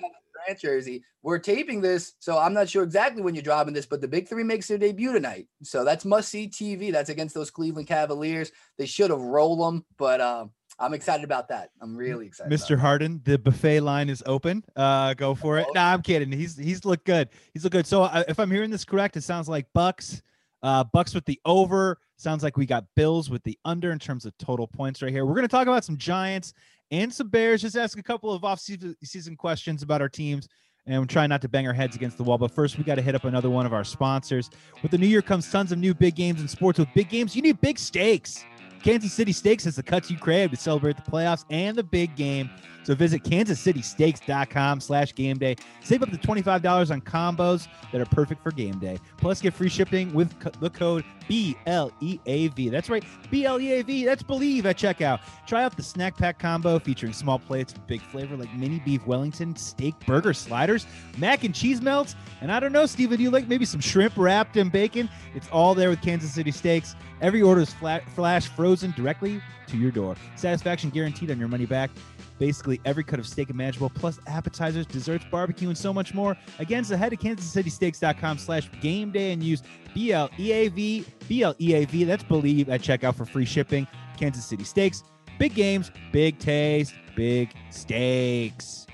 jersey. 0.55 1.03
We're 1.23 1.39
taping 1.39 1.81
this, 1.81 2.15
so 2.19 2.39
I'm 2.39 2.55
not 2.55 2.69
sure 2.69 2.83
exactly 2.83 3.23
when 3.23 3.35
you're 3.35 3.43
dropping 3.43 3.75
this, 3.75 3.87
but 3.87 4.01
the 4.01 4.09
Big 4.09 4.29
Three 4.29 4.45
makes 4.45 4.69
their 4.69 4.79
debut 4.79 5.13
tonight. 5.13 5.49
So 5.63 5.85
that's 5.85 6.05
must 6.05 6.29
see 6.29 6.49
TV. 6.49 6.93
That's 6.93 7.11
against 7.11 7.35
those 7.35 7.51
Cleveland 7.51 7.89
Cavaliers. 7.89 8.53
They 8.79 8.87
should 8.87 9.11
have 9.11 9.21
rolled 9.21 9.61
them, 9.61 9.85
but 9.99 10.21
um, 10.21 10.51
I'm 10.79 10.95
excited 10.95 11.25
about 11.25 11.49
that. 11.49 11.71
I'm 11.81 11.97
really 11.97 12.27
excited. 12.27 12.53
Mr. 12.53 12.79
Harden, 12.79 13.21
the 13.25 13.39
buffet 13.39 13.81
line 13.81 14.09
is 14.09 14.23
open. 14.27 14.63
Uh, 14.77 15.15
go 15.15 15.35
for 15.35 15.59
it. 15.59 15.67
Nah, 15.75 15.93
I'm 15.93 16.03
kidding. 16.03 16.31
He's 16.31 16.57
he's 16.57 16.85
looked 16.85 17.07
good. 17.07 17.29
He's 17.53 17.65
looked 17.65 17.73
good. 17.73 17.87
So 17.87 18.03
uh, 18.03 18.25
if 18.29 18.39
I'm 18.39 18.51
hearing 18.51 18.71
this 18.71 18.85
correct, 18.85 19.17
it 19.17 19.23
sounds 19.23 19.49
like 19.49 19.67
Bucks. 19.73 20.23
Uh, 20.63 20.85
Bucks 20.85 21.15
with 21.15 21.25
the 21.25 21.41
over. 21.45 21.99
Sounds 22.17 22.43
like 22.43 22.57
we 22.57 22.67
got 22.67 22.85
Bills 22.95 23.31
with 23.31 23.43
the 23.45 23.59
under 23.65 23.93
in 23.93 23.99
terms 23.99 24.25
of 24.25 24.37
total 24.39 24.67
points 24.67 25.03
right 25.03 25.13
here. 25.13 25.27
We're 25.27 25.35
going 25.35 25.45
to 25.45 25.49
talk 25.49 25.67
about 25.67 25.85
some 25.85 25.97
Giants 25.97 26.55
and 26.91 27.13
some 27.13 27.29
Bears. 27.29 27.63
Just 27.63 27.77
ask 27.77 27.99
a 27.99 28.03
couple 28.03 28.33
of 28.33 28.45
off-season 28.45 29.37
questions 29.37 29.83
about 29.83 30.01
our 30.01 30.09
teams, 30.09 30.49
and 30.87 31.01
we're 31.01 31.07
trying 31.07 31.29
not 31.29 31.43
to 31.43 31.49
bang 31.49 31.67
our 31.67 31.73
heads 31.73 31.97
against 31.97 32.17
the 32.17 32.25
wall. 32.25 32.39
But 32.39 32.51
first, 32.51 32.79
we 32.79 32.85
got 32.85 32.95
to 32.97 33.03
hit 33.03 33.15
up 33.15 33.25
another 33.25 33.51
one 33.51 33.67
of 33.67 33.73
our 33.73 33.85
sponsors. 33.85 34.51
With 34.83 34.91
the 34.91 34.99
new 34.99 35.07
year 35.07 35.23
comes 35.23 35.51
tons 35.51 35.73
of 35.73 35.79
new 35.79 35.95
big 35.95 36.15
games 36.15 36.41
in 36.41 36.49
sports. 36.49 36.79
With 36.79 36.89
big 36.95 37.09
games, 37.09 37.35
you 37.35 37.43
need 37.43 37.61
big 37.61 37.79
stakes. 37.79 38.45
Kansas 38.83 39.13
City 39.13 39.33
Steaks 39.33 39.65
has 39.65 39.75
the 39.77 39.83
cuts 39.83 40.11
you 40.11 40.19
crave 40.19 40.51
to 40.51 40.57
celebrate 40.57 40.97
the 40.97 41.11
playoffs 41.11 41.45
and 41.51 41.77
the 41.77 41.83
big 41.83 42.15
game. 42.15 42.51
So 42.87 42.95
visit 42.95 43.25
kansascitysteaks.com 43.25 44.81
slash 44.81 45.13
game 45.13 45.39
day. 45.39 45.57
Save 45.83 46.05
up 46.05 46.11
to 46.13 46.17
$25 46.17 46.93
on 46.93 47.01
combos 47.01 47.67
that 47.91 48.01
are 48.01 48.07
perfect 48.07 48.45
for 48.45 48.53
game 48.53 48.79
day. 48.79 49.01
Plus, 49.17 49.41
get 49.41 49.55
free 49.55 49.69
shipping 49.69 50.15
with 50.15 50.33
the 50.61 50.71
code 50.71 51.05
BLEAV. 51.29 52.71
That's 52.71 52.89
right, 52.89 53.05
BLEAV. 53.33 54.05
That's 54.05 54.23
Believe 54.23 54.67
at 54.67 54.77
checkout. 54.77 55.19
Try 55.49 55.65
out 55.65 55.77
the 55.77 55.83
snack 55.83 56.17
pack 56.17 56.39
combo 56.39 56.79
featuring 56.79 57.13
small 57.13 57.41
plates 57.41 57.73
with 57.73 57.85
big 57.89 58.01
flavor 58.03 58.37
like 58.37 58.55
mini 58.55 58.79
beef 58.79 59.05
Wellington, 59.05 59.57
steak 59.57 59.95
burger 60.07 60.33
sliders, 60.33 60.87
mac 61.19 61.43
and 61.43 61.53
cheese 61.53 61.83
melts, 61.83 62.15
and 62.41 62.53
I 62.53 62.61
don't 62.61 62.73
know, 62.73 62.87
Steven, 62.87 63.17
do 63.17 63.23
you 63.25 63.31
like 63.31 63.49
maybe 63.49 63.65
some 63.65 63.81
shrimp 63.81 64.13
wrapped 64.17 64.57
in 64.57 64.69
bacon? 64.69 65.11
It's 65.35 65.49
all 65.49 65.75
there 65.75 65.91
with 65.91 66.03
Kansas 66.03 66.33
City 66.33 66.53
Steaks. 66.53 66.95
Every 67.21 67.43
order 67.43 67.63
is 67.63 67.73
flat, 67.75 68.09
flash 68.11 68.47
frozen 68.47 68.93
directly 68.93 69.43
to 69.67 69.77
your 69.77 69.91
door. 69.91 70.15
Satisfaction 70.37 70.91
guaranteed 70.91 71.33
on 71.33 71.39
your 71.41 71.49
money 71.49 71.67
back. 71.67 71.91
Basically, 72.39 72.81
every 72.85 73.03
cut 73.03 73.19
of 73.19 73.27
steak 73.27 73.51
imaginable, 73.51 73.91
plus 73.91 74.19
appetizers, 74.27 74.87
desserts, 74.87 75.25
barbecue, 75.31 75.69
and 75.69 75.79
so 75.79 75.93
much 75.93 76.13
more. 76.13 76.37
Again, 76.59 76.85
so 76.85 76.97
head 76.97 77.11
to 77.11 77.17
kansascitysteaks.com 77.17 78.39
slash 78.39 78.71
game 78.81 79.11
day 79.11 79.33
and 79.33 79.43
use 79.43 79.63
B-L-E-A-V, 79.95 81.05
B-L-E-A-V, 81.29 82.05
that's 82.05 82.25
Believe 82.25 82.69
at 82.69 82.83
checkout 82.83 83.15
for 83.15 83.25
free 83.25 83.47
shipping. 83.47 83.87
Kansas 84.19 84.45
City 84.45 84.65
Steaks, 84.65 85.03
big 85.39 85.55
games, 85.55 85.91
big 86.13 86.39
taste, 86.39 86.95
big 87.15 87.53
steaks. 87.71 88.87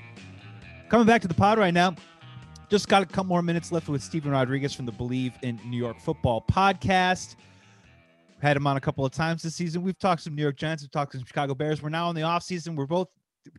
Coming 0.88 1.06
back 1.06 1.22
to 1.22 1.28
the 1.28 1.34
pod 1.34 1.58
right 1.58 1.74
now, 1.74 1.94
just 2.68 2.88
got 2.88 3.02
a 3.02 3.06
couple 3.06 3.24
more 3.24 3.42
minutes 3.42 3.72
left 3.72 3.88
with 3.88 4.02
Stephen 4.02 4.30
Rodriguez 4.30 4.72
from 4.74 4.86
the 4.86 4.92
Believe 4.92 5.34
in 5.42 5.60
New 5.66 5.76
York 5.76 6.00
Football 6.00 6.44
podcast. 6.50 7.36
Had 8.40 8.56
him 8.56 8.66
on 8.66 8.76
a 8.76 8.80
couple 8.80 9.04
of 9.04 9.12
times 9.12 9.42
this 9.42 9.54
season. 9.54 9.82
We've 9.82 9.98
talked 9.98 10.22
some 10.22 10.34
New 10.34 10.42
York 10.42 10.56
Giants, 10.56 10.82
we've 10.82 10.90
talked 10.90 11.12
some 11.12 11.24
Chicago 11.24 11.54
Bears. 11.54 11.82
We're 11.82 11.90
now 11.90 12.10
in 12.10 12.16
the 12.16 12.22
offseason. 12.22 12.74
We're 12.74 12.86
both 12.86 13.08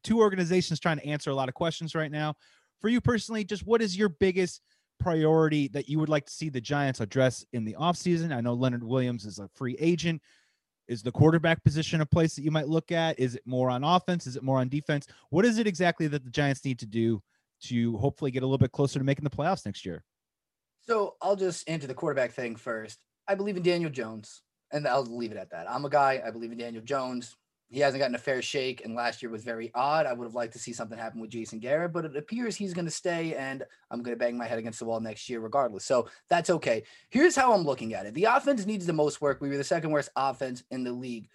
two 0.03 0.19
organizations 0.19 0.79
trying 0.79 0.97
to 0.97 1.05
answer 1.05 1.29
a 1.29 1.35
lot 1.35 1.49
of 1.49 1.55
questions 1.55 1.95
right 1.95 2.11
now. 2.11 2.35
For 2.81 2.89
you 2.89 3.01
personally, 3.01 3.43
just 3.43 3.65
what 3.65 3.81
is 3.81 3.97
your 3.97 4.09
biggest 4.09 4.61
priority 4.99 5.67
that 5.69 5.89
you 5.89 5.99
would 5.99 6.09
like 6.09 6.25
to 6.25 6.31
see 6.31 6.49
the 6.49 6.61
Giants 6.61 6.99
address 6.99 7.45
in 7.53 7.65
the 7.65 7.75
offseason? 7.79 8.35
I 8.35 8.41
know 8.41 8.53
Leonard 8.53 8.83
Williams 8.83 9.25
is 9.25 9.39
a 9.39 9.47
free 9.55 9.75
agent. 9.79 10.21
Is 10.87 11.01
the 11.01 11.11
quarterback 11.11 11.63
position 11.63 12.01
a 12.01 12.05
place 12.05 12.35
that 12.35 12.43
you 12.43 12.51
might 12.51 12.67
look 12.67 12.91
at? 12.91 13.17
Is 13.17 13.35
it 13.35 13.43
more 13.45 13.69
on 13.69 13.83
offense? 13.85 14.27
Is 14.27 14.35
it 14.35 14.43
more 14.43 14.59
on 14.59 14.67
defense? 14.67 15.07
What 15.29 15.45
is 15.45 15.57
it 15.57 15.67
exactly 15.67 16.07
that 16.07 16.25
the 16.25 16.29
Giants 16.29 16.65
need 16.65 16.79
to 16.79 16.85
do 16.85 17.21
to 17.63 17.95
hopefully 17.97 18.31
get 18.31 18.43
a 18.43 18.45
little 18.45 18.57
bit 18.57 18.73
closer 18.73 18.99
to 18.99 19.05
making 19.05 19.23
the 19.23 19.29
playoffs 19.29 19.65
next 19.65 19.85
year? 19.85 20.03
So 20.85 21.15
I'll 21.21 21.37
just 21.37 21.69
answer 21.69 21.87
the 21.87 21.93
quarterback 21.93 22.31
thing 22.31 22.57
first. 22.57 22.99
I 23.27 23.35
believe 23.35 23.55
in 23.55 23.63
Daniel 23.63 23.89
Jones, 23.89 24.41
and 24.73 24.85
I'll 24.85 25.05
leave 25.05 25.31
it 25.31 25.37
at 25.37 25.51
that. 25.51 25.71
I'm 25.71 25.85
a 25.85 25.89
guy. 25.89 26.21
I 26.25 26.31
believe 26.31 26.51
in 26.51 26.57
Daniel 26.57 26.83
Jones. 26.83 27.37
He 27.69 27.79
hasn't 27.79 27.99
gotten 27.99 28.15
a 28.15 28.19
fair 28.19 28.41
shake, 28.41 28.85
and 28.85 28.93
last 28.93 29.23
year 29.23 29.31
was 29.31 29.43
very 29.43 29.71
odd. 29.73 30.05
I 30.05 30.13
would 30.13 30.25
have 30.25 30.35
liked 30.35 30.53
to 30.53 30.59
see 30.59 30.73
something 30.73 30.97
happen 30.97 31.19
with 31.19 31.31
Jason 31.31 31.59
Garrett, 31.59 31.91
but 31.91 32.05
it 32.05 32.15
appears 32.15 32.55
he's 32.55 32.73
going 32.73 32.85
to 32.85 32.91
stay, 32.91 33.35
and 33.35 33.63
I'm 33.89 34.03
going 34.03 34.15
to 34.15 34.19
bang 34.19 34.37
my 34.37 34.45
head 34.45 34.59
against 34.59 34.79
the 34.79 34.85
wall 34.85 34.99
next 34.99 35.27
year 35.29 35.39
regardless. 35.39 35.83
So 35.83 36.07
that's 36.29 36.49
okay. 36.51 36.83
Here's 37.09 37.35
how 37.35 37.53
I'm 37.53 37.63
looking 37.63 37.93
at 37.93 38.05
it 38.05 38.13
the 38.13 38.25
offense 38.25 38.65
needs 38.65 38.85
the 38.85 38.93
most 38.93 39.21
work. 39.21 39.41
We 39.41 39.49
were 39.49 39.57
the 39.57 39.63
second 39.63 39.91
worst 39.91 40.09
offense 40.15 40.63
in 40.71 40.83
the 40.83 40.91
league 40.91 41.29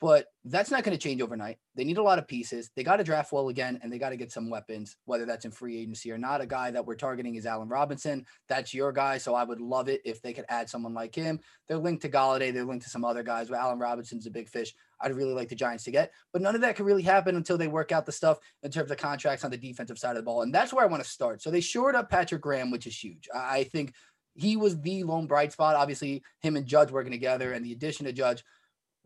but 0.00 0.26
that's 0.44 0.70
not 0.70 0.84
going 0.84 0.96
to 0.96 1.02
change 1.02 1.22
overnight. 1.22 1.56
They 1.74 1.84
need 1.84 1.98
a 1.98 2.02
lot 2.02 2.18
of 2.18 2.28
pieces. 2.28 2.70
They 2.76 2.84
got 2.84 2.96
to 2.96 3.04
draft 3.04 3.32
well 3.32 3.48
again, 3.48 3.78
and 3.82 3.92
they 3.92 3.98
got 3.98 4.10
to 4.10 4.16
get 4.16 4.32
some 4.32 4.50
weapons, 4.50 4.96
whether 5.04 5.24
that's 5.24 5.44
in 5.44 5.50
free 5.50 5.80
agency 5.80 6.12
or 6.12 6.18
not. 6.18 6.40
A 6.40 6.46
guy 6.46 6.70
that 6.70 6.84
we're 6.84 6.96
targeting 6.96 7.36
is 7.36 7.46
Allen 7.46 7.68
Robinson. 7.68 8.26
That's 8.48 8.74
your 8.74 8.92
guy, 8.92 9.18
so 9.18 9.34
I 9.34 9.44
would 9.44 9.60
love 9.60 9.88
it 9.88 10.02
if 10.04 10.20
they 10.20 10.32
could 10.32 10.44
add 10.48 10.68
someone 10.68 10.94
like 10.94 11.14
him. 11.14 11.40
They're 11.66 11.78
linked 11.78 12.02
to 12.02 12.08
Golladay. 12.08 12.52
They're 12.52 12.64
linked 12.64 12.84
to 12.84 12.90
some 12.90 13.04
other 13.04 13.22
guys. 13.22 13.48
But 13.48 13.58
Allen 13.58 13.78
Robinson's 13.78 14.26
a 14.26 14.30
big 14.30 14.48
fish. 14.48 14.74
I'd 15.00 15.14
really 15.14 15.34
like 15.34 15.48
the 15.48 15.54
Giants 15.54 15.84
to 15.84 15.90
get, 15.90 16.12
but 16.32 16.40
none 16.40 16.54
of 16.54 16.62
that 16.62 16.76
can 16.76 16.86
really 16.86 17.02
happen 17.02 17.36
until 17.36 17.58
they 17.58 17.68
work 17.68 17.92
out 17.92 18.06
the 18.06 18.12
stuff 18.12 18.38
in 18.62 18.70
terms 18.70 18.90
of 18.90 18.96
contracts 18.96 19.44
on 19.44 19.50
the 19.50 19.58
defensive 19.58 19.98
side 19.98 20.10
of 20.10 20.16
the 20.16 20.22
ball, 20.22 20.40
and 20.42 20.54
that's 20.54 20.72
where 20.72 20.84
I 20.84 20.88
want 20.88 21.02
to 21.02 21.08
start. 21.08 21.42
So 21.42 21.50
they 21.50 21.60
shored 21.60 21.94
up 21.94 22.08
Patrick 22.08 22.40
Graham, 22.40 22.70
which 22.70 22.86
is 22.86 22.98
huge. 22.98 23.28
I 23.34 23.64
think 23.64 23.92
he 24.34 24.56
was 24.56 24.80
the 24.80 25.02
lone 25.02 25.26
bright 25.26 25.52
spot. 25.52 25.76
Obviously, 25.76 26.22
him 26.40 26.56
and 26.56 26.66
Judge 26.66 26.90
working 26.90 27.12
together, 27.12 27.52
and 27.52 27.64
the 27.64 27.72
addition 27.72 28.06
of 28.06 28.14
Judge 28.14 28.42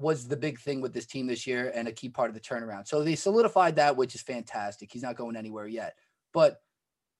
was 0.00 0.26
the 0.26 0.36
big 0.36 0.58
thing 0.58 0.80
with 0.80 0.92
this 0.92 1.06
team 1.06 1.26
this 1.26 1.46
year 1.46 1.72
and 1.74 1.86
a 1.86 1.92
key 1.92 2.08
part 2.08 2.28
of 2.28 2.34
the 2.34 2.40
turnaround. 2.40 2.88
So 2.88 3.02
they 3.02 3.14
solidified 3.14 3.76
that, 3.76 3.96
which 3.96 4.14
is 4.14 4.22
fantastic. 4.22 4.90
He's 4.92 5.02
not 5.02 5.16
going 5.16 5.36
anywhere 5.36 5.66
yet. 5.66 5.96
But 6.32 6.60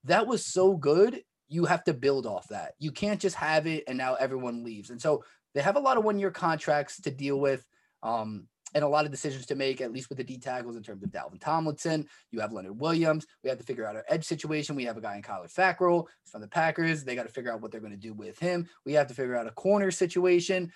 that 0.05 0.27
was 0.27 0.45
so 0.45 0.77
good. 0.77 1.23
You 1.49 1.65
have 1.67 1.85
to 1.85 1.95
build 1.95 2.27
off 2.27 2.49
that. 2.49 2.75
You 2.79 2.93
can't 2.93 3.21
just 3.21 3.37
have 3.37 3.67
it 3.67 3.85
and 3.87 3.99
now 3.99 4.15
everyone 4.15 4.65
leaves. 4.65 4.91
And 4.91 5.01
so 5.01 5.25
they 5.55 5.61
have 5.61 5.77
a 5.77 5.81
lot 5.81 5.99
of 5.99 6.05
one 6.05 6.19
year 6.19 6.31
contracts 6.31 7.01
to 7.03 7.11
deal 7.11 7.39
with. 7.39 7.67
Um, 8.03 8.49
and 8.75 8.85
a 8.85 8.89
lot 8.89 9.05
of 9.05 9.11
decisions 9.11 9.47
to 9.47 9.55
make, 9.55 9.81
at 9.81 9.93
least 9.93 10.09
with 10.09 10.19
the 10.19 10.25
D 10.25 10.39
tackles 10.39 10.77
in 10.77 10.83
terms 10.83 11.03
of 11.03 11.11
Dalvin 11.11 11.41
Tomlinson. 11.41 12.07
You 12.31 12.41
have 12.41 12.53
Leonard 12.53 12.79
Williams. 12.81 13.27
We 13.43 13.49
have 13.49 13.59
to 13.59 13.65
figure 13.65 13.87
out 13.87 13.97
our 13.97 14.05
edge 14.09 14.25
situation. 14.25 14.77
We 14.77 14.85
have 14.85 14.97
a 14.97 15.01
guy 15.01 15.17
in 15.17 15.23
Kyler 15.23 15.53
Fackrell 15.53 16.07
from 16.25 16.41
the 16.41 16.49
Packers. 16.49 17.05
They 17.05 17.17
got 17.17 17.27
to 17.27 17.33
figure 17.33 17.53
out 17.53 17.61
what 17.61 17.73
they're 17.73 17.81
going 17.81 17.93
to 17.93 17.99
do 17.99 18.15
with 18.15 18.39
him. 18.39 18.69
We 18.85 18.93
have 18.95 19.09
to 19.09 19.15
figure 19.15 19.37
out 19.37 19.47
a 19.47 19.53
corner 19.53 19.91
situation 19.91 20.73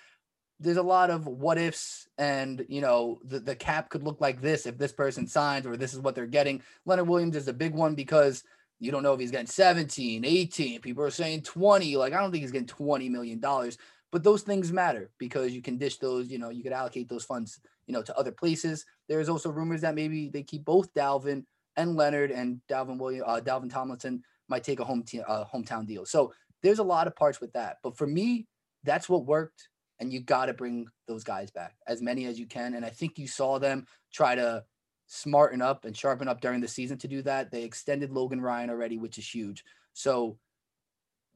there's 0.59 0.77
a 0.77 0.83
lot 0.83 1.09
of 1.09 1.27
what 1.27 1.57
ifs 1.57 2.07
and 2.17 2.65
you 2.69 2.81
know 2.81 3.19
the, 3.25 3.39
the 3.39 3.55
cap 3.55 3.89
could 3.89 4.03
look 4.03 4.21
like 4.21 4.41
this 4.41 4.65
if 4.65 4.77
this 4.77 4.93
person 4.93 5.27
signs 5.27 5.65
or 5.65 5.75
this 5.75 5.93
is 5.93 5.99
what 5.99 6.15
they're 6.15 6.25
getting. 6.27 6.61
Leonard 6.85 7.07
williams 7.07 7.35
is 7.35 7.47
a 7.47 7.53
big 7.53 7.73
one 7.73 7.95
because 7.95 8.43
you 8.79 8.91
don't 8.91 9.03
know 9.03 9.13
if 9.13 9.19
he's 9.19 9.31
getting 9.31 9.47
17 9.47 10.25
18 10.25 10.81
people 10.81 11.01
are 11.01 11.09
saying 11.09 11.41
20 11.41 11.95
like 11.95 12.11
i 12.11 12.19
don't 12.19 12.29
think 12.29 12.41
he's 12.41 12.51
getting 12.51 12.67
20 12.67 13.07
million 13.07 13.39
dollars 13.39 13.77
but 14.11 14.21
those 14.21 14.41
things 14.41 14.71
matter 14.71 15.09
because 15.17 15.53
you 15.53 15.61
can 15.61 15.77
dish 15.77 15.97
those 15.97 16.29
you 16.29 16.37
know 16.37 16.49
you 16.49 16.61
could 16.61 16.73
allocate 16.73 17.07
those 17.07 17.23
funds 17.23 17.59
you 17.87 17.93
know 17.93 18.01
to 18.01 18.17
other 18.17 18.31
places. 18.31 18.85
There's 19.07 19.29
also 19.29 19.51
rumors 19.51 19.81
that 19.81 19.95
maybe 19.95 20.29
they 20.29 20.43
keep 20.43 20.65
both 20.65 20.93
dalvin 20.93 21.43
and 21.75 21.95
leonard 21.95 22.31
and 22.31 22.61
dalvin 22.69 22.97
william 22.97 23.25
uh, 23.27 23.41
dalvin 23.41 23.71
tomlinson 23.71 24.23
might 24.47 24.63
take 24.63 24.79
a 24.79 24.85
home 24.85 25.03
te- 25.03 25.21
uh, 25.21 25.45
hometown 25.53 25.85
deal. 25.85 26.05
So 26.05 26.33
there's 26.63 26.79
a 26.79 26.83
lot 26.83 27.07
of 27.07 27.15
parts 27.15 27.41
with 27.41 27.53
that 27.53 27.77
but 27.83 27.97
for 27.97 28.07
me 28.07 28.47
that's 28.83 29.09
what 29.09 29.25
worked 29.25 29.67
and 29.99 30.11
you 30.11 30.19
got 30.19 30.47
to 30.47 30.53
bring 30.53 30.87
those 31.07 31.23
guys 31.23 31.51
back 31.51 31.75
as 31.87 32.01
many 32.01 32.25
as 32.25 32.39
you 32.39 32.45
can. 32.45 32.73
And 32.75 32.85
I 32.85 32.89
think 32.89 33.17
you 33.17 33.27
saw 33.27 33.59
them 33.59 33.85
try 34.13 34.35
to 34.35 34.63
smarten 35.07 35.61
up 35.61 35.85
and 35.85 35.95
sharpen 35.95 36.27
up 36.27 36.41
during 36.41 36.61
the 36.61 36.67
season 36.67 36.97
to 36.99 37.07
do 37.07 37.21
that. 37.23 37.51
They 37.51 37.63
extended 37.63 38.11
Logan 38.11 38.41
Ryan 38.41 38.69
already, 38.69 38.97
which 38.97 39.17
is 39.17 39.27
huge. 39.27 39.63
So 39.93 40.37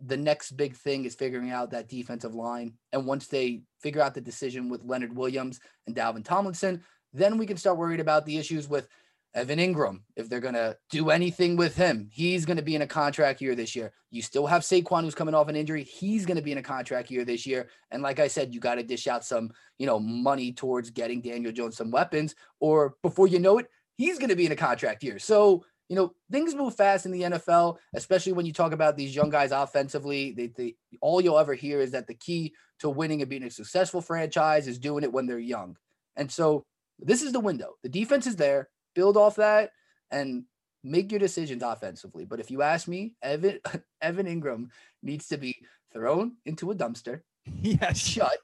the 0.02 0.18
next 0.18 0.52
big 0.52 0.76
thing 0.76 1.06
is 1.06 1.16
figuring 1.16 1.52
out 1.52 1.72
that 1.72 1.90
defensive 1.90 2.36
line. 2.36 2.74
And 2.92 3.06
once 3.06 3.28
they 3.28 3.62
figure 3.82 4.02
out 4.02 4.14
the 4.14 4.22
decision 4.22 4.70
with 4.70 4.84
Leonard 4.84 5.16
Williams 5.16 5.60
and 5.88 5.96
Dalvin 5.96 6.24
Tomlinson, 6.24 6.84
then 7.14 7.38
we 7.38 7.46
can 7.46 7.58
start 7.58 7.78
worried 7.78 8.00
about 8.00 8.26
the 8.26 8.38
issues 8.38 8.68
with 8.70 8.88
Evan 9.36 9.60
Engram, 9.60 10.02
if 10.16 10.28
they're 10.28 10.40
going 10.40 10.56
to 10.56 10.76
do 10.90 11.12
anything 11.12 11.56
with 11.56 11.76
him, 11.76 12.10
he's 12.12 12.46
going 12.46 12.58
to 12.58 12.64
be 12.64 12.76
in 12.76 12.82
a 12.82 12.88
contract 12.88 13.42
year 13.42 13.54
this 13.54 13.76
year. 13.76 13.92
You 14.10 14.24
still 14.24 14.48
have 14.48 14.64
Saquon 14.64 15.04
who's 15.04 15.14
coming 15.14 15.36
off 15.36 15.50
an 15.50 15.56
injury. 15.56 15.84
He's 15.84 16.26
going 16.26 16.38
to 16.38 16.44
be 16.44 16.52
in 16.52 16.58
a 16.58 16.64
contract 16.64 17.12
year 17.12 17.24
this 17.24 17.46
year. 17.46 17.70
And 17.92 18.02
like 18.02 18.20
I 18.20 18.28
said, 18.28 18.54
you 18.54 18.60
got 18.60 18.76
to 18.76 18.84
dish 18.84 19.08
out 19.08 19.24
some, 19.24 19.52
you 19.78 19.86
know, 19.86 20.00
money 20.00 20.52
towards 20.52 20.90
getting 20.90 21.22
Daniel 21.22 21.52
Jones 21.52 21.78
some 21.78 21.92
weapons, 21.92 22.34
or 22.60 22.96
before 23.04 23.28
you 23.28 23.40
know 23.40 23.60
it, 23.60 23.68
he's 23.98 24.18
going 24.18 24.30
to 24.30 24.36
be 24.36 24.48
in 24.48 24.52
a 24.52 24.56
contract 24.56 25.04
year. 25.04 25.20
So, 25.20 25.64
you 25.90 25.96
know, 25.96 26.14
things 26.32 26.56
move 26.56 26.76
fast 26.76 27.06
in 27.06 27.12
the 27.12 27.22
NFL, 27.22 27.78
especially 27.94 28.34
when 28.34 28.46
you 28.46 28.54
talk 28.54 28.74
about 28.74 28.98
these 28.98 29.16
young 29.16 29.30
guys 29.30 29.52
offensively. 29.52 30.32
They, 30.32 30.48
they 30.48 30.76
all 31.02 31.22
you'll 31.22 31.40
ever 31.40 31.54
hear 31.54 31.82
is 31.82 31.92
that 31.92 32.08
the 32.08 32.14
key 32.16 32.54
to 32.80 32.90
winning 32.90 33.22
and 33.22 33.30
being 33.30 33.44
a 33.44 33.52
successful 33.52 34.02
franchise 34.02 34.68
is 34.68 34.80
doing 34.80 35.04
it 35.04 35.14
when 35.14 35.28
they're 35.28 35.40
young. 35.40 35.78
And 36.16 36.32
so 36.32 36.66
this 37.00 37.22
is 37.22 37.32
the 37.32 37.40
window. 37.40 37.76
The 37.84 37.90
defense 37.90 38.26
is 38.26 38.36
there 38.36 38.70
build 38.96 39.18
off 39.18 39.36
that 39.36 39.72
and 40.12 40.44
make 40.84 41.12
your 41.12 41.20
decisions 41.20 41.64
offensively. 41.64 42.26
But 42.26 42.40
if 42.40 42.52
you 42.52 42.62
ask 42.62 42.88
me, 42.88 43.16
Evan 43.22 43.60
Evan 44.02 44.26
Engram 44.26 44.70
needs 45.04 45.28
to 45.30 45.38
be 45.38 45.58
thrown 45.94 46.38
into 46.46 46.72
a 46.72 46.76
dumpster, 46.76 47.22
yeah, 47.62 47.94
shut, 47.94 48.38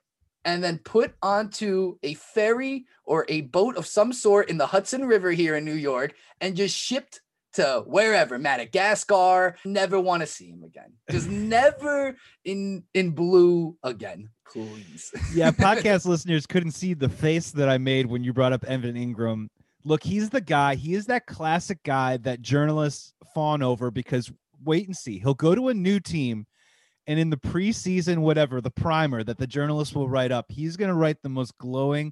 and 0.43 0.63
then 0.63 0.79
put 0.79 1.13
onto 1.21 1.97
a 2.03 2.13
ferry 2.15 2.85
or 3.03 3.25
a 3.29 3.41
boat 3.41 3.77
of 3.77 3.87
some 3.87 4.13
sort 4.13 4.49
in 4.49 4.57
the 4.57 4.67
Hudson 4.67 5.05
River 5.05 5.31
here 5.31 5.55
in 5.55 5.65
New 5.65 5.73
York 5.73 6.13
and 6.41 6.55
just 6.55 6.75
shipped 6.75 7.21
to 7.53 7.83
wherever 7.85 8.37
Madagascar. 8.37 9.55
Never 9.65 9.99
want 9.99 10.21
to 10.21 10.27
see 10.27 10.49
him 10.49 10.63
again. 10.63 10.93
Just 11.11 11.29
never 11.29 12.15
in 12.43 12.83
in 12.93 13.11
blue 13.11 13.77
again, 13.81 14.29
please. 14.51 15.11
yeah, 15.33 15.51
podcast 15.51 16.05
listeners 16.05 16.45
couldn't 16.45 16.71
see 16.71 16.93
the 16.93 17.09
face 17.09 17.51
that 17.51 17.69
I 17.69 17.77
made 17.77 18.07
when 18.07 18.23
you 18.23 18.33
brought 18.33 18.51
up 18.51 18.65
Evan 18.65 18.95
Engram 18.95 19.47
look, 19.85 20.03
he's 20.03 20.29
the 20.29 20.41
guy. 20.41 20.75
He 20.75 20.95
is 20.95 21.05
that 21.05 21.27
classic 21.27 21.81
guy 21.83 22.17
that 22.17 22.41
journalists 22.41 23.13
fawn 23.33 23.61
over 23.61 23.91
because 23.91 24.31
wait 24.65 24.87
and 24.87 24.97
see. 24.97 25.19
He'll 25.19 25.35
go 25.35 25.55
to 25.55 25.69
a 25.69 25.73
new 25.73 25.99
team, 25.99 26.45
and 27.07 27.19
in 27.19 27.29
the 27.29 27.37
preseason, 27.37 28.17
whatever 28.17 28.59
the 28.59 28.71
primer 28.71 29.23
that 29.23 29.37
the 29.37 29.47
journalists 29.47 29.95
will 29.95 30.09
write 30.09 30.31
up, 30.31 30.47
he's 30.49 30.75
going 30.75 30.89
to 30.89 30.95
write 30.95 31.21
the 31.21 31.29
most 31.29 31.57
glowing. 31.59 32.11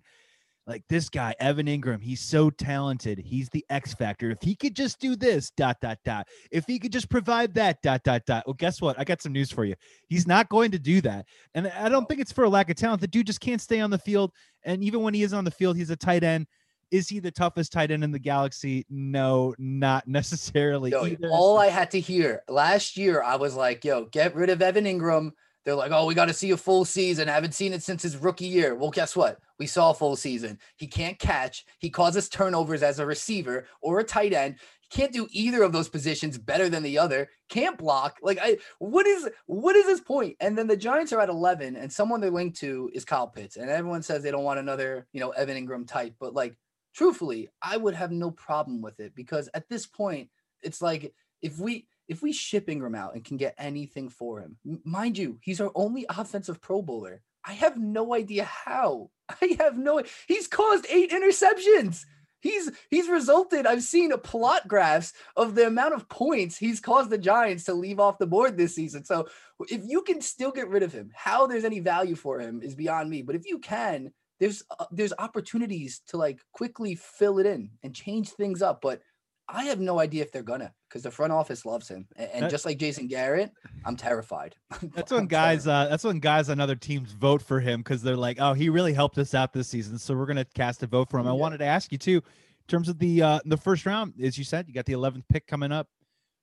Like 0.66 0.86
this 0.88 1.10
guy, 1.10 1.36
Evan 1.42 1.66
Engram. 1.66 2.02
he's 2.02 2.22
so 2.22 2.50
talented. 2.50 3.20
He's 3.20 3.50
the 3.50 3.66
X 3.70 3.94
factor. 3.94 4.32
If 4.32 4.42
he 4.42 4.56
could 4.56 4.78
just 4.78 4.98
do 4.98 5.18
this, 5.18 5.50
dot, 5.58 5.82
dot, 5.82 5.98
dot. 6.06 6.26
If 6.52 6.64
he 6.66 6.80
could 6.80 6.94
just 6.94 7.10
provide 7.10 7.54
that, 7.56 7.82
dot, 7.82 8.04
dot, 8.04 8.26
dot. 8.26 8.44
Well, 8.48 8.54
guess 8.54 8.82
what? 8.82 8.98
I 8.98 9.04
got 9.04 9.22
some 9.22 9.34
news 9.34 9.52
for 9.52 9.66
you. 9.66 9.76
He's 10.08 10.26
not 10.26 10.48
going 10.48 10.72
to 10.72 10.80
do 10.80 11.02
that. 11.02 11.26
And 11.54 11.68
I 11.68 11.90
don't 11.90 12.08
think 12.08 12.22
it's 12.22 12.32
for 12.32 12.46
a 12.46 12.50
lack 12.50 12.70
of 12.70 12.78
talent. 12.78 13.02
The 13.02 13.08
dude 13.08 13.28
just 13.28 13.42
can't 13.42 13.60
stay 13.60 13.82
on 13.82 13.90
the 13.90 13.98
field. 13.98 14.32
And 14.64 14.82
even 14.86 15.02
when 15.02 15.14
he 15.14 15.24
is 15.24 15.34
on 15.34 15.44
the 15.44 15.52
field, 15.52 15.76
he's 15.76 15.90
a 15.90 15.98
tight 15.98 16.24
end 16.24 16.48
Is 16.94 17.10
he 17.10 17.18
the 17.18 17.32
toughest 17.32 17.72
tight 17.72 17.90
end 17.90 18.04
in 18.04 18.12
the 18.12 18.20
galaxy? 18.20 18.86
No, 18.88 19.56
not 19.58 20.08
necessarily. 20.08 20.94
Either. 20.94 21.28
all 21.32 21.58
I 21.58 21.68
had 21.68 21.90
to 21.92 22.00
hear 22.00 22.44
last 22.48 22.98
year, 22.98 23.24
I 23.24 23.36
was 23.36 23.56
like, 23.56 23.84
yo, 23.84 24.06
get 24.06 24.36
rid 24.36 24.52
of 24.52 24.62
Evan 24.62 24.86
Engram. 24.86 25.32
They're 25.66 25.74
like, 25.74 25.92
oh, 25.92 26.06
we 26.06 26.14
got 26.14 26.26
to 26.26 26.34
see 26.34 26.52
a 26.52 26.58
full 26.58 26.86
season. 26.86 27.30
I 27.30 27.34
haven't 27.34 27.56
seen 27.56 27.74
it 27.74 27.82
since 27.82 28.04
his 28.04 28.18
rookie 28.18 28.46
year. 28.46 28.76
Well, 28.76 28.92
guess 28.92 29.16
what? 29.16 29.40
We 29.58 29.66
saw 29.66 29.90
a 29.90 29.96
full 29.96 30.16
season. 30.16 30.60
He 30.76 30.86
can't 30.86 31.18
catch. 31.18 31.66
He 31.80 31.90
causes 31.90 32.30
turnovers 32.30 32.84
as 32.84 33.00
a 33.00 33.06
receiver 33.08 33.66
or 33.82 34.00
a 34.00 34.04
tight 34.04 34.34
end. 34.34 34.58
He 34.82 34.96
can't 34.96 35.14
do 35.14 35.28
either 35.32 35.64
of 35.64 35.72
those 35.72 35.90
positions 35.90 36.38
better 36.38 36.70
than 36.70 36.84
the 36.84 37.00
other. 37.00 37.30
Can't 37.50 37.78
block. 37.78 38.18
Like, 38.22 38.38
I 38.40 38.58
what 38.78 39.08
is 39.08 39.28
what 39.48 39.76
is 39.76 39.88
his 39.88 40.02
point? 40.02 40.36
And 40.40 40.56
then 40.56 40.68
the 40.68 40.78
Giants 40.78 41.12
are 41.12 41.22
at 41.22 41.30
11, 41.30 41.76
and 41.76 41.92
someone 41.92 42.22
they're 42.22 42.30
linked 42.30 42.60
to 42.60 42.92
is 42.94 43.06
Kyle 43.06 43.28
Pitts, 43.28 43.56
and 43.56 43.72
everyone 43.72 44.04
says 44.04 44.22
they 44.22 44.32
don't 44.32 44.44
want 44.44 44.60
another, 44.60 45.08
you 45.12 45.22
know, 45.22 45.32
Evan 45.32 45.66
Engram 45.66 45.88
type. 45.88 46.14
But 46.20 46.36
like, 46.36 46.56
truthfully, 46.94 47.50
I 47.62 47.78
would 47.78 47.96
have 47.96 48.12
no 48.12 48.32
problem 48.32 48.82
with 48.82 49.00
it 49.00 49.16
because 49.16 49.50
at 49.54 49.70
this 49.70 49.86
point, 49.86 50.30
it's 50.62 50.82
like 50.82 51.14
if 51.42 51.60
we 51.60 51.88
if 52.08 52.22
we 52.22 52.34
ship 52.34 52.68
Engram 52.68 52.98
out 52.98 53.16
and 53.16 53.24
can 53.24 53.38
get 53.38 53.56
anything 53.58 54.10
for 54.10 54.42
him, 54.42 54.58
mind 54.84 55.18
you, 55.18 55.38
he's 55.42 55.62
our 55.62 55.72
only 55.76 56.06
offensive 56.10 56.62
Pro 56.62 56.82
Bowler. 56.82 57.22
I 57.46 57.54
have 57.54 57.78
no 57.78 58.14
idea 58.14 58.46
how. 58.46 59.10
I 59.42 59.58
have 59.60 59.78
no. 59.78 60.02
He's 60.28 60.48
caused 60.48 60.86
eight 60.90 61.12
interceptions. 61.12 62.04
He's 62.40 62.70
he's 62.90 63.08
resulted. 63.08 63.66
I've 63.66 63.84
seen 63.84 64.12
a 64.12 64.18
plot 64.18 64.68
graphs 64.68 65.14
of 65.38 65.56
the 65.56 65.66
amount 65.66 65.94
of 65.94 66.10
points 66.10 66.58
he's 66.58 66.82
caused 66.82 67.10
the 67.10 67.18
Giants 67.18 67.64
to 67.66 67.74
leave 67.74 68.02
off 68.02 68.18
the 68.18 68.28
board 68.28 68.58
this 68.58 68.76
season. 68.76 69.06
So 69.06 69.30
if 69.70 69.82
you 69.86 70.02
can 70.02 70.20
still 70.20 70.52
get 70.52 70.68
rid 70.68 70.84
of 70.84 70.92
him, 70.92 71.10
how 71.16 71.48
there's 71.48 71.64
any 71.64 71.80
value 71.80 72.16
for 72.16 72.42
him 72.42 72.62
is 72.62 72.76
beyond 72.76 73.10
me. 73.10 73.22
But 73.22 73.36
if 73.36 73.48
you 73.48 73.60
can, 73.60 74.12
there's 74.44 74.64
uh, 74.78 74.86
there's 74.92 75.14
opportunities 75.20 76.02
to 76.08 76.18
like 76.18 76.40
quickly 76.52 76.96
fill 76.96 77.40
it 77.40 77.46
in 77.46 77.70
and 77.82 77.96
change 77.96 78.30
things 78.32 78.62
up. 78.62 78.82
But 78.82 79.02
I 79.48 79.64
have 79.66 79.80
no 79.80 80.00
idea 80.00 80.22
if 80.22 80.34
they're 80.34 80.44
gonna 80.44 80.74
because 80.90 81.04
the 81.04 81.12
front 81.12 81.32
office 81.32 81.66
loves 81.66 81.88
him, 81.88 82.08
and, 82.18 82.30
and 82.34 82.50
just 82.50 82.66
like 82.66 82.78
Jason 82.78 83.08
Garrett, 83.08 83.52
I'm 83.86 83.96
terrified. 83.96 84.56
That's 84.94 85.14
when 85.14 85.28
guys. 85.42 85.66
Uh, 85.66 85.88
that's 85.90 86.04
when 86.04 86.20
guys 86.20 86.50
on 86.50 86.60
other 86.60 86.76
teams 86.76 87.14
vote 87.14 87.42
for 87.42 87.62
him 87.62 87.80
because 87.80 88.02
they're 88.02 88.18
like, 88.18 88.38
"Oh, 88.42 88.54
he 88.54 88.68
really 88.68 88.94
helped 88.94 89.18
us 89.18 89.34
out 89.34 89.54
this 89.54 89.70
season, 89.70 89.98
so 89.98 90.14
we're 90.14 90.26
gonna 90.26 90.46
cast 90.56 90.84
a 90.84 90.88
vote 90.88 91.10
for 91.10 91.20
him." 91.20 91.26
Yeah. 91.26 91.32
I 91.32 91.36
wanted 91.36 91.60
to 91.60 91.66
ask 91.66 91.94
you 91.94 91.98
too, 91.98 92.18
in 92.18 92.68
terms 92.68 92.90
of 92.90 93.00
the 93.00 93.22
uh, 93.22 93.40
the 93.46 93.58
first 93.58 93.86
round, 93.86 94.14
as 94.22 94.38
you 94.38 94.44
said, 94.44 94.68
you 94.68 94.74
got 94.74 94.86
the 94.86 94.94
11th 94.94 95.24
pick 95.30 95.48
coming 95.48 95.72
up. 95.72 95.88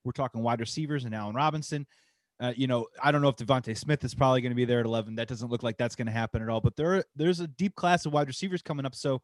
We're 0.05 0.13
talking 0.13 0.43
wide 0.43 0.61
receivers 0.61 1.05
and 1.05 1.15
Allen 1.15 1.35
Robinson. 1.35 1.87
Uh, 2.41 2.55
you 2.57 2.67
know, 2.67 2.87
I 3.03 3.13
don't 3.13 3.21
know 3.21 3.29
if 3.29 3.37
DeVonta 3.37 3.77
Smith 3.77 4.03
is 4.03 4.15
probably 4.15 4.41
going 4.41 4.51
to 4.51 4.57
be 4.57 4.65
there 4.65 4.81
at 4.81 4.87
11. 4.87 5.15
That 5.17 5.29
doesn't 5.29 5.51
look 5.51 5.63
like 5.63 5.77
that's 5.77 5.95
going 5.95 6.07
to 6.07 6.13
happen 6.13 6.41
at 6.41 6.49
all. 6.49 6.63
But 6.63 6.75
there, 6.75 7.05
there's 7.15 7.41
a 7.41 7.47
deep 7.47 7.77
class 7.77 8.07
of 8.07 8.15
wide 8.15 8.29
receivers 8.29 8.63
coming 8.63 8.87
up. 8.87 8.95
So 8.95 9.21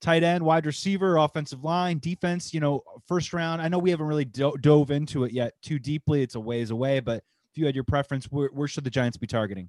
tight 0.00 0.22
end, 0.22 0.42
wide 0.42 0.64
receiver, 0.64 1.18
offensive 1.18 1.62
line, 1.62 1.98
defense, 1.98 2.54
you 2.54 2.60
know, 2.60 2.82
first 3.06 3.34
round. 3.34 3.60
I 3.60 3.68
know 3.68 3.78
we 3.78 3.90
haven't 3.90 4.06
really 4.06 4.24
do- 4.24 4.56
dove 4.60 4.90
into 4.90 5.24
it 5.24 5.32
yet 5.32 5.54
too 5.60 5.78
deeply. 5.78 6.22
It's 6.22 6.36
a 6.36 6.40
ways 6.40 6.70
away, 6.70 7.00
but 7.00 7.22
if 7.50 7.58
you 7.58 7.66
had 7.66 7.74
your 7.74 7.84
preference, 7.84 8.26
where, 8.26 8.48
where 8.48 8.68
should 8.68 8.84
the 8.84 8.90
Giants 8.90 9.18
be 9.18 9.26
targeting? 9.26 9.68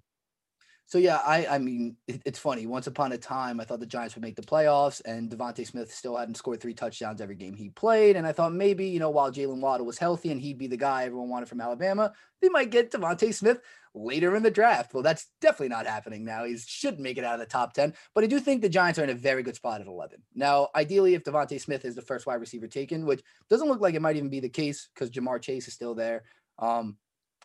So 0.87 0.97
yeah, 0.99 1.17
I 1.17 1.45
I 1.47 1.57
mean 1.57 1.97
it, 2.07 2.21
it's 2.25 2.39
funny. 2.39 2.65
Once 2.65 2.87
upon 2.87 3.11
a 3.11 3.17
time, 3.17 3.59
I 3.59 3.65
thought 3.65 3.81
the 3.81 3.85
Giants 3.85 4.15
would 4.15 4.21
make 4.21 4.37
the 4.37 4.41
playoffs, 4.41 5.01
and 5.03 5.29
DeVonta 5.29 5.67
Smith 5.67 5.93
still 5.93 6.15
hadn't 6.15 6.35
scored 6.35 6.61
three 6.61 6.73
touchdowns 6.73 7.19
every 7.19 7.35
game 7.35 7.55
he 7.55 7.69
played. 7.69 8.15
And 8.15 8.25
I 8.25 8.31
thought 8.31 8.53
maybe 8.53 8.87
you 8.87 8.99
know 8.99 9.09
while 9.09 9.31
Jaylen 9.31 9.59
Waddle 9.59 9.85
was 9.85 9.97
healthy 9.97 10.31
and 10.31 10.41
he'd 10.41 10.57
be 10.57 10.67
the 10.67 10.77
guy 10.77 11.03
everyone 11.03 11.27
wanted 11.29 11.49
from 11.49 11.59
Alabama, 11.59 12.13
they 12.41 12.47
might 12.47 12.71
get 12.71 12.91
DeVonta 12.91 13.33
Smith 13.33 13.59
later 13.93 14.33
in 14.37 14.43
the 14.43 14.51
draft. 14.51 14.93
Well, 14.93 15.03
that's 15.03 15.27
definitely 15.41 15.69
not 15.69 15.87
happening 15.87 16.23
now. 16.23 16.45
He 16.45 16.57
should 16.57 17.01
make 17.01 17.17
it 17.17 17.25
out 17.25 17.33
of 17.33 17.41
the 17.41 17.47
top 17.47 17.73
ten, 17.73 17.93
but 18.15 18.23
I 18.23 18.27
do 18.27 18.39
think 18.39 18.61
the 18.61 18.69
Giants 18.69 18.97
are 18.97 19.03
in 19.03 19.09
a 19.09 19.13
very 19.13 19.43
good 19.43 19.57
spot 19.57 19.81
at 19.81 19.87
eleven. 19.87 20.23
Now, 20.35 20.69
ideally, 20.73 21.15
if 21.15 21.23
DeVonta 21.25 21.59
Smith 21.59 21.83
is 21.83 21.95
the 21.95 22.01
first 22.01 22.25
wide 22.25 22.35
receiver 22.35 22.67
taken, 22.67 23.05
which 23.05 23.21
doesn't 23.49 23.67
look 23.67 23.81
like 23.81 23.95
it 23.95 24.01
might 24.01 24.15
even 24.15 24.29
be 24.29 24.39
the 24.39 24.47
case 24.47 24.87
because 24.93 25.11
Ja'Marr 25.11 25.41
Chase 25.41 25.67
is 25.67 25.73
still 25.73 25.95
there. 25.95 26.23
Um, 26.59 26.95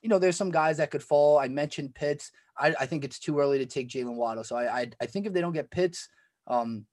you 0.03 0.09
know, 0.09 0.19
there's 0.19 0.37
some 0.37 0.51
guys 0.51 0.77
that 0.79 0.91
could 0.91 1.03
fall. 1.03 1.39
I 1.39 1.49
mentioned 1.49 1.95
Pitts. 1.95 2.33
I, 2.59 2.75
I 2.81 2.87
think 2.87 3.05
it's 3.05 3.19
too 3.19 3.39
early 3.39 3.59
to 3.59 3.67
take 3.67 3.89
Jaylen 3.89 4.17
Waddle. 4.17 4.45
So 4.45 4.57
I, 4.57 4.81
I, 4.81 4.91
I 5.01 5.07
think 5.07 5.27
if 5.27 5.33
they 5.33 5.41
don't 5.41 5.53
get 5.53 5.71
Pitts, 5.71 6.09
um, 6.49 6.87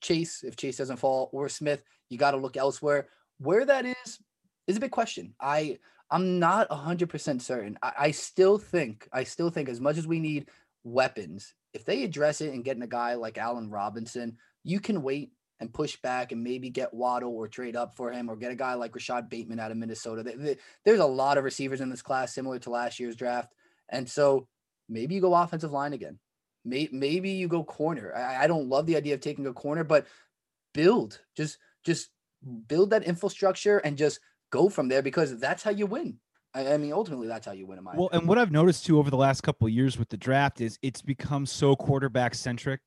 Chase, 0.00 0.42
if 0.42 0.56
Chase 0.56 0.76
doesn't 0.76 0.98
fall, 0.98 1.30
or 1.32 1.48
Smith, 1.48 1.82
you 2.08 2.18
got 2.18 2.32
to 2.32 2.36
look 2.36 2.56
elsewhere. 2.56 3.08
Where 3.38 3.64
that 3.64 3.86
is 3.86 4.18
is 4.66 4.76
a 4.76 4.80
big 4.80 4.90
question. 4.90 5.34
I 5.40 5.78
I'm 6.10 6.38
not 6.38 6.70
hundred 6.70 7.08
percent 7.08 7.42
certain. 7.42 7.78
I, 7.82 7.92
I 7.98 8.10
still 8.10 8.58
think 8.58 9.08
I 9.12 9.24
still 9.24 9.50
think 9.50 9.68
as 9.68 9.80
much 9.80 9.96
as 9.96 10.06
we 10.06 10.20
need 10.20 10.48
weapons, 10.84 11.54
if 11.72 11.84
they 11.84 12.04
address 12.04 12.40
it 12.40 12.52
and 12.52 12.64
getting 12.64 12.82
a 12.82 12.88
guy 12.88 13.14
like 13.14 13.38
Allen 13.38 13.70
Robinson, 13.70 14.36
you 14.62 14.78
can 14.78 15.02
wait 15.02 15.32
and 15.62 15.72
push 15.72 15.96
back 15.98 16.32
and 16.32 16.42
maybe 16.42 16.68
get 16.68 16.92
Waddle 16.92 17.36
or 17.36 17.46
trade 17.46 17.76
up 17.76 17.94
for 17.94 18.10
him 18.10 18.28
or 18.28 18.34
get 18.34 18.50
a 18.50 18.56
guy 18.56 18.74
like 18.74 18.94
Rashod 18.96 19.30
Bateman 19.30 19.60
out 19.60 19.70
of 19.70 19.76
Minnesota. 19.76 20.56
There's 20.84 21.00
a 21.00 21.06
lot 21.06 21.38
of 21.38 21.44
receivers 21.44 21.80
in 21.80 21.88
this 21.88 22.02
class 22.02 22.34
similar 22.34 22.58
to 22.58 22.70
last 22.70 22.98
year's 22.98 23.14
draft. 23.14 23.54
And 23.88 24.10
so 24.10 24.48
maybe 24.88 25.14
you 25.14 25.20
go 25.20 25.34
offensive 25.34 25.70
line 25.70 25.92
again. 25.92 26.18
Maybe 26.64 27.30
you 27.30 27.46
go 27.46 27.62
corner. 27.62 28.12
I 28.14 28.48
don't 28.48 28.68
love 28.68 28.86
the 28.86 28.96
idea 28.96 29.14
of 29.14 29.20
taking 29.20 29.46
a 29.46 29.52
corner, 29.52 29.84
but 29.84 30.06
build, 30.74 31.20
just, 31.36 31.58
just 31.84 32.10
build 32.66 32.90
that 32.90 33.04
infrastructure 33.04 33.78
and 33.78 33.96
just 33.96 34.18
go 34.50 34.68
from 34.68 34.88
there 34.88 35.02
because 35.02 35.38
that's 35.38 35.62
how 35.62 35.70
you 35.70 35.86
win. 35.86 36.18
I, 36.54 36.76
mean, 36.76 36.92
ultimately, 36.92 37.28
that's 37.28 37.46
how 37.46 37.52
you 37.52 37.66
win. 37.66 37.78
In 37.78 37.84
my 37.84 37.92
well, 37.96 38.08
opinion. 38.08 38.22
and 38.22 38.28
what 38.28 38.38
I've 38.38 38.50
noticed 38.50 38.84
too 38.84 38.98
over 38.98 39.10
the 39.10 39.16
last 39.16 39.42
couple 39.42 39.66
of 39.66 39.72
years 39.72 39.96
with 39.96 40.08
the 40.08 40.16
draft 40.16 40.60
is 40.60 40.76
it's 40.82 41.02
become 41.02 41.46
so 41.46 41.74
quarterback 41.76 42.34
centric 42.34 42.80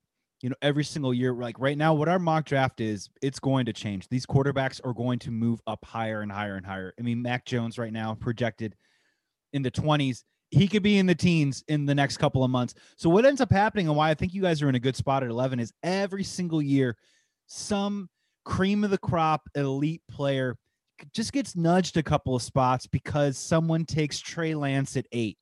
you 0.45 0.49
know, 0.49 0.55
every 0.61 0.83
single 0.83 1.11
year, 1.11 1.33
like 1.33 1.57
right 1.57 1.75
now, 1.75 1.95
what 1.95 2.07
our 2.07 2.19
mock 2.19 2.45
draft 2.45 2.79
is, 2.79 3.09
it's 3.19 3.39
going 3.39 3.65
to 3.65 3.73
change. 3.73 4.07
These 4.09 4.27
quarterbacks 4.27 4.79
are 4.85 4.93
going 4.93 5.17
to 5.17 5.31
move 5.31 5.59
up 5.65 5.83
higher 5.83 6.21
and 6.21 6.31
higher 6.31 6.55
and 6.55 6.63
higher. 6.63 6.93
I 6.99 7.01
mean, 7.01 7.19
Mac 7.19 7.45
Jones 7.45 7.79
right 7.79 7.91
now 7.91 8.13
projected 8.13 8.75
in 9.53 9.63
the 9.63 9.71
20s. 9.71 10.21
He 10.51 10.67
could 10.67 10.83
be 10.83 10.99
in 10.99 11.07
the 11.07 11.15
teens 11.15 11.63
in 11.67 11.87
the 11.87 11.95
next 11.95 12.17
couple 12.17 12.43
of 12.43 12.51
months. 12.51 12.75
So 12.95 13.09
what 13.09 13.25
ends 13.25 13.41
up 13.41 13.51
happening 13.51 13.87
and 13.87 13.97
why 13.97 14.11
I 14.11 14.13
think 14.13 14.35
you 14.35 14.43
guys 14.43 14.61
are 14.61 14.69
in 14.69 14.75
a 14.75 14.79
good 14.79 14.95
spot 14.95 15.23
at 15.23 15.31
11 15.31 15.59
is 15.59 15.73
every 15.81 16.23
single 16.23 16.61
year, 16.61 16.95
some 17.47 18.07
cream 18.43 18.83
of 18.83 18.91
the 18.91 18.99
crop 18.99 19.49
elite 19.55 20.03
player 20.11 20.57
just 21.11 21.33
gets 21.33 21.55
nudged 21.55 21.97
a 21.97 22.03
couple 22.03 22.35
of 22.35 22.43
spots 22.43 22.85
because 22.85 23.35
someone 23.35 23.83
takes 23.83 24.19
Trey 24.19 24.53
Lance 24.53 24.95
at 24.95 25.07
eight. 25.11 25.39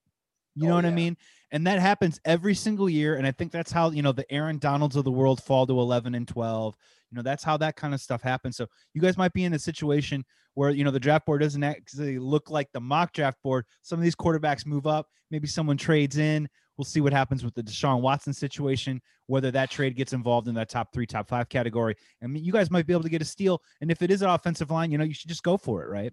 You 0.55 0.67
know 0.67 0.73
oh, 0.73 0.75
what 0.75 0.85
yeah. 0.85 0.91
I 0.91 0.93
mean? 0.93 1.17
and 1.51 1.67
that 1.67 1.77
happens 1.77 2.19
every 2.25 2.55
single 2.55 2.89
year 2.89 3.15
and 3.15 3.27
i 3.27 3.31
think 3.31 3.51
that's 3.51 3.71
how 3.71 3.91
you 3.91 4.01
know 4.01 4.11
the 4.11 4.25
aaron 4.33 4.57
donalds 4.57 4.95
of 4.95 5.03
the 5.03 5.11
world 5.11 5.43
fall 5.43 5.67
to 5.67 5.79
11 5.79 6.15
and 6.15 6.27
12 6.27 6.75
you 7.13 7.17
know 7.17 7.21
that's 7.21 7.43
how 7.43 7.57
that 7.57 7.75
kind 7.75 7.93
of 7.93 8.01
stuff 8.01 8.23
happens. 8.23 8.57
So 8.57 8.65
you 8.95 9.01
guys 9.01 9.17
might 9.17 9.33
be 9.33 9.43
in 9.43 9.53
a 9.53 9.59
situation 9.59 10.25
where 10.55 10.71
you 10.71 10.83
know 10.83 10.89
the 10.89 10.99
draft 10.99 11.27
board 11.27 11.41
doesn't 11.41 11.63
actually 11.63 12.17
look 12.17 12.49
like 12.49 12.71
the 12.73 12.79
mock 12.79 13.13
draft 13.13 13.37
board. 13.43 13.65
Some 13.83 13.99
of 13.99 14.03
these 14.03 14.15
quarterbacks 14.15 14.65
move 14.65 14.87
up. 14.87 15.07
Maybe 15.29 15.47
someone 15.47 15.77
trades 15.77 16.17
in. 16.17 16.49
We'll 16.75 16.85
see 16.85 17.01
what 17.01 17.13
happens 17.13 17.45
with 17.45 17.53
the 17.53 17.61
deshaun 17.61 18.01
watson 18.01 18.33
situation 18.33 18.99
whether 19.27 19.51
that 19.51 19.69
trade 19.69 19.95
gets 19.95 20.11
involved 20.11 20.47
in 20.47 20.55
that 20.55 20.69
top 20.69 20.91
three 20.91 21.05
top 21.05 21.29
five 21.29 21.49
category. 21.49 21.95
I 22.23 22.25
mean 22.25 22.43
you 22.43 22.51
guys 22.51 22.71
might 22.71 22.87
be 22.87 22.93
able 22.93 23.03
to 23.03 23.09
get 23.09 23.21
a 23.21 23.25
steal. 23.25 23.61
And 23.79 23.91
if 23.91 24.01
it 24.01 24.09
is 24.09 24.23
an 24.23 24.29
offensive 24.29 24.71
line 24.71 24.89
you 24.89 24.97
know 24.97 25.03
you 25.03 25.13
should 25.13 25.29
just 25.29 25.43
go 25.43 25.55
for 25.55 25.83
it 25.83 25.89
right 25.89 26.11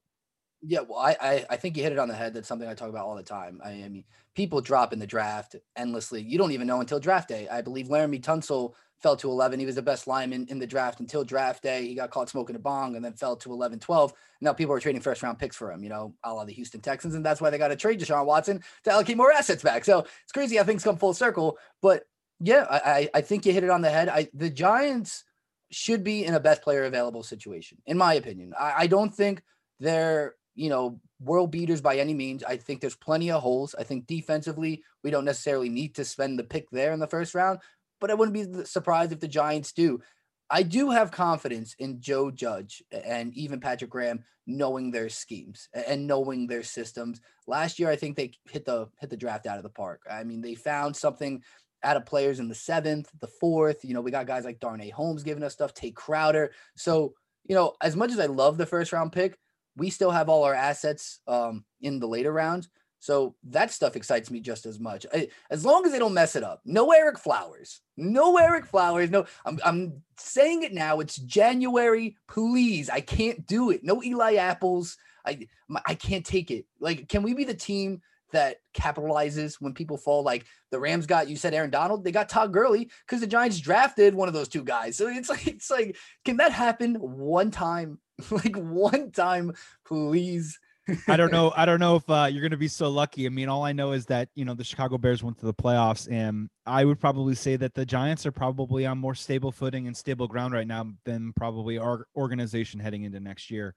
yeah, 0.63 0.81
well, 0.81 0.99
I, 0.99 1.17
I, 1.21 1.47
I 1.51 1.57
think 1.57 1.77
you 1.77 1.83
hit 1.83 1.93
it 1.93 1.99
on 1.99 2.09
the 2.09 2.15
head. 2.15 2.35
That's 2.35 2.49
something 2.49 2.69
I 2.69 2.75
talk 2.75 2.91
about 2.91 3.07
all 3.07 3.17
the 3.17 3.23
time. 3.23 3.61
I, 3.65 3.71
I, 3.71 3.89
mean, 3.89 4.05
people 4.35 4.61
drop 4.61 4.93
in 4.93 4.99
the 4.99 5.07
draft 5.07 5.57
endlessly. 5.77 6.23
You 6.23 6.39
don't 6.39 6.53
even 6.53 6.67
know 6.67 6.81
until 6.81 7.01
draft 7.01 7.29
day. 7.29 7.49
I 7.49 7.63
believe 7.63 7.89
Laremy 7.89 8.21
Tunsil 8.21 8.75
fell 8.99 9.17
to 9.17 9.31
11. 9.31 9.59
He 9.59 9.67
was 9.67 9.77
the 9.77 9.83
best 9.83 10.07
lineman 10.07 10.47
in 10.51 10.59
the 10.59 10.67
draft 10.67 11.01
until 11.01 11.25
draft 11.25 11.63
day. 11.63 11.87
He 11.87 11.95
got 11.95 12.11
caught 12.11 12.29
smoking 12.29 12.57
a 12.57 12.59
bong 12.59 12.97
and 12.97 13.05
then 13.05 13.15
fell 13.15 13.37
to 13.37 13.53
11, 13.53 13.79
12. 13.79 14.13
Now 14.43 14.53
people 14.53 14.75
are 14.75 14.81
trading 14.81 15.01
first 15.01 15.23
round 15.23 15.39
picks 15.39 15.57
for 15.57 15.73
him, 15.73 15.83
you 15.83 15.89
know, 15.89 16.15
a 16.23 16.35
la 16.35 16.45
the 16.45 16.53
Houston 16.53 16.81
Texans. 16.81 17.15
And 17.15 17.25
that's 17.25 17.41
why 17.41 17.49
they 17.49 17.59
got 17.59 17.69
to 17.69 17.77
trade 17.77 18.01
Deshaun 18.01 18.27
Watson 18.27 18.63
to 18.85 18.93
allocate 18.93 19.17
more 19.17 19.33
assets 19.33 19.63
back. 19.63 19.85
So 19.87 20.01
it's 20.01 20.33
crazy 20.33 20.57
how 20.57 20.65
things 20.65 20.85
come 20.85 20.97
full 20.97 21.15
circle. 21.15 21.57
But 21.81 22.05
yeah, 22.39 22.67
I, 22.71 23.09
I 23.15 23.21
think 23.23 23.47
you 23.47 23.53
hit 23.53 23.65
it 23.65 23.71
on 23.71 23.81
the 23.81 23.91
head. 23.91 24.09
I, 24.09 24.29
the 24.35 24.51
Giants 24.51 25.25
should 25.71 26.05
be 26.05 26.25
in 26.25 26.35
a 26.35 26.41
best 26.41 26.63
player 26.63 26.85
available 26.85 27.23
situation, 27.23 27.79
in 27.87 27.97
my 27.97 28.15
opinion. 28.15 28.53
I, 28.59 28.75
I 28.79 28.87
don't 28.87 29.15
think 29.15 29.43
they're 29.79 30.35
you 30.61 30.69
know, 30.69 31.01
world 31.21 31.51
beaters 31.51 31.81
by 31.81 31.97
any 31.97 32.13
means. 32.13 32.45
I 32.45 32.59
think 32.59 32.83
there's 32.83 32.95
plenty 32.95 33.31
of 33.31 33.41
holes. 33.41 33.75
I 33.79 33.83
think 33.83 34.07
defensively, 34.07 34.83
we 35.03 35.11
don't 35.11 35.25
necessarily 35.25 35.71
need 35.71 35.95
to 35.95 36.05
spend 36.05 36.39
the 36.39 36.45
pick 36.45 36.69
there 36.71 36.93
in 36.93 37.01
the 37.01 37.07
first 37.07 37.35
round, 37.35 37.61
but 37.99 38.11
I 38.11 38.15
wouldn't 38.15 38.35
be 38.35 38.65
surprised 38.67 39.11
if 39.11 39.21
the 39.21 39.27
Giants 39.27 39.73
do. 39.73 40.03
I 40.51 40.63
do 40.63 40.91
have 40.91 41.13
confidence 41.13 41.75
in 41.79 42.03
Joe 42.03 42.31
Judge 42.31 42.83
and 42.93 43.33
even 43.33 43.59
Patrick 43.59 43.89
Graham 43.89 44.23
knowing 44.47 44.91
their 44.91 45.09
schemes 45.09 45.71
and 45.73 46.07
knowing 46.07 46.47
their 46.47 46.63
systems. 46.63 47.23
Last 47.47 47.79
year, 47.79 47.89
I 47.89 47.97
think 47.97 48.17
they 48.17 48.33
hit 48.51 48.67
the 48.67 48.89
hit 49.01 49.09
the 49.09 49.17
draft 49.17 49.47
out 49.47 49.57
of 49.57 49.63
the 49.63 49.71
park. 49.71 50.03
I 50.11 50.25
mean, 50.25 50.43
they 50.43 50.57
found 50.57 50.95
something 50.95 51.43
out 51.83 51.97
of 51.97 52.05
players 52.05 52.39
in 52.39 52.49
the 52.49 52.55
seventh, 52.55 53.09
the 53.21 53.29
fourth. 53.41 53.83
You 53.83 53.95
know, 53.95 54.03
we 54.03 54.11
got 54.11 54.27
guys 54.27 54.45
like 54.45 54.61
Darnay 54.61 54.91
Holmes 54.91 55.23
giving 55.23 55.43
us 55.43 55.55
stuff, 55.55 55.73
Tae 55.73 55.93
Crowder. 55.93 56.53
So, 56.77 57.15
you 57.49 57.55
know, 57.55 57.77
as 57.81 57.97
much 57.97 58.11
as 58.11 58.19
I 58.19 58.27
love 58.27 58.59
the 58.59 58.67
first 58.67 58.93
round 58.93 59.13
pick, 59.13 59.39
we 59.77 59.91
still 59.91 60.11
have 60.11 60.29
all 60.29 60.45
our 60.45 60.55
assets 60.55 61.21
um, 61.27 61.65
in 61.81 62.01
the 62.01 62.09
later 62.09 62.33
rounds. 62.33 62.69
So 63.03 63.35
that 63.45 63.71
stuff 63.71 63.97
excites 63.97 64.31
me 64.31 64.41
just 64.41 64.67
as 64.67 64.79
much. 64.79 65.07
I, 65.13 65.29
as 65.51 65.65
long 65.65 65.87
as 65.87 65.93
they 65.93 65.99
don't 65.99 66.13
mess 66.13 66.37
it 66.37 66.45
up. 66.45 66.61
No 66.67 66.89
Ereck 66.89 67.19
Flowers. 67.19 67.81
No 67.97 68.37
Ereck 68.37 68.67
Flowers. 68.67 69.11
No, 69.11 69.25
I'm, 69.47 69.59
I'm 69.65 70.03
saying 70.19 70.65
it 70.65 70.75
now. 70.75 71.01
It's 71.01 71.17
January. 71.17 72.17
Please. 72.29 72.91
I 72.91 73.01
can't 73.01 73.47
do 73.47 73.71
it. 73.71 73.83
No 73.83 74.03
Eli 74.03 74.35
Apples. 74.35 74.99
I 75.25 75.49
I 75.87 75.95
can't 75.95 76.27
take 76.27 76.51
it. 76.51 76.67
Like, 76.79 77.09
can 77.09 77.23
we 77.23 77.33
be 77.33 77.45
the 77.45 77.55
team 77.55 78.03
that 78.33 78.59
capitalizes 78.75 79.57
when 79.61 79.73
people 79.73 79.97
fall? 79.97 80.23
Like 80.23 80.45
the 80.71 80.79
Rams 80.79 81.07
got, 81.07 81.29
you 81.29 81.37
said 81.37 81.55
Aaron 81.55 81.71
Donald, 81.71 82.05
they 82.05 82.13
got 82.13 82.29
Todd 82.29 82.53
Gurley 82.53 82.91
because 83.07 83.21
the 83.21 83.27
Giants 83.27 83.61
drafted 83.61 84.15
one 84.15 84.29
of 84.29 84.35
those 84.35 84.49
two 84.49 84.63
guys. 84.63 84.97
So 84.97 85.09
it's 85.09 85.31
like, 85.31 85.47
it's 85.47 85.71
like, 85.71 85.97
can 86.27 86.37
that 86.37 86.53
happen 86.53 86.97
one 86.97 87.51
time? 87.51 87.99
like 88.31 88.57
one 88.57 89.11
time, 89.11 89.53
please. 89.85 90.59
I 91.07 91.17
don't 91.17 91.33
know. 91.33 91.53
I 91.57 91.67
don't 91.67 91.81
know 91.81 91.97
if 91.97 92.09
uh, 92.09 92.29
you're 92.31 92.43
going 92.43 92.51
to 92.51 92.57
be 92.57 92.69
so 92.69 92.89
lucky. 92.89 93.27
I 93.27 93.29
mean, 93.29 93.49
all 93.49 93.65
I 93.65 93.73
know 93.73 93.93
is 93.93 94.07
that 94.07 94.29
you 94.35 94.45
know 94.45 94.55
the 94.55 94.65
Chicago 94.65 94.99
Bears 94.99 95.23
went 95.23 95.39
to 95.39 95.47
the 95.47 95.55
playoffs, 95.55 96.11
and 96.11 96.49
I 96.67 96.85
would 96.85 97.01
probably 97.01 97.35
say 97.35 97.57
that 97.57 97.75
the 97.75 97.87
Giants 97.87 98.27
are 98.27 98.33
probably 98.33 98.87
on 98.87 98.99
more 98.99 99.15
stable 99.15 99.53
footing 99.53 99.87
and 99.87 99.97
stable 99.97 100.29
ground 100.29 100.55
right 100.55 100.67
now 100.67 100.91
than 101.05 101.33
probably 101.35 101.79
our 101.79 102.07
organization 102.17 102.81
heading 102.81 103.05
into 103.05 103.21
next 103.21 103.51
year. 103.51 103.75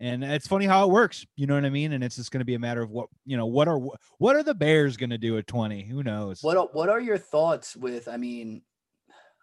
And 0.00 0.24
it's 0.24 0.48
funny 0.48 0.66
how 0.66 0.84
it 0.84 0.90
works, 0.90 1.24
you 1.36 1.46
know 1.46 1.54
what 1.54 1.64
I 1.64 1.70
mean? 1.70 1.92
And 1.92 2.02
it's 2.02 2.16
just 2.16 2.32
going 2.32 2.40
to 2.40 2.44
be 2.44 2.54
a 2.54 2.58
matter 2.58 2.82
of 2.82 2.90
what 2.90 3.06
you 3.24 3.36
know. 3.36 3.46
What 3.46 3.68
are 3.68 3.78
what 4.18 4.34
are 4.34 4.42
the 4.42 4.54
Bears 4.54 4.96
going 4.96 5.10
to 5.10 5.18
do 5.18 5.38
at 5.38 5.46
20? 5.46 5.84
Who 5.84 6.02
knows? 6.02 6.42
What 6.42 6.56
are, 6.56 6.68
What 6.72 6.88
are 6.88 7.00
your 7.00 7.18
thoughts 7.18 7.76
with? 7.76 8.08
I 8.08 8.16
mean, 8.16 8.62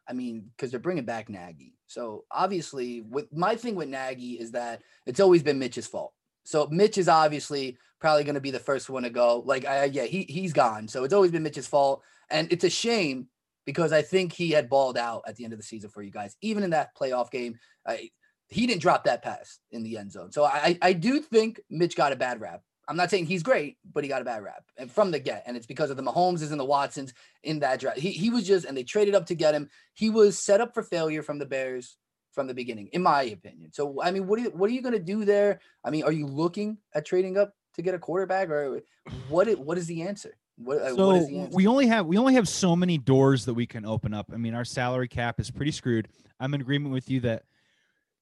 I 0.05 0.13
mean, 0.13 0.49
because 0.51 0.71
they're 0.71 0.79
bringing 0.81 1.05
back 1.05 1.29
Nagy. 1.29 1.78
So 1.89 2.23
obviously, 2.31 3.01
with 3.01 3.31
my 3.33 3.55
thing 3.55 3.75
with 3.75 3.89
Nagy 3.89 4.33
is 4.33 4.51
that 4.51 4.81
it's 5.05 5.19
always 5.19 5.43
been 5.43 5.59
Mitch's 5.59 5.87
fault 5.87 6.13
so 6.49 6.67
Mitch 6.71 6.97
is 6.97 7.07
obviously 7.07 7.77
probably 7.99 8.23
going 8.23 8.33
to 8.33 8.41
be 8.41 8.49
the 8.49 8.59
first 8.59 8.89
one 8.89 9.03
to 9.03 9.11
go. 9.11 9.43
Like, 9.45 9.65
I, 9.65 9.83
yeah, 9.85 10.05
he 10.05 10.23
he's 10.23 10.51
gone. 10.51 10.87
So 10.87 11.03
it's 11.03 11.13
always 11.13 11.29
been 11.29 11.43
Mitch's 11.43 11.67
fault, 11.67 12.01
and 12.31 12.51
it's 12.51 12.63
a 12.63 12.71
shame 12.71 13.27
because 13.67 13.93
I 13.93 14.01
think 14.01 14.33
he 14.33 14.49
had 14.49 14.67
balled 14.67 14.97
out 14.97 15.21
at 15.27 15.35
the 15.35 15.43
end 15.43 15.53
of 15.53 15.59
the 15.59 15.65
season 15.65 15.91
for 15.91 16.01
you 16.01 16.09
guys. 16.09 16.35
Even 16.41 16.63
in 16.63 16.71
that 16.71 16.97
playoff 16.97 17.29
game, 17.29 17.59
I, 17.85 18.09
he 18.47 18.65
didn't 18.65 18.81
drop 18.81 19.03
that 19.03 19.21
pass 19.21 19.59
in 19.69 19.83
the 19.83 19.97
end 19.97 20.11
zone. 20.11 20.31
So 20.31 20.43
I 20.43 20.75
I 20.81 20.93
do 20.93 21.19
think 21.19 21.61
Mitch 21.69 21.95
got 21.95 22.13
a 22.13 22.15
bad 22.15 22.41
rap. 22.41 22.63
I'm 22.89 22.97
not 22.97 23.11
saying 23.11 23.27
he's 23.27 23.43
great, 23.43 23.77
but 23.93 24.03
he 24.03 24.09
got 24.09 24.23
a 24.23 24.25
bad 24.25 24.43
rap 24.43 24.63
and 24.75 24.91
from 24.91 25.11
the 25.11 25.19
get, 25.19 25.43
and 25.45 25.55
it's 25.55 25.67
because 25.67 25.91
of 25.91 25.97
the 25.97 26.03
Mahomes 26.03 26.41
and 26.49 26.59
the 26.59 26.65
Watsons 26.65 27.13
in 27.43 27.59
that 27.59 27.79
draft. 27.79 27.99
He 27.99 28.09
he 28.09 28.31
was 28.31 28.47
just, 28.47 28.65
and 28.65 28.75
they 28.75 28.83
traded 28.83 29.13
up 29.13 29.27
to 29.27 29.35
get 29.35 29.53
him. 29.53 29.69
He 29.93 30.09
was 30.09 30.39
set 30.39 30.59
up 30.59 30.73
for 30.73 30.81
failure 30.81 31.21
from 31.21 31.37
the 31.37 31.45
Bears 31.45 31.97
from 32.31 32.47
the 32.47 32.53
beginning, 32.55 32.89
in 32.91 33.03
my 33.03 33.23
opinion. 33.23 33.71
So, 33.73 34.01
I 34.01 34.09
mean, 34.09 34.25
what 34.25 34.39
are 34.39 34.43
you, 34.43 34.49
what 34.49 34.69
are 34.69 34.73
you 34.73 34.81
going 34.81 34.93
to 34.93 34.99
do 34.99 35.23
there? 35.23 35.59
I 35.83 35.91
mean, 35.91 36.03
are 36.03 36.11
you 36.11 36.25
looking 36.25 36.77
at 36.95 37.05
trading 37.05 37.37
up 37.37 37.53
to 37.75 37.83
get 37.83 37.93
a 37.93 37.99
quarterback, 37.99 38.49
or 38.49 38.81
what? 39.29 39.47
Is, 39.47 39.57
what 39.57 39.77
is 39.77 39.85
the 39.85 40.01
answer? 40.01 40.35
What, 40.57 40.81
uh, 40.81 40.95
so 40.95 41.15
what 41.15 41.53
we 41.53 41.67
only 41.67 41.85
have 41.87 42.07
we 42.07 42.17
only 42.17 42.33
have 42.33 42.47
so 42.47 42.75
many 42.75 42.97
doors 42.97 43.45
that 43.45 43.53
we 43.53 43.67
can 43.67 43.85
open 43.85 44.15
up. 44.15 44.31
I 44.33 44.37
mean, 44.37 44.55
our 44.55 44.65
salary 44.65 45.07
cap 45.07 45.39
is 45.39 45.51
pretty 45.51 45.71
screwed. 45.71 46.07
I'm 46.39 46.55
in 46.55 46.61
agreement 46.61 46.93
with 46.93 47.09
you 47.09 47.19
that 47.21 47.43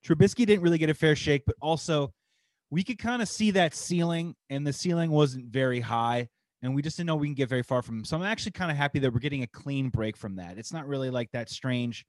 Trubisky 0.05 0.45
didn't 0.45 0.61
really 0.61 0.77
get 0.77 0.89
a 0.89 0.93
fair 0.93 1.15
shake, 1.15 1.45
but 1.45 1.55
also 1.61 2.13
we 2.69 2.83
could 2.83 2.99
kind 2.99 3.21
of 3.21 3.27
see 3.27 3.51
that 3.51 3.73
ceiling, 3.73 4.35
and 4.49 4.65
the 4.65 4.73
ceiling 4.73 5.11
wasn't 5.11 5.45
very 5.47 5.79
high, 5.79 6.27
and 6.61 6.75
we 6.75 6.81
just 6.81 6.97
didn't 6.97 7.07
know 7.07 7.15
we 7.15 7.27
can 7.27 7.35
get 7.35 7.49
very 7.49 7.63
far 7.63 7.81
from 7.81 7.99
him. 7.99 8.05
So 8.05 8.17
I'm 8.17 8.23
actually 8.23 8.51
kind 8.51 8.71
of 8.71 8.77
happy 8.77 8.99
that 8.99 9.13
we're 9.13 9.19
getting 9.19 9.43
a 9.43 9.47
clean 9.47 9.89
break 9.89 10.17
from 10.17 10.35
that. 10.35 10.57
It's 10.57 10.73
not 10.73 10.87
really 10.87 11.09
like 11.09 11.31
that 11.31 11.49
strange 11.49 12.05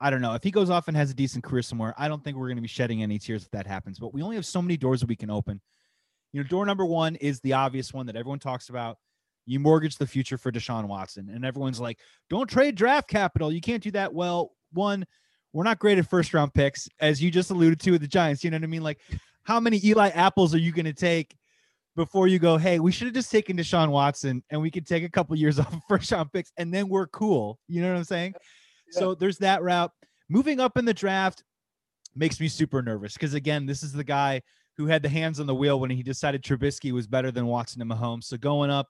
I 0.00 0.10
don't 0.10 0.20
know. 0.20 0.34
If 0.34 0.44
he 0.44 0.50
goes 0.50 0.70
off 0.70 0.88
and 0.88 0.96
has 0.96 1.10
a 1.10 1.14
decent 1.14 1.44
career 1.44 1.62
somewhere, 1.62 1.94
I 1.98 2.08
don't 2.08 2.22
think 2.22 2.36
we're 2.36 2.46
going 2.46 2.56
to 2.56 2.62
be 2.62 2.68
shedding 2.68 3.02
any 3.02 3.18
tears 3.18 3.44
if 3.44 3.50
that 3.50 3.66
happens. 3.66 3.98
But 3.98 4.14
we 4.14 4.22
only 4.22 4.36
have 4.36 4.46
so 4.46 4.62
many 4.62 4.76
doors 4.76 5.00
that 5.00 5.08
we 5.08 5.16
can 5.16 5.30
open. 5.30 5.60
You 6.32 6.42
know, 6.42 6.48
door 6.48 6.66
number 6.66 6.84
one 6.84 7.16
is 7.16 7.40
the 7.40 7.54
obvious 7.54 7.92
one 7.92 8.06
that 8.06 8.16
everyone 8.16 8.38
talks 8.38 8.68
about. 8.68 8.98
You 9.46 9.58
mortgage 9.58 9.96
the 9.96 10.06
future 10.06 10.38
for 10.38 10.52
Deshaun 10.52 10.86
Watson. 10.86 11.30
And 11.30 11.44
everyone's 11.44 11.80
like, 11.80 11.98
don't 12.30 12.48
trade 12.48 12.76
draft 12.76 13.08
capital. 13.08 13.50
You 13.50 13.60
can't 13.60 13.82
do 13.82 13.90
that. 13.92 14.12
Well, 14.12 14.52
one, 14.72 15.04
we're 15.52 15.64
not 15.64 15.78
great 15.78 15.98
at 15.98 16.08
first 16.08 16.32
round 16.32 16.54
picks, 16.54 16.88
as 17.00 17.20
you 17.22 17.30
just 17.30 17.50
alluded 17.50 17.80
to 17.80 17.92
with 17.92 18.02
the 18.02 18.08
Giants. 18.08 18.44
You 18.44 18.50
know 18.50 18.58
what 18.58 18.64
I 18.64 18.68
mean? 18.68 18.82
Like, 18.82 19.00
how 19.48 19.58
many 19.58 19.80
Eli 19.82 20.10
apples 20.10 20.54
are 20.54 20.58
you 20.58 20.72
going 20.72 20.84
to 20.84 20.92
take 20.92 21.34
before 21.96 22.28
you 22.28 22.38
go, 22.38 22.58
hey, 22.58 22.80
we 22.80 22.92
should 22.92 23.06
have 23.06 23.14
just 23.14 23.32
taken 23.32 23.56
Deshaun 23.56 23.88
Watson 23.88 24.44
and 24.50 24.60
we 24.60 24.70
could 24.70 24.86
take 24.86 25.04
a 25.04 25.08
couple 25.08 25.34
years 25.36 25.58
off 25.58 25.74
first 25.88 26.12
round 26.12 26.30
picks 26.34 26.52
and 26.58 26.72
then 26.72 26.86
we're 26.86 27.06
cool. 27.06 27.58
You 27.66 27.80
know 27.80 27.90
what 27.90 27.96
I'm 27.96 28.04
saying? 28.04 28.34
So 28.90 29.14
there's 29.14 29.38
that 29.38 29.62
route. 29.62 29.90
Moving 30.28 30.60
up 30.60 30.76
in 30.76 30.84
the 30.84 30.92
draft 30.92 31.44
makes 32.14 32.38
me 32.38 32.46
super 32.46 32.82
nervous 32.82 33.14
because 33.14 33.32
again, 33.32 33.64
this 33.64 33.82
is 33.82 33.94
the 33.94 34.04
guy 34.04 34.42
who 34.76 34.84
had 34.84 35.02
the 35.02 35.08
hands 35.08 35.40
on 35.40 35.46
the 35.46 35.54
wheel 35.54 35.80
when 35.80 35.88
he 35.88 36.02
decided 36.02 36.42
Trubisky 36.42 36.92
was 36.92 37.06
better 37.06 37.30
than 37.30 37.46
Watson 37.46 37.80
and 37.80 37.90
Mahomes. 37.90 38.24
So 38.24 38.36
going 38.36 38.70
up, 38.70 38.88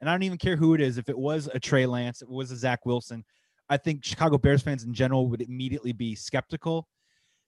and 0.00 0.10
I 0.10 0.12
don't 0.12 0.24
even 0.24 0.38
care 0.38 0.56
who 0.56 0.74
it 0.74 0.80
is. 0.80 0.98
If 0.98 1.08
it 1.08 1.16
was 1.16 1.48
a 1.54 1.60
Trey 1.60 1.86
Lance, 1.86 2.20
if 2.20 2.28
it 2.28 2.34
was 2.34 2.50
a 2.50 2.56
Zach 2.56 2.84
Wilson, 2.84 3.24
I 3.68 3.76
think 3.76 4.04
Chicago 4.04 4.38
Bears 4.38 4.62
fans 4.62 4.82
in 4.82 4.92
general 4.92 5.28
would 5.28 5.42
immediately 5.42 5.92
be 5.92 6.16
skeptical. 6.16 6.88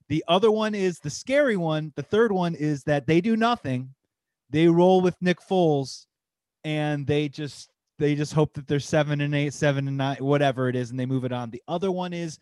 The 0.08 0.24
other 0.28 0.50
one 0.50 0.74
is 0.74 0.98
the 0.98 1.10
scary 1.10 1.56
one. 1.56 1.92
The 1.96 2.02
third 2.02 2.32
one 2.32 2.54
is 2.54 2.84
that 2.84 3.06
they 3.06 3.20
do 3.20 3.36
nothing. 3.36 3.94
They 4.50 4.68
roll 4.68 5.00
with 5.00 5.20
Nick 5.20 5.38
Foles 5.40 6.06
and 6.64 7.06
they 7.06 7.28
just 7.28 7.70
they 7.98 8.14
just 8.14 8.32
hope 8.32 8.54
that 8.54 8.66
they're 8.66 8.80
seven 8.80 9.20
and 9.20 9.34
eight, 9.34 9.54
seven 9.54 9.86
and 9.86 9.96
nine, 9.96 10.16
whatever 10.18 10.68
it 10.68 10.76
is, 10.76 10.90
and 10.90 10.98
they 10.98 11.06
move 11.06 11.24
it 11.24 11.32
on. 11.32 11.50
The 11.50 11.62
other 11.68 11.92
one 11.92 12.12
is, 12.12 12.38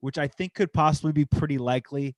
which 0.00 0.18
I 0.18 0.26
think 0.26 0.54
could 0.54 0.72
possibly 0.72 1.12
be 1.12 1.24
pretty 1.24 1.58
likely, 1.58 2.16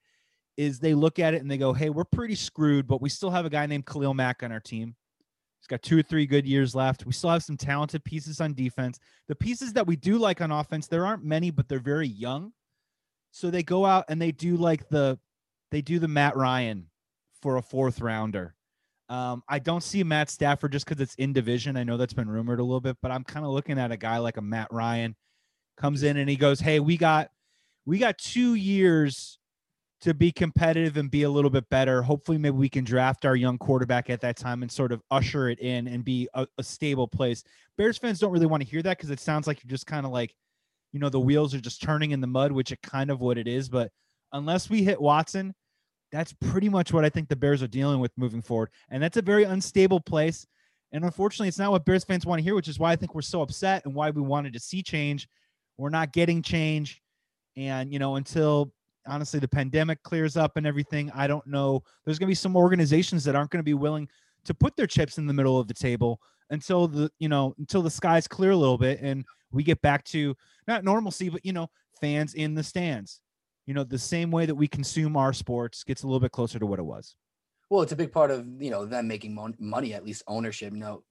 is 0.56 0.78
they 0.78 0.94
look 0.94 1.18
at 1.18 1.34
it 1.34 1.42
and 1.42 1.50
they 1.50 1.58
go, 1.58 1.72
"Hey, 1.72 1.90
we're 1.90 2.04
pretty 2.04 2.34
screwed, 2.34 2.86
but 2.86 3.02
we 3.02 3.08
still 3.08 3.30
have 3.30 3.44
a 3.44 3.50
guy 3.50 3.66
named 3.66 3.86
Khalil 3.86 4.14
Mack 4.14 4.42
on 4.42 4.50
our 4.52 4.60
team. 4.60 4.96
He's 5.60 5.66
got 5.66 5.82
two 5.82 5.98
or 5.98 6.02
three 6.02 6.26
good 6.26 6.46
years 6.46 6.74
left. 6.74 7.04
We 7.04 7.12
still 7.12 7.30
have 7.30 7.42
some 7.42 7.56
talented 7.56 8.04
pieces 8.04 8.40
on 8.40 8.54
defense. 8.54 8.98
The 9.28 9.34
pieces 9.34 9.72
that 9.72 9.86
we 9.86 9.96
do 9.96 10.16
like 10.16 10.40
on 10.40 10.52
offense, 10.52 10.86
there 10.86 11.04
aren't 11.04 11.24
many, 11.24 11.50
but 11.50 11.68
they're 11.68 11.78
very 11.80 12.08
young. 12.08 12.52
So 13.36 13.50
they 13.50 13.62
go 13.62 13.84
out 13.84 14.06
and 14.08 14.20
they 14.20 14.32
do 14.32 14.56
like 14.56 14.88
the, 14.88 15.18
they 15.70 15.82
do 15.82 15.98
the 15.98 16.08
Matt 16.08 16.36
Ryan 16.36 16.86
for 17.42 17.56
a 17.56 17.62
fourth 17.62 18.00
rounder 18.00 18.56
um, 19.08 19.42
I 19.48 19.58
don't 19.58 19.82
see 19.82 20.02
Matt 20.02 20.30
Stafford 20.30 20.72
just 20.72 20.86
because 20.86 21.00
it's 21.00 21.14
in 21.14 21.32
division. 21.32 21.76
I 21.76 21.84
know 21.84 21.96
that's 21.96 22.12
been 22.12 22.28
rumored 22.28 22.58
a 22.58 22.64
little 22.64 22.80
bit, 22.80 22.96
but 23.00 23.10
I'm 23.10 23.24
kind 23.24 23.46
of 23.46 23.52
looking 23.52 23.78
at 23.78 23.92
a 23.92 23.96
guy 23.96 24.18
like 24.18 24.36
a 24.36 24.42
Matt 24.42 24.68
Ryan 24.72 25.14
comes 25.76 26.02
in 26.02 26.16
and 26.16 26.28
he 26.28 26.36
goes, 26.36 26.58
"Hey, 26.60 26.80
we 26.80 26.96
got 26.96 27.30
we 27.84 27.98
got 27.98 28.18
two 28.18 28.54
years 28.54 29.38
to 30.00 30.12
be 30.12 30.32
competitive 30.32 30.96
and 30.96 31.10
be 31.10 31.22
a 31.22 31.30
little 31.30 31.50
bit 31.50 31.68
better. 31.70 32.02
Hopefully, 32.02 32.36
maybe 32.36 32.56
we 32.56 32.68
can 32.68 32.84
draft 32.84 33.24
our 33.24 33.36
young 33.36 33.58
quarterback 33.58 34.10
at 34.10 34.20
that 34.22 34.36
time 34.36 34.62
and 34.62 34.72
sort 34.72 34.90
of 34.90 35.00
usher 35.10 35.48
it 35.48 35.60
in 35.60 35.86
and 35.86 36.04
be 36.04 36.28
a, 36.34 36.46
a 36.58 36.62
stable 36.64 37.06
place." 37.06 37.44
Bears 37.78 37.98
fans 37.98 38.18
don't 38.18 38.32
really 38.32 38.46
want 38.46 38.62
to 38.62 38.68
hear 38.68 38.82
that 38.82 38.96
because 38.96 39.10
it 39.10 39.20
sounds 39.20 39.46
like 39.46 39.62
you're 39.62 39.70
just 39.70 39.86
kind 39.86 40.04
of 40.04 40.10
like, 40.10 40.34
you 40.96 41.00
know, 41.00 41.10
the 41.10 41.20
wheels 41.20 41.54
are 41.54 41.60
just 41.60 41.82
turning 41.82 42.12
in 42.12 42.22
the 42.22 42.26
mud, 42.26 42.52
which 42.52 42.72
it 42.72 42.80
kind 42.80 43.10
of 43.10 43.20
what 43.20 43.36
it 43.36 43.46
is. 43.46 43.68
But 43.68 43.90
unless 44.32 44.70
we 44.70 44.82
hit 44.82 44.98
Watson 44.98 45.54
that's 46.12 46.32
pretty 46.32 46.68
much 46.68 46.92
what 46.92 47.04
I 47.04 47.10
think 47.10 47.28
the 47.28 47.36
Bears 47.36 47.62
are 47.62 47.68
dealing 47.68 48.00
with 48.00 48.12
moving 48.16 48.42
forward. 48.42 48.70
And 48.90 49.02
that's 49.02 49.16
a 49.16 49.22
very 49.22 49.44
unstable 49.44 50.00
place. 50.00 50.46
And 50.92 51.04
unfortunately, 51.04 51.48
it's 51.48 51.58
not 51.58 51.72
what 51.72 51.84
Bears 51.84 52.04
fans 52.04 52.24
want 52.24 52.38
to 52.38 52.42
hear, 52.42 52.54
which 52.54 52.68
is 52.68 52.78
why 52.78 52.92
I 52.92 52.96
think 52.96 53.14
we're 53.14 53.22
so 53.22 53.42
upset 53.42 53.84
and 53.84 53.94
why 53.94 54.10
we 54.10 54.22
wanted 54.22 54.52
to 54.52 54.60
see 54.60 54.82
change. 54.82 55.28
We're 55.76 55.90
not 55.90 56.12
getting 56.12 56.42
change. 56.42 57.02
And, 57.56 57.92
you 57.92 57.98
know, 57.98 58.16
until 58.16 58.72
honestly 59.06 59.40
the 59.40 59.48
pandemic 59.48 60.02
clears 60.04 60.36
up 60.36 60.56
and 60.56 60.66
everything, 60.66 61.10
I 61.14 61.26
don't 61.26 61.46
know. 61.46 61.82
There's 62.04 62.18
going 62.18 62.28
to 62.28 62.30
be 62.30 62.34
some 62.34 62.56
organizations 62.56 63.24
that 63.24 63.34
aren't 63.34 63.50
going 63.50 63.60
to 63.60 63.64
be 63.64 63.74
willing 63.74 64.08
to 64.44 64.54
put 64.54 64.76
their 64.76 64.86
chips 64.86 65.18
in 65.18 65.26
the 65.26 65.34
middle 65.34 65.58
of 65.58 65.66
the 65.66 65.74
table 65.74 66.20
until 66.50 66.88
the, 66.88 67.10
you 67.18 67.28
know, 67.28 67.54
until 67.58 67.82
the 67.82 67.90
skies 67.90 68.28
clear 68.28 68.50
a 68.50 68.56
little 68.56 68.78
bit 68.78 69.00
and 69.00 69.24
we 69.50 69.62
get 69.62 69.80
back 69.82 70.04
to 70.04 70.34
not 70.66 70.84
normalcy, 70.84 71.28
but, 71.28 71.44
you 71.44 71.52
know, 71.52 71.68
fans 72.00 72.34
in 72.34 72.54
the 72.54 72.62
stands 72.62 73.20
you 73.66 73.74
know, 73.74 73.84
the 73.84 73.98
same 73.98 74.30
way 74.30 74.46
that 74.46 74.54
we 74.54 74.68
consume 74.68 75.16
our 75.16 75.32
sports 75.32 75.82
gets 75.84 76.04
a 76.04 76.06
little 76.06 76.20
bit 76.20 76.32
closer 76.32 76.58
to 76.58 76.66
what 76.66 76.78
it 76.78 76.84
was. 76.84 77.16
Well, 77.68 77.82
it's 77.82 77.92
a 77.92 77.96
big 77.96 78.12
part 78.12 78.30
of, 78.30 78.46
you 78.60 78.70
know, 78.70 78.86
them 78.86 79.08
making 79.08 79.36
money, 79.58 79.92
at 79.92 80.04
least 80.04 80.22
ownership. 80.28 80.72
You 80.72 80.78
know, 80.78 81.02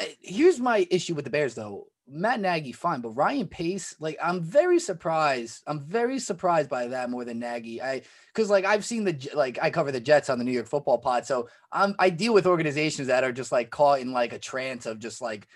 Uh, 0.00 0.04
here's 0.20 0.60
my 0.60 0.86
issue 0.90 1.14
with 1.14 1.24
the 1.24 1.30
Bears, 1.30 1.54
though. 1.54 1.86
Matt 2.06 2.40
Nagy, 2.40 2.72
fine, 2.72 3.00
but 3.00 3.10
Ryan 3.10 3.46
Pace, 3.46 3.96
like, 3.98 4.18
I'm 4.22 4.42
very 4.42 4.78
surprised. 4.78 5.62
I'm 5.66 5.80
very 5.80 6.18
surprised 6.18 6.68
by 6.68 6.88
that 6.88 7.08
more 7.08 7.24
than 7.24 7.38
Nagy. 7.38 7.80
I, 7.80 8.02
because 8.34 8.50
like 8.50 8.64
I've 8.64 8.84
seen 8.84 9.04
the 9.04 9.30
like 9.34 9.58
I 9.62 9.70
cover 9.70 9.92
the 9.92 10.00
Jets 10.00 10.28
on 10.28 10.38
the 10.38 10.44
New 10.44 10.52
York 10.52 10.66
Football 10.66 10.98
Pod, 10.98 11.24
so 11.24 11.48
I'm 11.72 11.94
I 11.98 12.10
deal 12.10 12.34
with 12.34 12.46
organizations 12.46 13.08
that 13.08 13.24
are 13.24 13.32
just 13.32 13.52
like 13.52 13.70
caught 13.70 14.00
in 14.00 14.12
like 14.12 14.32
a 14.32 14.38
trance 14.38 14.86
of 14.86 14.98
just 14.98 15.22
like 15.22 15.46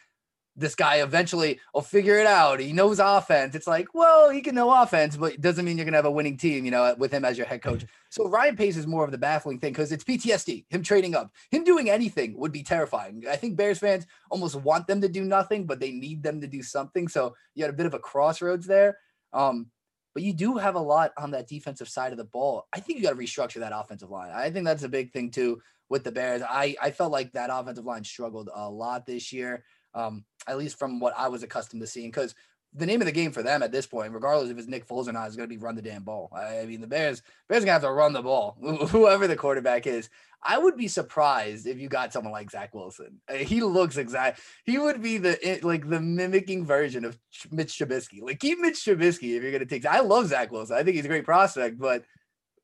this 0.59 0.75
guy 0.75 0.97
eventually 0.97 1.61
will 1.73 1.83
figure 1.83 2.19
it 2.19 2.27
out. 2.27 2.61
He 2.61 2.73
knows 2.73 2.99
offense. 2.99 3.55
It's 3.55 3.67
like, 3.67 3.95
well, 3.95 4.29
he 4.29 4.41
can 4.41 4.55
know 4.55 4.83
offense, 4.83 5.17
but 5.17 5.35
it 5.35 5.41
doesn't 5.41 5.65
mean 5.65 5.79
you're 5.79 5.85
gonna 5.85 5.97
have 5.97 6.05
a 6.05 6.11
winning 6.11 6.37
team, 6.37 6.65
you 6.65 6.71
know, 6.71 6.95
with 6.99 7.13
him 7.13 7.25
as 7.25 7.39
your 7.39 7.47
head 7.47 7.63
coach. 7.63 7.85
So 8.11 8.27
Ryan 8.27 8.57
Pace 8.57 8.79
is 8.79 8.87
more 8.87 9.05
of 9.05 9.11
the 9.11 9.19
baffling 9.19 9.59
thing 9.59 9.75
because 9.75 9.93
it's 9.93 10.03
PTSD. 10.03 10.65
Him 10.71 10.83
trading 10.83 11.15
up, 11.15 11.31
him 11.51 11.63
doing 11.63 11.91
anything 11.91 12.39
would 12.39 12.53
be 12.53 12.63
terrifying. 12.63 13.25
I 13.29 13.37
think 13.37 13.55
Bears 13.55 13.81
fans 13.81 14.07
almost 14.31 14.57
want 14.57 14.87
them 14.87 15.03
to 15.03 15.11
do 15.11 15.25
nothing, 15.25 15.67
but 15.67 15.79
they 15.79 15.91
need 15.91 16.23
them 16.23 16.41
to 16.41 16.47
do 16.47 16.63
something. 16.63 17.07
So 17.07 17.37
you 17.55 17.65
had 17.65 17.71
a 17.71 17.77
bit 17.77 17.85
of 17.85 17.93
a 17.93 17.99
crossroads 17.99 18.67
there. 18.67 18.97
Um, 19.35 19.67
but 20.15 20.23
you 20.23 20.33
do 20.33 20.57
have 20.57 20.75
a 20.75 20.81
lot 20.81 21.13
on 21.19 21.33
that 21.33 21.49
defensive 21.49 21.89
side 21.89 22.13
of 22.13 22.19
the 22.19 22.25
ball. 22.25 22.67
I 22.73 22.81
think 22.81 22.99
you 22.99 23.05
got 23.05 23.11
to 23.11 23.23
restructure 23.23 23.61
that 23.61 23.73
offensive 23.75 24.11
line. 24.11 24.33
I 24.33 24.51
think 24.51 24.65
that's 24.65 24.85
a 24.85 24.89
big 24.89 25.13
thing 25.13 25.31
too 25.31 25.61
with 25.89 26.05
the 26.05 26.13
Bears. 26.13 26.43
I 26.43 26.77
I 26.81 26.91
felt 26.91 27.13
like 27.13 27.33
that 27.33 27.51
offensive 27.53 27.85
line 27.85 28.05
struggled 28.05 28.51
a 28.55 28.69
lot 28.69 29.07
this 29.07 29.33
year, 29.33 29.65
um, 29.99 30.25
at 30.47 30.59
least 30.59 30.79
from 30.79 31.01
what 31.01 31.15
I 31.17 31.29
was 31.29 31.43
accustomed 31.43 31.83
to 31.83 31.87
seeing. 31.87 32.11
Because 32.11 32.35
the 32.75 32.87
name 32.87 33.01
of 33.01 33.07
the 33.07 33.13
game 33.13 33.33
for 33.33 33.43
them 33.43 33.63
at 33.63 33.73
this 33.73 33.87
point, 33.87 34.13
regardless 34.13 34.51
if 34.51 34.59
it's 34.59 34.69
Nick 34.69 34.87
Foles 34.87 35.09
or 35.09 35.13
not, 35.13 35.29
is 35.29 35.37
going 35.37 35.49
to 35.49 35.55
be 35.55 35.61
run 35.61 35.75
the 35.75 35.83
damn 35.83 36.05
ball. 36.05 36.31
I 36.35 36.65
mean, 36.67 36.81
the 36.81 36.87
Bears 36.87 37.23
Bears 37.49 37.65
gonna 37.65 37.73
have 37.73 37.83
to 37.83 37.91
run 37.91 38.13
the 38.13 38.23
ball, 38.23 38.57
whoever 38.89 39.27
the 39.27 39.37
quarterback 39.37 39.87
is. 39.87 40.09
I 40.41 40.57
would 40.57 40.77
be 40.77 40.87
surprised 40.87 41.67
if 41.67 41.79
you 41.79 41.89
got 41.89 42.13
someone 42.13 42.33
like 42.33 42.51
Zach 42.51 42.73
Wilson. 42.73 43.21
Uh, 43.29 43.35
he 43.35 43.61
looks 43.61 43.97
exact. 43.97 44.41
He 44.65 44.79
would 44.79 45.03
be 45.03 45.19
the 45.19 45.61
like 45.63 45.89
the 45.89 46.01
mimicking 46.01 46.65
version 46.65 47.05
of 47.05 47.19
Mitch 47.51 47.77
Trubisky. 47.77 48.23
Like 48.23 48.39
keep 48.39 48.59
Mitch 48.61 48.85
Trubisky 48.85 49.37
if 49.37 49.43
you're 49.43 49.51
going 49.51 49.59
to 49.61 49.67
take. 49.67 49.85
I 49.85 50.01
love 50.01 50.29
Zach 50.29 50.53
Wilson. 50.53 50.77
I 50.77 50.85
think 50.85 50.95
he's 50.95 51.07
a 51.07 51.09
great 51.09 51.25
prospect, 51.25 51.79
but 51.79 52.05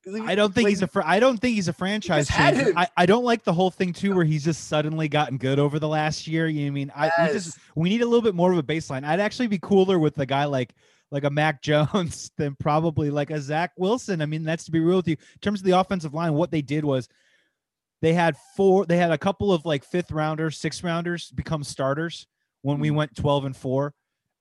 I 0.07 0.35
don't 0.35 0.55
think 0.55 0.65
like, 0.65 0.71
he's 0.71 0.83
a. 0.83 0.87
Fr- 0.87 1.03
I 1.05 1.19
don't 1.19 1.39
think 1.39 1.55
he's 1.55 1.69
a 1.69 1.73
franchise 1.73 2.29
changer. 2.29 2.73
I, 2.77 2.89
I 2.97 3.07
don't 3.07 3.25
like 3.25 3.43
the 3.43 3.53
whole 3.53 3.71
thing 3.71 3.93
too, 3.93 4.15
where 4.15 4.25
he's 4.25 4.45
just 4.45 4.69
suddenly 4.69 5.09
gotten 5.09 5.39
good 5.39 5.59
over 5.59 5.79
the 5.79 5.89
last 5.89 6.27
year. 6.27 6.47
You 6.47 6.63
know 6.63 6.67
I 6.67 6.71
mean 6.71 6.93
I 6.95 7.07
yes. 7.07 7.29
we 7.29 7.33
just 7.33 7.59
we 7.75 7.89
need 7.89 8.03
a 8.03 8.07
little 8.07 8.23
bit 8.23 8.35
more 8.35 8.53
of 8.53 8.59
a 8.59 8.63
baseline. 8.63 9.05
I'd 9.05 9.21
actually 9.21 9.47
be 9.47 9.59
cooler 9.59 9.99
with 9.99 10.19
a 10.19 10.27
guy 10.27 10.45
like 10.45 10.75
like 11.11 11.25
a 11.25 11.31
Mac 11.31 11.63
Jones 11.63 12.31
than 12.37 12.57
probably 12.57 13.11
like 13.11 13.31
a 13.31 13.41
Zach 13.41 13.73
Wilson. 13.77 14.21
I 14.21 14.27
mean, 14.27 14.45
that's 14.45 14.65
to 14.65 14.71
be 14.71 14.81
real 14.81 14.97
with 14.97 15.09
you. 15.09 15.17
In 15.17 15.41
terms 15.41 15.61
of 15.61 15.67
the 15.67 15.79
offensive 15.79 16.15
line, 16.15 16.35
what 16.35 16.51
they 16.51 16.63
did 16.63 16.85
was 16.85 17.09
they 18.03 18.13
had 18.13 18.37
four. 18.57 18.85
They 18.85 18.97
had 18.97 19.13
a 19.13 19.19
couple 19.19 19.53
of 19.53 19.65
like 19.65 19.85
fifth 19.85 20.11
rounders, 20.11 20.59
sixth 20.59 20.85
rounders 20.85 21.31
become 21.31 21.65
starters 21.65 22.27
when 22.63 22.79
we 22.79 22.89
mm-hmm. 22.89 22.99
went 22.99 23.17
twelve 23.17 23.45
and 23.45 23.57
four, 23.57 23.95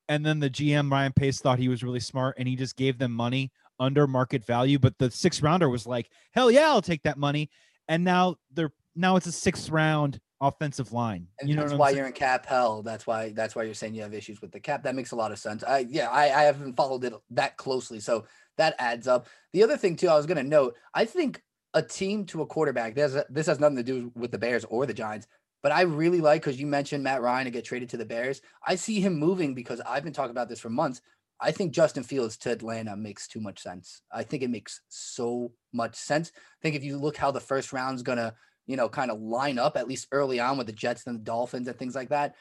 and 0.09 0.25
then 0.25 0.39
the 0.39 0.49
GM 0.49 0.91
Ryan 0.91 1.13
Pace 1.13 1.39
thought 1.39 1.59
he 1.59 1.69
was 1.69 1.83
really 1.83 1.99
smart 1.99 2.35
and 2.37 2.47
he 2.47 2.55
just 2.55 2.75
gave 2.75 2.97
them 2.97 3.11
money 3.11 3.51
under 3.79 4.07
market 4.07 4.45
value. 4.45 4.79
But 4.79 4.97
the 4.97 5.11
sixth 5.11 5.41
rounder 5.41 5.69
was 5.69 5.85
like, 5.85 6.09
hell 6.31 6.51
yeah, 6.51 6.67
I'll 6.67 6.81
take 6.81 7.03
that 7.03 7.17
money. 7.17 7.49
And 7.87 8.03
now 8.03 8.35
they're 8.53 8.71
now 8.95 9.15
it's 9.15 9.27
a 9.27 9.31
sixth 9.31 9.69
round 9.69 10.19
offensive 10.41 10.91
line. 10.91 11.27
And 11.39 11.49
you 11.49 11.55
know 11.55 11.63
that's 11.63 11.73
why 11.73 11.87
saying? 11.87 11.97
you're 11.97 12.07
in 12.07 12.13
cap 12.13 12.45
hell. 12.45 12.81
That's 12.81 13.07
why 13.07 13.31
that's 13.31 13.55
why 13.55 13.63
you're 13.63 13.73
saying 13.73 13.95
you 13.95 14.01
have 14.01 14.13
issues 14.13 14.41
with 14.41 14.51
the 14.51 14.59
cap. 14.59 14.83
That 14.83 14.95
makes 14.95 15.11
a 15.11 15.15
lot 15.15 15.31
of 15.31 15.39
sense. 15.39 15.63
I 15.63 15.79
yeah, 15.89 16.09
I, 16.09 16.23
I 16.23 16.43
haven't 16.43 16.75
followed 16.75 17.03
it 17.03 17.13
that 17.31 17.57
closely. 17.57 17.99
So 17.99 18.25
that 18.57 18.75
adds 18.79 19.07
up. 19.07 19.27
The 19.51 19.63
other 19.63 19.77
thing 19.77 19.95
too, 19.95 20.09
I 20.09 20.15
was 20.15 20.25
gonna 20.25 20.43
note, 20.43 20.75
I 20.93 21.05
think 21.05 21.41
a 21.73 21.81
team 21.81 22.25
to 22.27 22.41
a 22.41 22.45
quarterback, 22.45 22.95
this, 22.95 23.17
this 23.29 23.47
has 23.47 23.59
nothing 23.59 23.77
to 23.77 23.83
do 23.83 24.11
with 24.15 24.31
the 24.31 24.37
Bears 24.37 24.65
or 24.65 24.85
the 24.85 24.93
Giants. 24.93 25.27
But 25.61 25.71
I 25.71 25.81
really 25.81 26.21
like 26.21 26.41
because 26.41 26.59
you 26.59 26.67
mentioned 26.67 27.03
Matt 27.03 27.21
Ryan 27.21 27.45
to 27.45 27.51
get 27.51 27.65
traded 27.65 27.89
to 27.89 27.97
the 27.97 28.05
Bears. 28.05 28.41
I 28.67 28.75
see 28.75 28.99
him 28.99 29.15
moving 29.15 29.53
because 29.53 29.81
I've 29.81 30.03
been 30.03 30.13
talking 30.13 30.31
about 30.31 30.49
this 30.49 30.59
for 30.59 30.69
months. 30.69 31.01
I 31.43 31.51
think 31.51 31.73
Justin 31.73 32.03
Fields 32.03 32.37
to 32.37 32.51
Atlanta 32.51 32.95
makes 32.95 33.27
too 33.27 33.41
much 33.41 33.59
sense. 33.61 34.01
I 34.11 34.23
think 34.23 34.43
it 34.43 34.49
makes 34.49 34.81
so 34.87 35.51
much 35.73 35.95
sense. 35.95 36.31
I 36.35 36.61
think 36.61 36.75
if 36.75 36.83
you 36.83 36.97
look 36.97 37.17
how 37.17 37.31
the 37.31 37.39
first 37.39 37.73
round's 37.73 38.01
gonna, 38.01 38.33
you 38.65 38.77
know, 38.77 38.89
kind 38.89 39.11
of 39.11 39.19
line 39.19 39.59
up 39.59 39.77
at 39.77 39.87
least 39.87 40.07
early 40.11 40.39
on 40.39 40.57
with 40.57 40.67
the 40.67 40.73
Jets 40.73 41.05
and 41.05 41.19
the 41.19 41.23
Dolphins 41.23 41.67
and 41.67 41.77
things 41.77 41.95
like 41.95 42.09
that, 42.09 42.35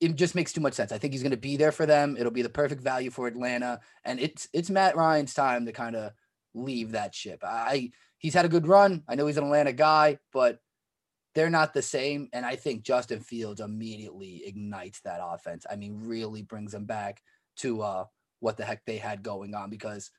it 0.00 0.16
just 0.16 0.34
makes 0.34 0.52
too 0.52 0.60
much 0.60 0.74
sense. 0.74 0.90
I 0.90 0.98
think 0.98 1.12
he's 1.12 1.22
gonna 1.22 1.36
be 1.36 1.56
there 1.56 1.72
for 1.72 1.86
them. 1.86 2.16
It'll 2.18 2.32
be 2.32 2.42
the 2.42 2.48
perfect 2.48 2.82
value 2.82 3.10
for 3.10 3.26
Atlanta, 3.26 3.80
and 4.04 4.18
it's 4.18 4.48
it's 4.52 4.70
Matt 4.70 4.96
Ryan's 4.96 5.34
time 5.34 5.66
to 5.66 5.72
kind 5.72 5.94
of 5.94 6.12
leave 6.54 6.92
that 6.92 7.14
ship. 7.14 7.40
I 7.44 7.92
he's 8.18 8.34
had 8.34 8.46
a 8.46 8.48
good 8.50 8.66
run. 8.66 9.02
I 9.06 9.14
know 9.14 9.26
he's 9.26 9.36
an 9.36 9.44
Atlanta 9.44 9.72
guy, 9.72 10.18
but 10.32 10.58
they're 11.34 11.50
not 11.50 11.74
the 11.74 11.82
same. 11.82 12.28
And 12.32 12.44
I 12.44 12.56
think 12.56 12.82
Justin 12.82 13.20
Fields 13.20 13.60
immediately 13.60 14.42
ignites 14.46 15.00
that 15.00 15.20
offense. 15.22 15.66
I 15.70 15.76
mean, 15.76 16.02
really 16.04 16.42
brings 16.42 16.72
them 16.72 16.84
back 16.84 17.22
to 17.56 17.82
uh, 17.82 18.04
what 18.42 18.56
the 18.56 18.64
heck 18.64 18.84
they 18.84 18.98
had 18.98 19.22
going 19.22 19.54
on 19.54 19.70
because 19.70 20.10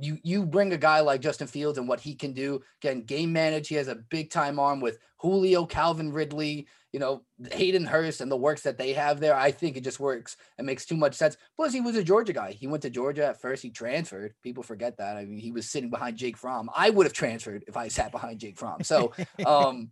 you 0.00 0.18
you 0.22 0.44
bring 0.44 0.72
a 0.72 0.78
guy 0.78 1.00
like 1.00 1.20
Justin 1.20 1.46
Fields 1.46 1.78
and 1.78 1.88
what 1.88 2.00
he 2.00 2.14
can 2.14 2.32
do. 2.32 2.60
Again, 2.82 3.02
game 3.02 3.32
manage. 3.32 3.68
He 3.68 3.74
has 3.76 3.88
a 3.88 3.94
big 3.94 4.30
time 4.30 4.58
arm 4.58 4.80
with 4.80 4.98
Julio, 5.18 5.66
Calvin 5.66 6.12
Ridley, 6.12 6.68
you 6.92 7.00
know, 7.00 7.22
Hayden 7.52 7.84
Hurst 7.84 8.20
and 8.20 8.30
the 8.30 8.36
works 8.36 8.62
that 8.62 8.78
they 8.78 8.92
have 8.92 9.20
there. 9.20 9.36
I 9.36 9.50
think 9.50 9.76
it 9.76 9.84
just 9.84 10.00
works. 10.00 10.36
It 10.58 10.64
makes 10.64 10.86
too 10.86 10.96
much 10.96 11.14
sense. 11.14 11.36
Plus, 11.56 11.72
he 11.72 11.80
was 11.80 11.96
a 11.96 12.04
Georgia 12.04 12.32
guy. 12.32 12.52
He 12.52 12.66
went 12.66 12.82
to 12.82 12.90
Georgia 12.90 13.26
at 13.26 13.40
first. 13.40 13.62
He 13.62 13.70
transferred. 13.70 14.34
People 14.42 14.62
forget 14.62 14.96
that. 14.98 15.16
I 15.16 15.24
mean, 15.24 15.38
he 15.38 15.52
was 15.52 15.70
sitting 15.70 15.90
behind 15.90 16.16
Jake 16.16 16.36
Fromm. 16.36 16.70
I 16.74 16.90
would 16.90 17.06
have 17.06 17.12
transferred 17.12 17.64
if 17.66 17.76
I 17.76 17.88
sat 17.88 18.12
behind 18.12 18.40
Jake 18.40 18.58
Fromm. 18.58 18.82
So, 18.82 19.12
um, 19.46 19.90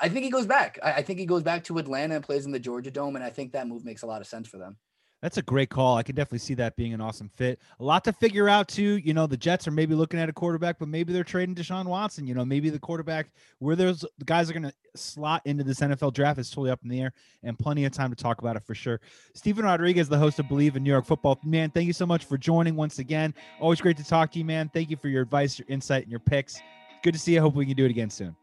I 0.00 0.08
think 0.08 0.24
he 0.24 0.30
goes 0.30 0.46
back. 0.46 0.78
I, 0.82 0.94
I 0.94 1.02
think 1.02 1.18
he 1.18 1.26
goes 1.26 1.42
back 1.42 1.64
to 1.64 1.78
Atlanta 1.78 2.16
and 2.16 2.24
plays 2.24 2.46
in 2.46 2.52
the 2.52 2.58
Georgia 2.58 2.90
Dome, 2.90 3.16
and 3.16 3.24
I 3.24 3.30
think 3.30 3.52
that 3.52 3.68
move 3.68 3.84
makes 3.84 4.02
a 4.02 4.06
lot 4.06 4.20
of 4.20 4.26
sense 4.26 4.48
for 4.48 4.58
them. 4.58 4.76
That's 5.24 5.38
a 5.38 5.42
great 5.42 5.70
call. 5.70 5.96
I 5.96 6.02
can 6.02 6.14
definitely 6.14 6.40
see 6.40 6.52
that 6.56 6.76
being 6.76 6.92
an 6.92 7.00
awesome 7.00 7.30
fit. 7.30 7.58
A 7.80 7.82
lot 7.82 8.04
to 8.04 8.12
figure 8.12 8.46
out 8.46 8.68
too. 8.68 8.98
You 8.98 9.14
know, 9.14 9.26
the 9.26 9.38
Jets 9.38 9.66
are 9.66 9.70
maybe 9.70 9.94
looking 9.94 10.20
at 10.20 10.28
a 10.28 10.34
quarterback, 10.34 10.78
but 10.78 10.86
maybe 10.86 11.14
they're 11.14 11.24
trading 11.24 11.54
Deshaun 11.54 11.86
Watson. 11.86 12.26
You 12.26 12.34
know, 12.34 12.44
maybe 12.44 12.68
the 12.68 12.78
quarterback 12.78 13.30
where 13.58 13.74
those 13.74 14.04
guys 14.26 14.50
are 14.50 14.52
going 14.52 14.64
to 14.64 14.74
slot 14.94 15.40
into 15.46 15.64
this 15.64 15.80
NFL 15.80 16.12
draft 16.12 16.38
is 16.38 16.50
totally 16.50 16.70
up 16.70 16.80
in 16.82 16.90
the 16.90 17.00
air, 17.00 17.14
and 17.42 17.58
plenty 17.58 17.86
of 17.86 17.92
time 17.92 18.10
to 18.10 18.16
talk 18.16 18.42
about 18.42 18.54
it 18.54 18.66
for 18.66 18.74
sure. 18.74 19.00
Stephen 19.32 19.64
Rodriguez, 19.64 20.10
the 20.10 20.18
host 20.18 20.38
of 20.40 20.44
Bleav 20.44 20.76
in 20.76 20.82
New 20.82 20.90
York 20.90 21.06
Football, 21.06 21.40
man. 21.42 21.70
Thank 21.70 21.86
you 21.86 21.94
so 21.94 22.04
much 22.04 22.26
for 22.26 22.36
joining 22.36 22.76
once 22.76 22.98
again. 22.98 23.32
Always 23.60 23.80
great 23.80 23.96
to 23.96 24.04
talk 24.04 24.30
to 24.32 24.38
you, 24.38 24.44
man. 24.44 24.68
Thank 24.74 24.90
you 24.90 24.98
for 24.98 25.08
your 25.08 25.22
advice, 25.22 25.58
your 25.58 25.64
insight, 25.70 26.02
and 26.02 26.10
your 26.10 26.20
picks. 26.20 26.60
Good 27.02 27.14
to 27.14 27.18
see 27.18 27.32
you. 27.32 27.40
Hope 27.40 27.54
we 27.54 27.64
can 27.64 27.76
do 27.76 27.86
it 27.86 27.90
again 27.90 28.10
soon. 28.10 28.36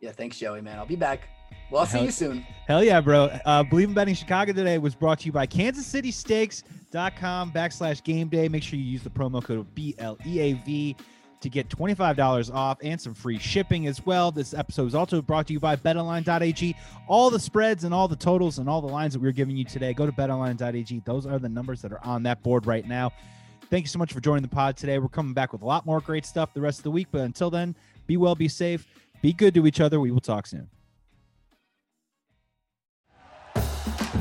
Yeah, 0.00 0.10
thanks, 0.10 0.36
Joey. 0.40 0.60
Man, 0.60 0.76
I'll 0.76 0.86
be 0.86 0.96
back. 0.96 1.28
Well, 1.70 1.80
I'll 1.80 1.86
see 1.86 2.04
you 2.04 2.10
soon. 2.10 2.46
Hell 2.66 2.84
yeah, 2.84 3.00
bro. 3.00 3.24
Uh, 3.44 3.64
Bleav 3.64 3.84
in 3.84 3.94
Betting 3.94 4.14
Chicago 4.14 4.52
today 4.52 4.78
was 4.78 4.94
brought 4.94 5.20
to 5.20 5.26
you 5.26 5.32
by 5.32 5.46
KansasCitySteaks.com 5.46 7.52
backslash 7.52 8.04
game 8.04 8.28
day. 8.28 8.48
Make 8.48 8.62
sure 8.62 8.78
you 8.78 8.84
use 8.84 9.02
the 9.02 9.10
promo 9.10 9.42
code 9.42 9.66
BLEAV 9.74 10.96
to 11.40 11.50
get 11.50 11.68
$25 11.68 12.54
off 12.54 12.78
and 12.82 13.00
some 13.00 13.14
free 13.14 13.38
shipping 13.38 13.86
as 13.86 14.04
well. 14.06 14.30
This 14.30 14.54
episode 14.54 14.86
is 14.86 14.94
also 14.94 15.20
brought 15.20 15.46
to 15.48 15.52
you 15.52 15.60
by 15.60 15.76
betonline.ag. 15.76 16.76
All 17.08 17.30
the 17.30 17.38
spreads 17.38 17.84
and 17.84 17.92
all 17.92 18.08
the 18.08 18.16
totals 18.16 18.58
and 18.58 18.68
all 18.68 18.80
the 18.80 18.88
lines 18.88 19.12
that 19.12 19.20
we 19.20 19.28
are 19.28 19.32
giving 19.32 19.56
you 19.56 19.64
today, 19.64 19.92
go 19.92 20.06
to 20.06 20.12
betonline.ag. 20.12 21.02
Those 21.04 21.26
are 21.26 21.38
the 21.38 21.48
numbers 21.48 21.82
that 21.82 21.92
are 21.92 22.04
on 22.04 22.22
that 22.24 22.42
board 22.42 22.66
right 22.66 22.86
now. 22.86 23.12
Thank 23.68 23.84
you 23.84 23.88
so 23.88 23.98
much 23.98 24.12
for 24.12 24.20
joining 24.20 24.42
the 24.42 24.48
pod 24.48 24.76
today. 24.76 24.98
We're 24.98 25.08
coming 25.08 25.34
back 25.34 25.52
with 25.52 25.62
a 25.62 25.66
lot 25.66 25.84
more 25.84 26.00
great 26.00 26.24
stuff 26.24 26.54
the 26.54 26.60
rest 26.60 26.78
of 26.78 26.84
the 26.84 26.90
week. 26.90 27.08
But 27.10 27.22
until 27.22 27.50
then, 27.50 27.74
be 28.06 28.16
well, 28.16 28.34
be 28.34 28.48
safe, 28.48 28.86
be 29.22 29.32
good 29.32 29.54
to 29.54 29.66
each 29.66 29.80
other. 29.80 30.00
We 30.00 30.12
will 30.12 30.20
talk 30.20 30.46
soon. 30.46 30.68